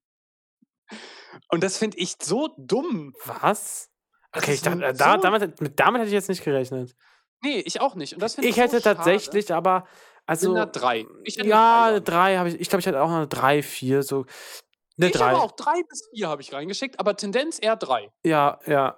[1.49, 3.13] Und das finde ich so dumm.
[3.25, 3.89] Was?
[4.35, 6.95] Okay, ich dachte, äh, da, so- damit, mit, damit hätte ich jetzt nicht gerechnet.
[7.43, 8.13] Nee, ich auch nicht.
[8.13, 8.95] Und das finde Ich so hätte schade.
[8.95, 9.87] tatsächlich, aber
[10.25, 11.05] also Mit einer drei.
[11.23, 12.59] Ich hätte ja, eine eine drei habe ich.
[12.59, 14.25] Ich glaube, ich hatte auch eine drei, vier, so
[14.97, 15.31] eine Ich drei.
[15.31, 18.09] habe auch drei bis vier habe ich reingeschickt, aber Tendenz eher drei.
[18.23, 18.97] Ja, ja,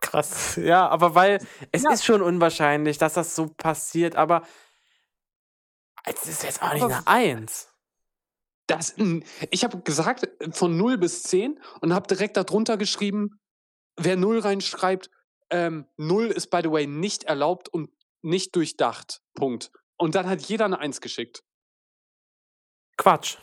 [0.00, 0.56] krass.
[0.56, 1.38] Ja, aber weil
[1.70, 1.92] es Ja.
[1.92, 4.42] ist schon unwahrscheinlich, dass das so passiert, aber
[6.04, 7.68] es ist jetzt auch nicht eine Eins.
[8.66, 13.40] Das, mm, ich habe gesagt von 0 bis 10 und habe direkt darunter geschrieben,
[13.96, 15.10] wer 0 reinschreibt,
[15.50, 17.90] ähm, 0 ist by the way nicht erlaubt und
[18.22, 19.20] nicht durchdacht.
[19.34, 19.70] Punkt.
[19.96, 21.44] Und dann hat jeder eine 1 geschickt.
[22.96, 23.36] Quatsch.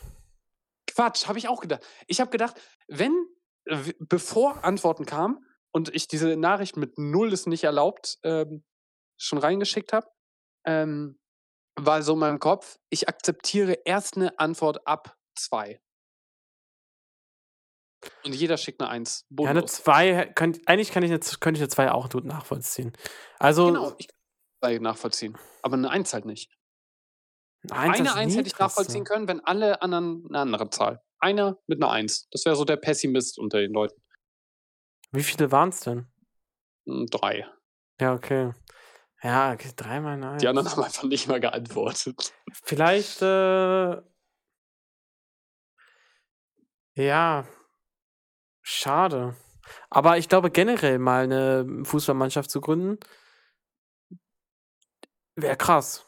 [0.86, 1.86] Quatsch, habe ich auch gedacht.
[2.06, 3.26] Ich habe gedacht, wenn,
[3.64, 8.64] äh, bevor Antworten kamen und ich diese Nachricht mit 0 ist nicht erlaubt ähm,
[9.16, 10.08] schon reingeschickt habe,
[10.64, 11.18] ähm,
[11.76, 15.80] war so in meinem Kopf, ich akzeptiere erst eine Antwort ab 2.
[18.24, 19.26] Und jeder schickt eine 1.
[19.30, 19.72] Ja, eine Bonus.
[19.74, 22.92] zwei, könnt, eigentlich kann ich eine, könnte ich eine zwei auch gut nachvollziehen.
[23.38, 24.16] Also, Genau, ich kann
[24.60, 25.38] zwei nachvollziehen.
[25.62, 26.52] Aber eine 1 halt nicht.
[27.70, 31.00] eine eine 1 hätte ich nachvollziehen können, wenn alle anderen eine andere Zahl.
[31.20, 32.28] Einer mit einer 1.
[32.30, 34.02] Das wäre so der Pessimist unter den Leuten.
[35.12, 36.10] Wie viele waren es denn?
[36.88, 37.46] Hm, Drei.
[38.00, 38.52] Ja, okay.
[39.22, 40.38] Ja, dreimal nein.
[40.38, 42.32] Die anderen haben einfach nicht mal geantwortet.
[42.64, 44.02] Vielleicht, äh,
[46.94, 47.46] ja,
[48.62, 49.36] schade.
[49.90, 52.98] Aber ich glaube, generell mal eine Fußballmannschaft zu gründen,
[55.36, 56.04] wäre krass.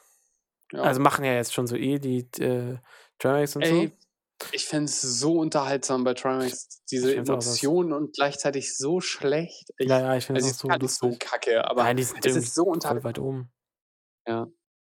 [0.73, 0.83] Ja.
[0.83, 2.79] Also machen ja jetzt schon so eh die äh,
[3.19, 4.04] Dramax und Ey, so.
[4.53, 6.83] Ich fände es so unterhaltsam bei Trimax.
[6.91, 7.15] Diese.
[7.15, 9.71] Emotionen und gleichzeitig so schlecht.
[9.79, 11.21] Ich, Ja, ja, ich finde also es so nicht so lustig.
[11.29, 13.05] kacke, aber Nein, die sind es ist so unterhaltsam.
[13.05, 13.51] weit oben.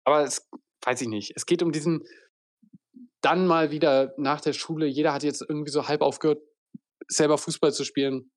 [0.04, 0.48] Aber es,
[0.84, 1.32] weiß ich nicht.
[1.36, 2.04] Es geht um diesen,
[3.20, 6.40] dann mal wieder nach der Schule, jeder hat jetzt irgendwie so halb aufgehört,
[7.08, 8.30] selber Fußball zu spielen,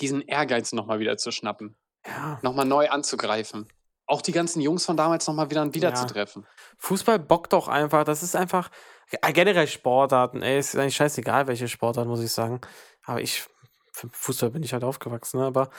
[0.00, 2.38] diesen Ehrgeiz nochmal wieder zu schnappen, Ja.
[2.42, 3.68] nochmal neu anzugreifen.
[4.08, 6.08] Auch die ganzen Jungs von damals nochmal wieder wieder zu Ja.
[6.08, 6.46] treffen.
[6.78, 8.04] Fußball bockt doch einfach.
[8.04, 8.70] Das ist einfach
[9.32, 10.42] generell Sportarten.
[10.42, 12.60] Ey, ist eigentlich scheißegal, welche Sportart, muss ich sagen.
[13.04, 13.46] Aber ich,
[13.92, 15.46] für Fußball bin ich halt aufgewachsen, ne?
[15.46, 15.70] aber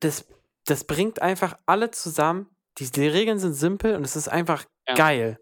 [0.00, 0.26] das,
[0.66, 2.50] das bringt einfach alle zusammen.
[2.78, 4.94] Die, die Regeln sind simpel und es ist einfach Ja.
[4.94, 5.38] geil.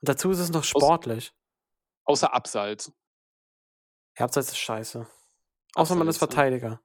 [0.00, 1.32] Und dazu ist es noch sportlich.
[2.04, 2.92] Außer Abseits.
[4.18, 5.06] Ja, Abseits ist scheiße.
[5.74, 6.34] Außer man ist Abseits, ne?
[6.36, 6.80] Verteidiger.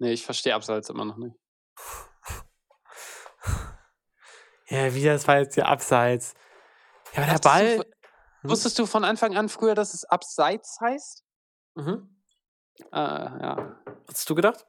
[0.00, 1.36] Nee, ich verstehe Abseits immer noch nicht.
[4.68, 6.34] Ja, wie das war jetzt hier Abseits.
[7.14, 7.76] Ja, aber der du Ball.
[7.76, 7.84] von-
[8.42, 8.50] Hm?
[8.50, 11.24] Wusstest du von Anfang an früher, dass es Abseits heißt?
[11.74, 12.22] Mhm.
[12.92, 13.76] Äh, ja.
[14.06, 14.64] Was hast du gedacht?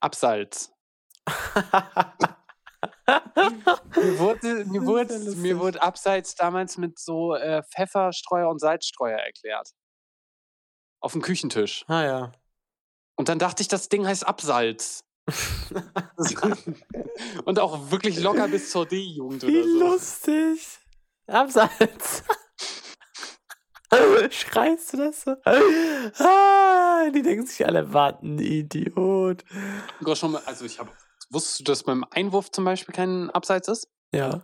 [0.00, 0.72] Abseits.
[3.96, 9.70] Mir wurde, mir wurde, mir wurde Abseits damals mit so äh, Pfefferstreuer und Salzstreuer erklärt.
[11.00, 11.84] Auf dem Küchentisch.
[11.88, 12.32] ah ja.
[13.16, 15.04] Und dann dachte ich, das Ding heißt Absalz.
[17.44, 19.78] und auch wirklich locker bis zur D-Jugend Wie oder so.
[19.78, 20.78] lustig.
[21.26, 22.22] Abseits.
[24.30, 25.36] Schreist du das so?
[25.44, 29.44] Ah, die denken sich alle, was ein Idiot.
[30.00, 30.90] Sogar schon mal, also ich habe,
[31.30, 33.88] wusstest du, dass beim Einwurf zum Beispiel kein Abseits ist?
[34.12, 34.42] Ja.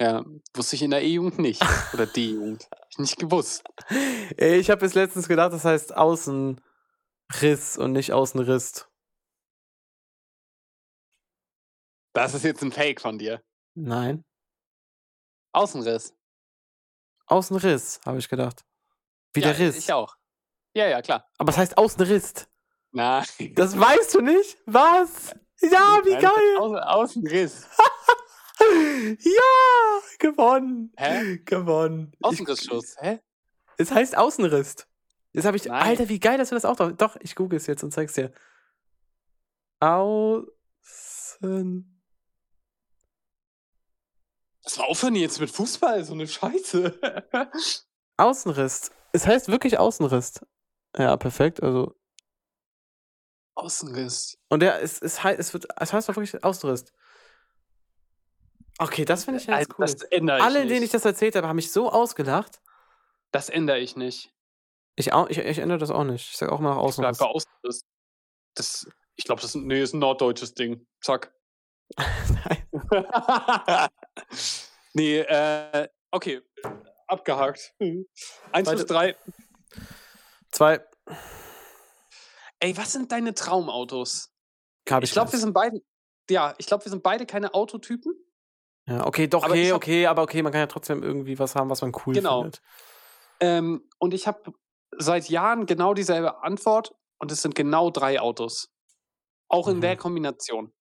[0.00, 0.24] Ja,
[0.54, 1.62] wusste ich in der E-Jugend nicht.
[1.92, 2.68] Oder D-Jugend.
[2.90, 3.62] Ich nicht gewusst.
[4.36, 8.88] Ich habe bis letztens gedacht, das heißt Außenriss und nicht Außenrist.
[12.12, 13.42] Das ist jetzt ein Fake von dir.
[13.74, 14.24] Nein.
[15.52, 16.14] Außenriss.
[17.26, 18.64] Außenriss, habe ich gedacht.
[19.32, 19.76] Wie ja, der Riss.
[19.76, 20.16] Ich auch.
[20.74, 21.28] Ja, ja, klar.
[21.38, 22.48] Aber es heißt Außenriss.
[22.92, 23.24] Nein.
[23.54, 24.58] Das weißt du nicht?
[24.66, 25.34] Was?
[25.62, 26.56] Ja, wie Nein, geil.
[26.58, 27.68] Außen, Außenriss.
[28.60, 30.92] Ja, gewonnen.
[30.96, 31.38] Hä?
[31.44, 32.12] Gewonnen.
[32.22, 32.96] Außenrissschuss.
[32.98, 33.20] Hä?
[33.76, 34.86] es heißt Außenriss.
[35.32, 35.64] Das habe ich.
[35.64, 35.82] Nein.
[35.82, 36.92] Alter, wie geil, dass du das auch doch.
[36.92, 38.32] Doch, ich google es jetzt und zeig's dir.
[39.80, 40.46] Außen.
[44.70, 47.00] Das war aufhören jetzt mit Fußball, so eine Scheiße.
[48.18, 48.92] Außenriss.
[49.12, 50.46] Es heißt wirklich Außenriss.
[50.96, 51.60] Ja, perfekt.
[51.60, 51.96] Also.
[53.56, 54.38] Außenriss.
[54.48, 56.84] Und der, es, es, heißt, es, wird, es heißt doch wirklich Außenriss.
[58.78, 59.86] Okay, das finde ich jetzt Also, cool.
[59.86, 60.70] Das ändere ich Alle, nicht.
[60.70, 62.60] denen ich das erzählt habe, haben mich so ausgelacht.
[63.32, 64.32] das ändere ich nicht.
[64.94, 66.30] Ich, auch, ich, ich ändere das auch nicht.
[66.30, 67.18] Ich sage auch mal nach Ich bleib Außenriss.
[67.18, 67.84] bei Außenriss.
[68.54, 70.86] Das, ich glaube, das ist, nee, ist ein norddeutsches Ding.
[71.00, 71.34] Zack.
[71.96, 72.68] Nein.
[74.94, 76.42] nee, äh, okay.
[77.06, 77.74] Abgehakt.
[77.80, 78.06] Eins
[78.52, 78.72] Weiter.
[78.76, 79.16] bis drei.
[80.52, 80.80] Zwei.
[82.60, 84.32] Ey, was sind deine Traumautos?
[84.88, 85.80] Hab Ich glaube, wir sind beide.
[86.28, 88.14] Ja, ich glaube, wir sind beide keine Autotypen.
[88.86, 91.54] Ja, okay, doch, Aber okay, hab- okay, aber okay, man kann ja trotzdem irgendwie was
[91.56, 92.42] haben, was man cool Genau.
[92.42, 92.62] findet.
[93.40, 94.52] Ähm, und ich habe
[94.96, 98.70] seit Jahren genau dieselbe Antwort und es sind genau drei Autos.
[99.48, 99.80] Auch in Mhm.
[99.80, 100.72] der Kombination.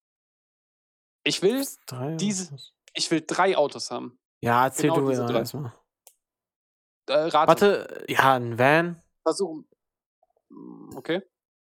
[1.24, 2.74] Ich will, Drei, diese- was?
[2.94, 4.20] ich will drei Autos haben.
[4.42, 5.40] Ja, erzähl genau du diese ja drei.
[5.40, 5.74] erstmal.
[7.08, 9.02] Äh, rate, Warte, ja, ein Van.
[9.24, 9.68] versuchen.
[10.50, 11.22] Mm, Okay.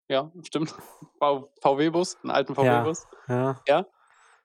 [0.09, 0.74] Ja, stimmt.
[1.62, 2.82] VW-Bus, einen alten Ja.
[2.82, 3.07] VW-Bus.
[3.28, 3.61] Ja.
[3.66, 3.86] Ja.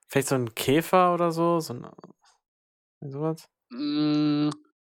[0.08, 1.60] Vielleicht so ein Käfer oder so.
[1.60, 1.86] So ein,
[3.00, 3.44] sowas.
[3.70, 4.50] Mm,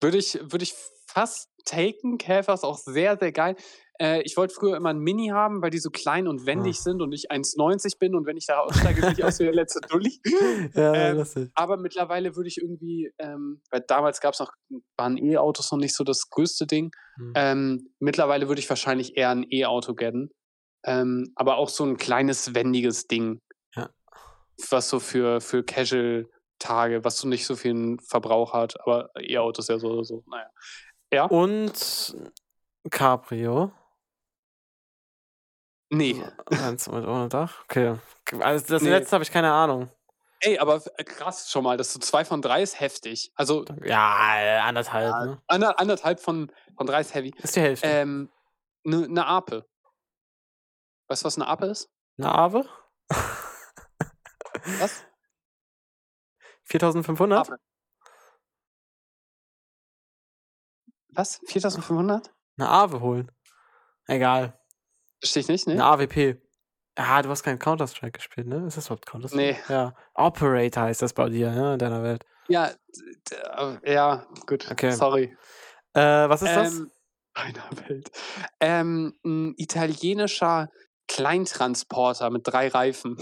[0.01, 0.73] Würde ich, würde ich
[1.07, 2.17] fast taken.
[2.17, 3.55] Käfer ist auch sehr, sehr geil.
[4.01, 6.83] Äh, ich wollte früher immer einen Mini haben, weil die so klein und wendig Ah.
[6.83, 9.53] sind und ich 1,90 bin und wenn ich da aussteige, sehe ich aus wie der
[9.53, 10.19] letzte Dulli.
[10.73, 11.25] Ja, Ähm.
[11.55, 14.53] Aber mittlerweile würde ich irgendwie, ähm, weil damals gab es noch,
[14.97, 16.91] waren E-Autos noch nicht so das größte Ding.
[17.17, 17.33] Hm.
[17.35, 20.31] Ähm, mittlerweile würde ich wahrscheinlich eher ein E-Auto getten.
[20.85, 23.41] Ähm, aber auch so ein kleines, wendiges Ding.
[23.75, 23.89] Ja.
[24.69, 28.79] Was so für, für Casual-Tage, was so nicht so viel Verbrauch hat.
[28.81, 30.23] Aber E-Autos ja so oder so.
[30.27, 30.49] Naja.
[31.11, 31.25] Ja?
[31.25, 32.15] Und
[32.89, 33.71] Cabrio.
[35.89, 36.23] Nee.
[36.51, 37.63] Eins mit ohne Dach.
[37.63, 37.97] Okay.
[38.39, 38.89] Also das Nee.
[38.89, 39.91] letzte habe ich keine Ahnung.
[40.41, 43.31] Ey, aber äh, krass schon mal, dass so zwei von drei ist heftig.
[43.35, 45.41] Also Ja, anderthalb, ja, ne?
[45.47, 47.33] ander, anderthalb von, von drei ist heavy.
[47.37, 47.87] Ist die Hälfte.
[47.87, 48.31] Ähm,
[48.85, 49.67] eine ne Ape.
[51.07, 51.89] Weißt du, was eine Ape ist?
[52.17, 52.65] Eine Ave?
[54.79, 55.03] Was?
[56.65, 57.49] 4500?
[57.49, 57.57] Ape.
[61.09, 61.41] Was?
[61.47, 62.31] 4500?
[62.57, 63.31] Eine Ave holen.
[64.05, 64.58] Egal.
[65.19, 65.73] Verstehe ich nicht, ne?
[65.73, 66.37] Eine AWP.
[66.95, 68.65] Ah, du hast kein Counter-Strike gespielt, ne?
[68.67, 69.41] Ist das überhaupt Counter-Strike?
[69.41, 69.73] Nee.
[69.73, 69.93] Ja.
[70.15, 71.73] Operator heißt das bei dir, ne?
[71.73, 72.25] In deiner Welt.
[72.47, 72.71] Ja,
[73.85, 74.69] ja, gut.
[74.71, 74.91] Okay.
[74.91, 75.37] Sorry.
[75.93, 76.73] Äh, was ist das?
[76.73, 76.91] Ähm,
[77.35, 78.11] Meiner Welt.
[78.59, 80.69] Ähm, ein italienischer
[81.07, 83.17] Kleintransporter mit drei Reifen.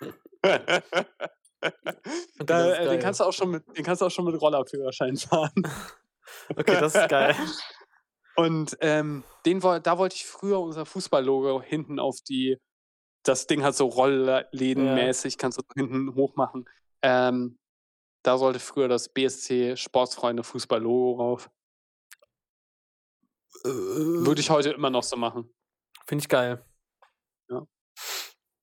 [2.38, 4.40] Da, das äh, den, kannst du auch schon mit, den kannst du auch schon mit
[4.40, 5.50] Rollerführerschein fahren.
[6.54, 7.34] Okay, das ist geil.
[8.36, 12.58] Und ähm, den, da wollte ich früher unser Fußballlogo hinten auf die,
[13.22, 16.68] das Ding hat so Rolllädenmäßig, kannst du hinten hochmachen.
[17.02, 17.58] Ähm,
[18.22, 21.50] da sollte früher das BSC Sportsfreunde Fußballlogo rauf.
[23.64, 25.50] Würde ich heute immer noch so machen.
[26.06, 26.64] Finde ich geil.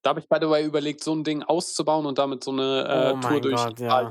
[0.03, 2.87] Da habe ich by the way überlegt, so ein Ding auszubauen und damit so eine
[2.87, 4.09] äh, Oh Tour durch Gott, ja.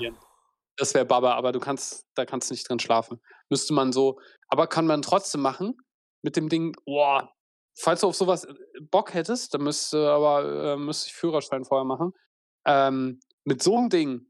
[0.76, 3.20] Das wäre Baba, aber du kannst, da kannst du nicht drin schlafen.
[3.50, 4.18] Müsste man so,
[4.48, 5.76] aber kann man trotzdem machen
[6.22, 7.30] mit dem Ding, boah,
[7.78, 11.84] falls du auf sowas äh, Bock hättest, dann müsste aber, äh, müsste ich Führerschein vorher
[11.84, 12.12] machen.
[12.66, 14.26] Ähm, mit so einem Ding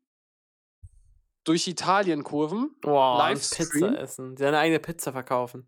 [1.44, 3.68] durch Italien kurven, Boah, Livestream?
[3.90, 4.36] Pizza essen.
[4.36, 5.66] Seine eigene Pizza verkaufen.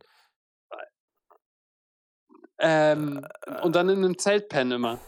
[2.59, 5.01] ähm, Äh, und dann in einem Zelt pennen immer.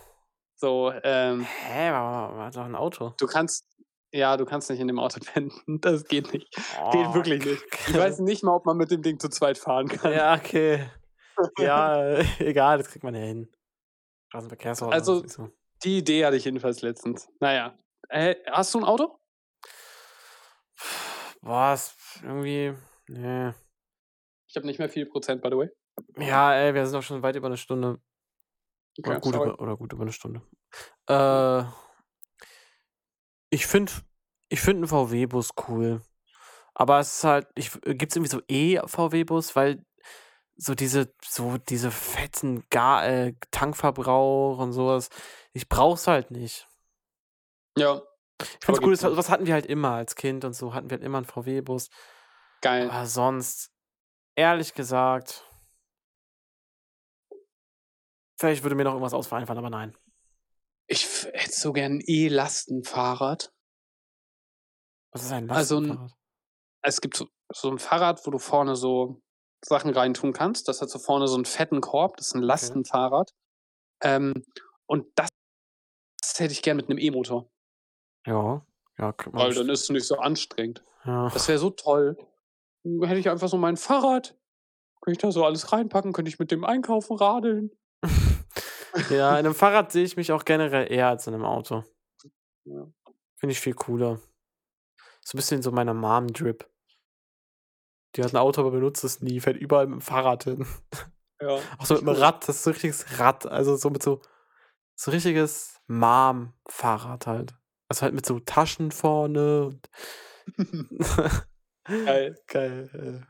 [0.56, 3.14] So, ähm, Hä, aber man hat doch ein Auto.
[3.18, 3.66] du kannst,
[4.12, 5.52] ja, du kannst nicht in dem Auto pennen.
[5.80, 6.50] Das geht nicht.
[6.54, 7.62] Geht Oh, wirklich nicht.
[7.88, 10.12] Ich weiß nicht mal, ob man mit dem Ding zu zweit fahren kann.
[10.12, 10.88] Ja, okay.
[11.58, 13.52] Ja, äh, egal, das kriegt man ja hin.
[14.28, 14.92] Straßenverkehrsordnung.
[14.94, 15.50] Also- so.
[15.84, 17.28] Die Idee hatte ich jedenfalls letztens.
[17.38, 17.78] Naja.
[18.08, 19.18] Äh, hast du ein Auto?
[21.74, 22.74] Ist irgendwie.
[23.08, 23.52] Nee.
[24.48, 25.68] Ich habe nicht mehr viel Prozent, by the way.
[26.18, 28.00] Ja, ey, wir sind auch schon weit über eine Stunde.
[28.98, 29.48] Oder, Okay, gut, sorry.
[29.50, 30.42] über, oder gut über eine Stunde.
[31.08, 31.62] Äh,
[33.56, 33.90] ich finde
[34.50, 36.02] ich find einen VW-Bus cool.
[36.74, 39.82] Aber es ist halt, ich, gibt es irgendwie so E-VW-Bus, weil
[40.56, 45.08] so diese, so diese fetten Ga äh, Tankverbrauch und sowas,
[45.54, 46.68] ich brauch's halt nicht.
[47.78, 48.02] Ja,
[48.40, 49.16] Ich es cool, das, nicht.
[49.16, 51.88] was hatten wir halt immer als Kind und so, hatten wir halt immer einen VW-Bus.
[52.60, 52.90] geil.
[52.90, 53.72] Aber sonst,
[54.34, 55.44] ehrlich gesagt,
[58.38, 59.96] vielleicht würde mir noch irgendwas ausfallen, aber nein.
[60.88, 63.52] Ich hätte so gern ein E-Lastenfahrrad.
[65.12, 66.12] Was ist ein Also ein- Lastenfahrrad?
[66.82, 69.20] Es gibt so, so ein Fahrrad, wo du vorne so
[69.64, 70.68] Sachen reintun kannst.
[70.68, 72.16] Das hat so vorne so einen fetten Korb.
[72.16, 73.32] Das ist ein Lastenfahrrad.
[74.02, 74.44] Ähm,
[74.86, 75.30] und das,
[76.20, 77.50] das hätte ich gern mit einem E-Motor.
[78.26, 78.64] Ja,
[78.98, 80.84] ja, Weil dann ist es nicht so anstrengend.
[81.04, 81.28] ja.
[81.30, 82.16] Das wäre so toll.
[82.84, 84.36] Dann Hätte ich einfach so mein Fahrrad.
[85.00, 87.70] Könnte ich da so alles reinpacken, könnte ich mit dem einkaufen, radeln.
[89.10, 91.84] ja, in einem Fahrrad sehe ich mich auch generell eher als in einem Auto.
[92.64, 92.86] Ja.
[93.36, 94.20] Finde ich viel cooler.
[95.20, 96.68] So ein bisschen so meiner Mom-Drip.
[98.14, 100.66] Die hat ein Auto, aber benutzt es nie, fährt überall mit dem Fahrrad hin.
[101.40, 101.58] Ja.
[101.78, 104.22] Auch so mit einem Rad, das ist so ein richtiges Rad, also so mit so,
[104.94, 107.54] so richtiges Mom-Fahrrad halt.
[107.88, 109.90] Also halt mit so Taschen vorne und
[111.86, 112.36] Geil.
[112.46, 113.26] Geil.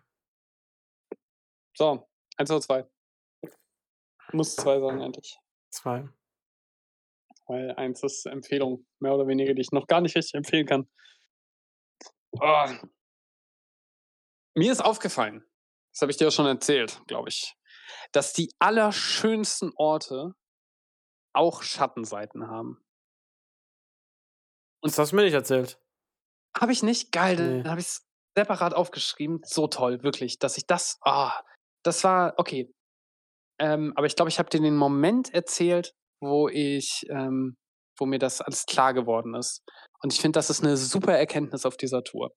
[1.76, 2.88] So, eins oder zwei.
[4.32, 5.38] Muss zwei sagen eigentlich.
[5.76, 6.08] Zwei.
[7.46, 10.88] Weil eins ist Empfehlung, mehr oder weniger, die ich noch gar nicht richtig empfehlen kann.
[12.40, 12.80] Ah.
[14.54, 15.44] Mir ist aufgefallen,
[15.92, 17.54] das habe ich dir schon erzählt, glaube ich,
[18.12, 20.34] dass die allerschönsten Orte
[21.34, 22.82] auch Schattenseiten haben.
[24.82, 25.78] Und das hast du mir nicht erzählt.
[26.58, 27.12] Habe ich nicht?
[27.12, 27.62] Geil, Nee.
[27.62, 29.40] dann habe ich es separat aufgeschrieben.
[29.44, 30.98] So toll, wirklich, dass ich das.
[31.02, 31.42] Ah,
[31.82, 32.72] das war okay.
[33.58, 37.56] Ähm, aber ich glaube, ich habe dir den Moment erzählt, wo ich, ähm,
[37.98, 39.62] wo mir das alles klar geworden ist.
[40.02, 42.32] Und ich finde, das ist eine super Erkenntnis auf dieser Tour.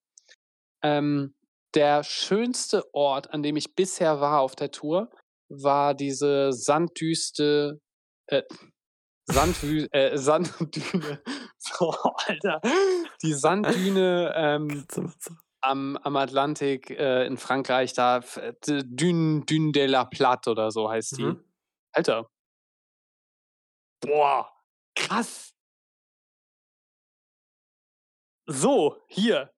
[0.82, 1.34] Ähm,
[1.74, 5.10] der schönste Ort, an dem ich bisher war auf der Tour,
[5.48, 7.80] war diese Sanddüste,
[8.26, 8.42] äh,
[9.26, 11.22] Sandwü äh, Sanddüne.
[11.62, 11.90] So,
[12.26, 12.62] Alter.
[13.22, 14.86] Die Sanddüne ähm,
[15.60, 18.54] am, am Atlantik äh, in Frankreich, da äh,
[18.84, 21.24] Dune, Dune de la Platte oder so heißt die.
[21.24, 21.44] Mhm.
[21.92, 22.30] Alter.
[24.00, 24.50] Boah,
[24.94, 25.54] krass.
[28.46, 29.52] So, hier.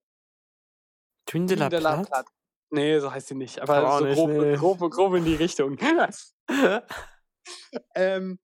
[1.25, 2.09] Dune de la Dune de la Platte?
[2.09, 2.31] Platte.
[2.71, 3.59] Nee, so heißt sie nicht.
[3.59, 4.55] Aber auch so nicht, grob, nee.
[4.55, 5.77] grob, grob in die Richtung.
[7.95, 8.39] ähm,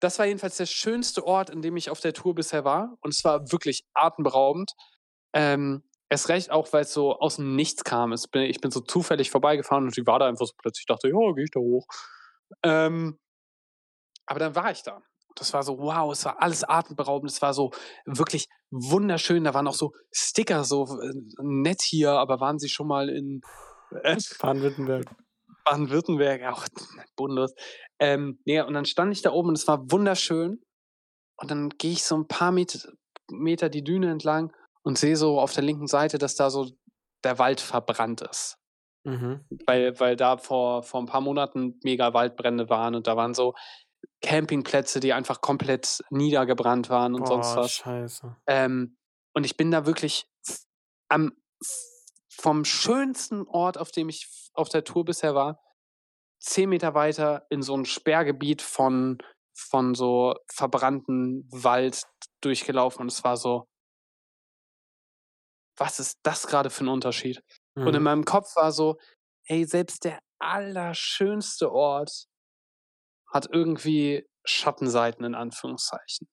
[0.00, 2.98] das war jedenfalls der schönste Ort, in dem ich auf der Tour bisher war.
[3.00, 4.72] Und es war wirklich atemberaubend.
[5.32, 8.12] Ähm, erst recht auch, weil es so aus dem Nichts kam.
[8.12, 10.82] Es bin, ich bin so zufällig vorbeigefahren und die war da einfach so plötzlich.
[10.82, 11.86] Ich dachte, ja, gehe ich da hoch.
[12.62, 13.18] Ähm,
[14.26, 15.02] aber dann war ich da.
[15.36, 17.30] Das war so, wow, es war alles atemberaubend.
[17.30, 17.70] Es war so
[18.04, 19.44] wirklich wunderschön.
[19.44, 20.86] Da waren auch so Sticker, so
[21.40, 23.40] nett hier, aber waren sie schon mal in
[24.02, 25.06] äh, Baden-Württemberg.
[25.64, 26.66] Baden-Württemberg, auch
[27.16, 27.54] bodenlos.
[27.98, 30.60] Ähm, nee, und dann stand ich da oben und es war wunderschön.
[31.36, 32.80] Und dann gehe ich so ein paar Meter,
[33.30, 34.52] Meter die Düne entlang
[34.84, 36.70] und sehe so auf der linken Seite, dass da so
[37.24, 38.58] der Wald verbrannt ist.
[39.04, 39.44] Mhm.
[39.66, 43.54] Weil, weil da vor, vor ein paar Monaten mega Waldbrände waren und da waren so
[44.20, 47.72] Campingplätze, die einfach komplett niedergebrannt waren und sonst Boah, was.
[47.72, 48.36] scheiße.
[48.46, 48.96] Ähm,
[49.34, 50.26] und ich bin da wirklich
[51.08, 51.32] am
[52.30, 55.60] vom schönsten Ort, auf dem ich auf der Tour bisher war,
[56.40, 59.18] zehn Meter weiter in so ein Sperrgebiet von,
[59.54, 62.02] von so verbrannten Wald
[62.40, 63.02] durchgelaufen.
[63.02, 63.68] Und es war so,
[65.82, 67.42] was ist das gerade für ein Unterschied?
[67.84, 68.04] Und in Mhm.
[68.04, 68.98] meinem Kopf war so,
[69.46, 72.26] ey, selbst der allerschönste Ort
[73.32, 76.28] hat irgendwie Schattenseiten in Anführungszeichen.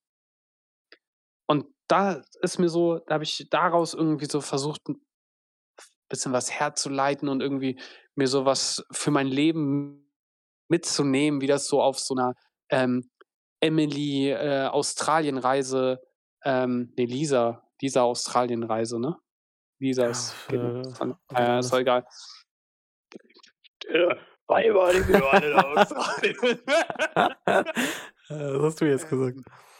[1.46, 5.00] Und da ist mir so, da habe ich daraus irgendwie so versucht, ein
[6.08, 7.78] bisschen was herzuleiten und irgendwie
[8.14, 10.10] mir so was für mein Leben
[10.68, 12.34] mitzunehmen, wie das so auf so einer
[12.70, 13.10] ähm,
[13.60, 16.00] Emily äh, Australien-Reise,
[16.44, 19.16] ähm, nee, Lisa, Lisa Australien-Reise, ne?
[19.80, 20.14] Lisa Ja, okay,
[21.34, 22.06] äh, ist doch egal.
[24.46, 25.50] Weiber, die alle.
[28.28, 29.38] Äh, Was hast du jetzt gesagt?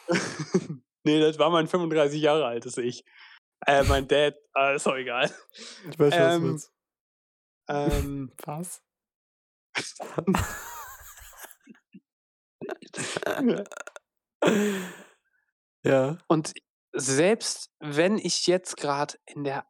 [1.05, 3.05] nee, das war mein 35 Jahre altes Ich.
[3.67, 5.31] Äh, mein Dad, äh, ist doch egal.
[5.89, 6.73] Ich weiß schon, was du Ähm, willst.
[7.69, 8.83] Ähm, Was?
[15.85, 16.19] ja.
[16.27, 16.53] und
[16.93, 19.65] selbst wenn ich jetzt gerade in der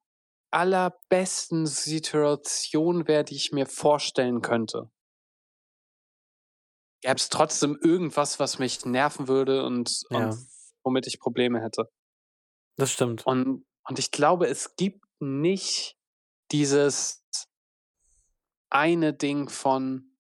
[0.51, 4.91] allerbesten Situation wäre, die ich mir vorstellen könnte,
[7.03, 10.29] gäbe es trotzdem irgendwas, was mich nerven würde und, Ja.
[10.29, 10.47] und
[10.85, 11.91] womit ich Probleme hätte.
[12.77, 13.27] Das stimmt.
[13.27, 15.97] Und, und ich glaube, es gibt nicht
[16.51, 17.23] dieses
[18.71, 20.17] eine Ding von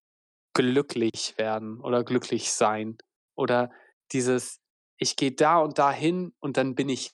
[0.55, 2.99] glücklich werden oder glücklich sein
[3.37, 3.71] oder
[4.13, 4.61] dieses,
[4.99, 7.13] ich gehe da und da hin und dann bin ich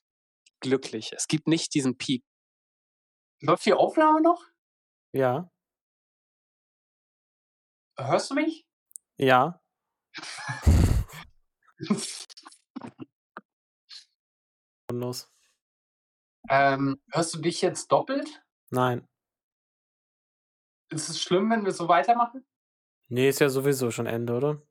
[0.60, 1.12] glücklich.
[1.12, 2.24] Es gibt nicht diesen Peak.
[3.42, 4.42] Läuft die Aufnahme noch?
[5.12, 5.50] Ja.
[7.98, 8.66] Hörst du mich?
[9.18, 9.60] Ja.
[14.90, 15.30] Und los.
[16.48, 18.42] ähm, hörst du dich jetzt doppelt?
[18.70, 19.06] Nein.
[20.90, 22.46] Ist es schlimm, wenn wir so weitermachen?
[23.08, 24.62] Nee, ist ja sowieso schon Ende, oder?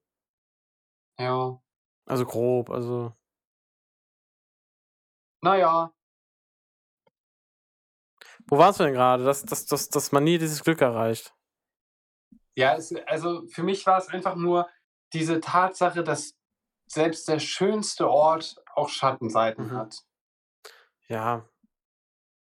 [1.20, 1.62] Ja.
[2.06, 3.14] Also grob, also.
[5.42, 5.94] Naja.
[8.48, 9.24] Wo warst du denn gerade?
[9.24, 11.34] Dass, dass, dass, dass man nie dieses Glück erreicht.
[12.56, 14.70] Ja, es, also für mich war es einfach nur
[15.14, 16.36] diese Tatsache, dass
[16.88, 19.72] selbst der schönste Ort auch Schattenseiten Mhm.
[19.72, 20.04] hat.
[21.08, 21.50] Ja.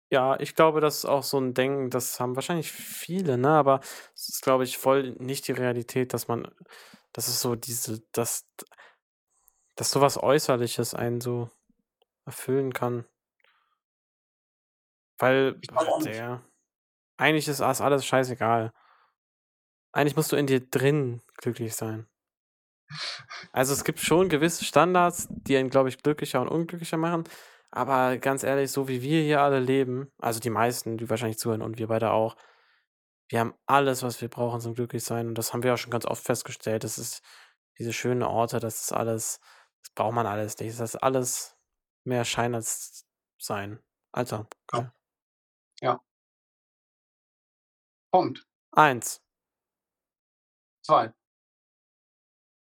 [0.09, 3.49] Ja, ich glaube, das ist auch so ein Denken, das haben wahrscheinlich viele, ne?
[3.49, 3.81] Aber
[4.15, 6.49] es ist, glaube ich, voll nicht die Realität, dass man,
[7.11, 8.47] das ist so diese, dass,
[9.75, 11.49] dass sowas Äußerliches einen so
[12.25, 13.05] erfüllen kann.
[15.19, 15.59] Weil,
[16.03, 16.43] der,
[17.17, 18.71] eigentlich ist alles scheißegal.
[19.91, 22.07] Eigentlich musst du in dir drin glücklich sein.
[23.51, 27.23] Also es gibt schon gewisse Standards, die einen, glaube ich, glücklicher und unglücklicher machen.
[27.71, 31.61] Aber ganz ehrlich, so wie wir hier alle leben, also die meisten, die wahrscheinlich zuhören
[31.61, 32.35] und wir beide auch,
[33.29, 35.27] wir haben alles, was wir brauchen zum Glücklichsein.
[35.27, 36.83] Und das haben wir auch schon ganz oft festgestellt.
[36.83, 37.21] Das ist
[37.77, 39.39] diese schönen Orte, das ist alles,
[39.83, 40.79] das braucht man alles nicht.
[40.79, 41.57] Das ist alles
[42.05, 43.05] mehr Schein als
[43.37, 43.79] Sein.
[44.13, 44.47] Alter,
[45.81, 45.99] geil.
[48.11, 48.47] Punkt.
[48.71, 49.21] Eins,
[50.81, 51.13] Zwei.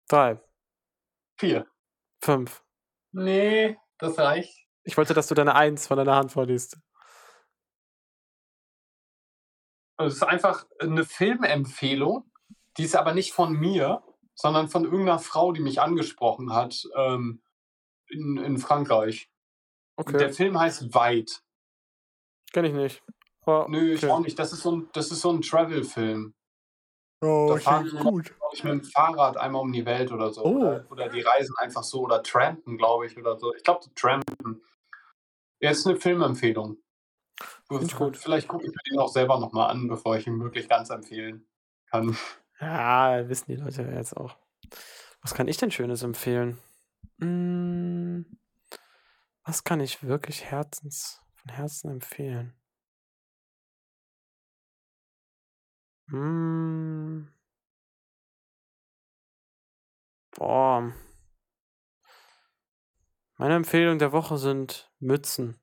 [0.09, 0.41] drei,
[1.39, 1.67] Vier.
[2.23, 2.63] fünf.
[3.13, 4.57] Nee, das reicht.
[4.85, 6.79] Ich wollte, dass du deine Eins von deiner Hand vorliest.
[9.97, 12.31] Also Es ist einfach eine Filmempfehlung,
[12.77, 14.03] die ist aber nicht von mir,
[14.35, 17.43] sondern von irgendeiner Frau, die mich angesprochen hat ähm,
[18.09, 19.31] in, in Frankreich.
[19.97, 21.44] Und Der Okay, Film heißt Weit.
[22.55, 23.03] Kenne ich nicht.
[23.43, 24.39] Aber Nö, ich auch nicht.
[24.39, 26.35] Das ist so ein, das ist so ein Travel-Film.
[27.21, 28.35] Oh, Da fahren wir, gut.
[28.53, 30.45] ich, mit dem Fahrrad einmal um die Welt oder so.
[30.45, 30.57] Oh.
[30.57, 33.55] Oder, oder die reisen einfach so oder trampen, glaube ich, oder so.
[33.55, 34.63] Ich glaube, trampen.
[35.61, 36.79] Ja, ist eine Filmempfehlung.
[37.69, 38.17] Find ich gut.
[38.17, 41.47] Vielleicht gucke ich mir den auch selber nochmal an, bevor ich ihn wirklich ganz empfehlen
[41.91, 42.17] kann.
[42.61, 44.37] Ja, wissen die Leute ja jetzt auch.
[45.23, 46.59] Was kann ich denn Schönes empfehlen?
[47.19, 48.39] Hm,
[49.45, 52.55] was kann ich wirklich Herzens, von Herzen empfehlen?
[56.09, 57.29] Hm.
[60.33, 60.93] Boah.
[63.37, 65.61] Meine Empfehlung der Woche sind Mützen.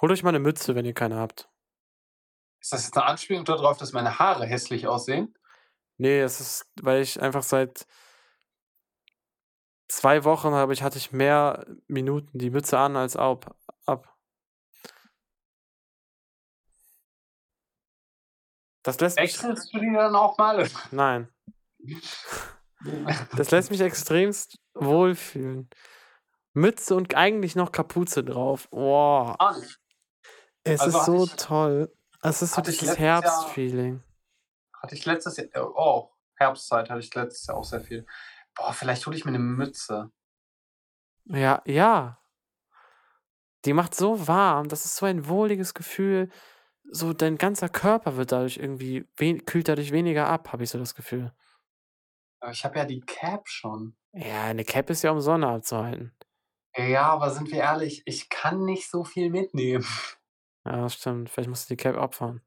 [0.00, 1.48] Holt euch mal eine Mütze, wenn ihr keine habt.
[2.60, 5.34] Ist das jetzt eine Anspielung darauf, dass meine Haare hässlich aussehen?
[5.96, 7.86] Nee, es ist, weil ich einfach seit
[9.88, 13.56] zwei Wochen habe ich, hatte ich mehr Minuten die Mütze an als ab.
[13.86, 14.11] ab.
[18.82, 19.36] Das lässt mich.
[19.38, 20.68] Du die dann auch mal?
[20.90, 21.28] Nein.
[23.36, 25.68] Das lässt mich extremst wohlfühlen.
[26.54, 28.68] Mütze und eigentlich noch Kapuze drauf.
[28.70, 29.36] Boah.
[29.58, 29.78] Nicht.
[30.64, 31.92] Es Also ist so ich- toll.
[32.22, 34.02] Es ist so dieses Herbstfeeling.
[34.80, 38.06] Hatte ich letztes Jahr, äh, oh, Herbstzeit hatte ich letztes Jahr auch sehr viel.
[38.54, 40.10] Boah, vielleicht hole ich mir eine Mütze.
[41.24, 42.20] Ja, ja.
[43.64, 44.68] Die macht so warm.
[44.68, 46.30] Das ist so ein wohliges Gefühl.
[46.90, 49.04] So dein ganzer Körper wird dadurch irgendwie,
[49.46, 51.32] kühlt dadurch weniger ab, habe ich so das Gefühl.
[52.40, 53.96] Aber ich habe ja die Cap schon.
[54.12, 56.14] Ja, eine Cap ist ja um Sonne abzuhalten.
[56.76, 59.84] Ja, aber sind wir ehrlich, ich kann nicht so viel mitnehmen.
[60.64, 61.28] Ja, das stimmt.
[61.28, 62.40] Vielleicht musst du die Cap abfahren.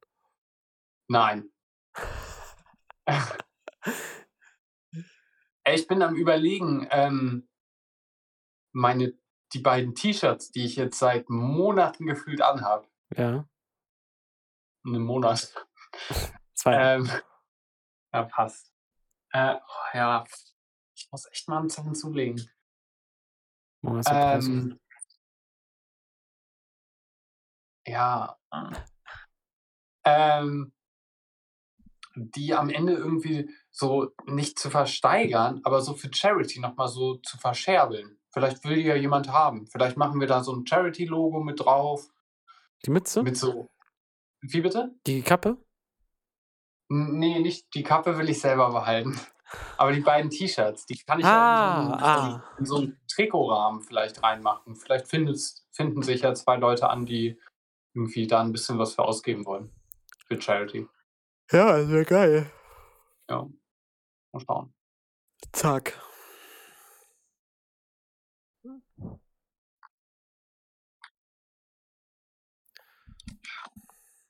[1.10, 1.50] Nein.
[5.68, 7.50] Ich bin am überlegen, ähm,
[8.72, 9.14] meine,
[9.54, 12.88] die beiden T-Shirts, die ich jetzt seit Monaten gefühlt anhabe,
[13.18, 13.48] Ja.
[14.86, 15.54] Einen Monat,
[16.54, 16.96] Zwei.
[16.96, 17.10] ähm,
[18.14, 18.74] ja, passt.
[19.32, 20.24] Äh, oh, ja,
[20.96, 22.50] ich muss echt mal einen Zahn zulegen.
[24.08, 24.80] Ähm,
[27.86, 28.38] ja.
[30.06, 30.74] Ähm,
[32.16, 37.38] die am Ende irgendwie so nicht zu versteigern, aber so für Charity nochmal so zu
[37.38, 38.18] verscherbeln.
[38.32, 39.68] Vielleicht will die ja jemand haben.
[39.68, 42.10] Vielleicht machen wir da so ein Charity-Logo mit drauf.
[42.86, 43.24] Die Mütze?
[43.24, 43.70] Mit so.
[44.52, 44.96] Wie bitte?
[45.08, 45.58] Die Kappe?
[46.90, 49.20] Nee, nicht die Kappe will ich selber behalten.
[49.78, 52.44] Aber die beiden T-Shirts, die kann ich Ah, ja in so, einen, ah.
[52.60, 54.76] in so einen Trikotrahmen vielleicht reinmachen.
[54.76, 55.34] Vielleicht finden
[56.04, 57.40] sich ja zwei Leute an, die
[57.94, 59.72] irgendwie da ein bisschen was für ausgeben wollen.
[60.28, 60.88] Für Charity.
[61.52, 62.52] Ja, das wäre geil.
[63.30, 63.48] Ja.
[64.32, 64.74] Mal schauen.
[65.54, 66.00] Zack.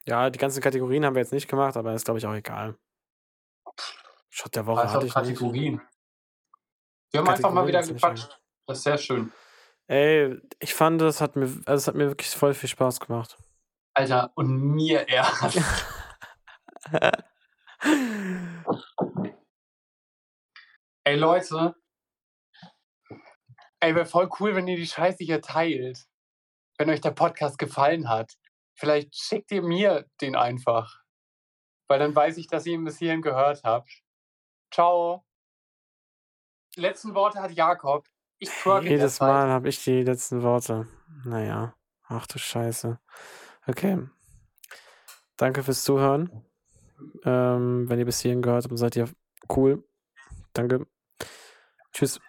[0.07, 2.77] Ja, die ganzen Kategorien haben wir jetzt nicht gemacht, aber ist, glaube ich, auch egal.
[4.30, 5.27] Shot der Woche Also hatte ich nicht.
[5.27, 5.82] Kategorien.
[7.11, 8.40] Wir haben einfach mal Kategorien wieder nicht gequatscht.
[8.68, 9.32] Das ist sehr schön.
[9.88, 13.38] Ey, ich fand, das hat mir, also es hat mir wirklich voll viel Spaß gemacht.
[13.95, 15.60] Alter, und mir erst.
[21.03, 21.76] Ey, Leute.
[23.80, 26.06] Ey, wäre voll cool, wenn ihr die Scheiße hier teilt.
[26.77, 28.34] Wenn euch der Podcast gefallen hat.
[28.76, 31.02] Vielleicht schickt ihr mir den einfach.
[31.88, 34.03] Weil dann weiß ich, dass ihr ihn bis hierhin gehört habt.
[34.72, 35.26] Ciao.
[36.76, 38.07] Letzten Worte hat Jakob.
[38.38, 38.49] Ich
[38.84, 39.19] Jedes.
[39.19, 40.88] Mal habe ich die letzten Worte.
[41.23, 41.73] Naja,
[42.03, 42.99] ach du Scheiße.
[43.65, 44.07] Okay.
[45.38, 46.45] Danke fürs Zuhören.
[47.23, 49.10] Ähm, wenn ihr bis hierhin gehört habt, seid ihr
[49.49, 49.88] cool.
[50.53, 50.85] Danke.
[51.93, 52.19] Tschüss.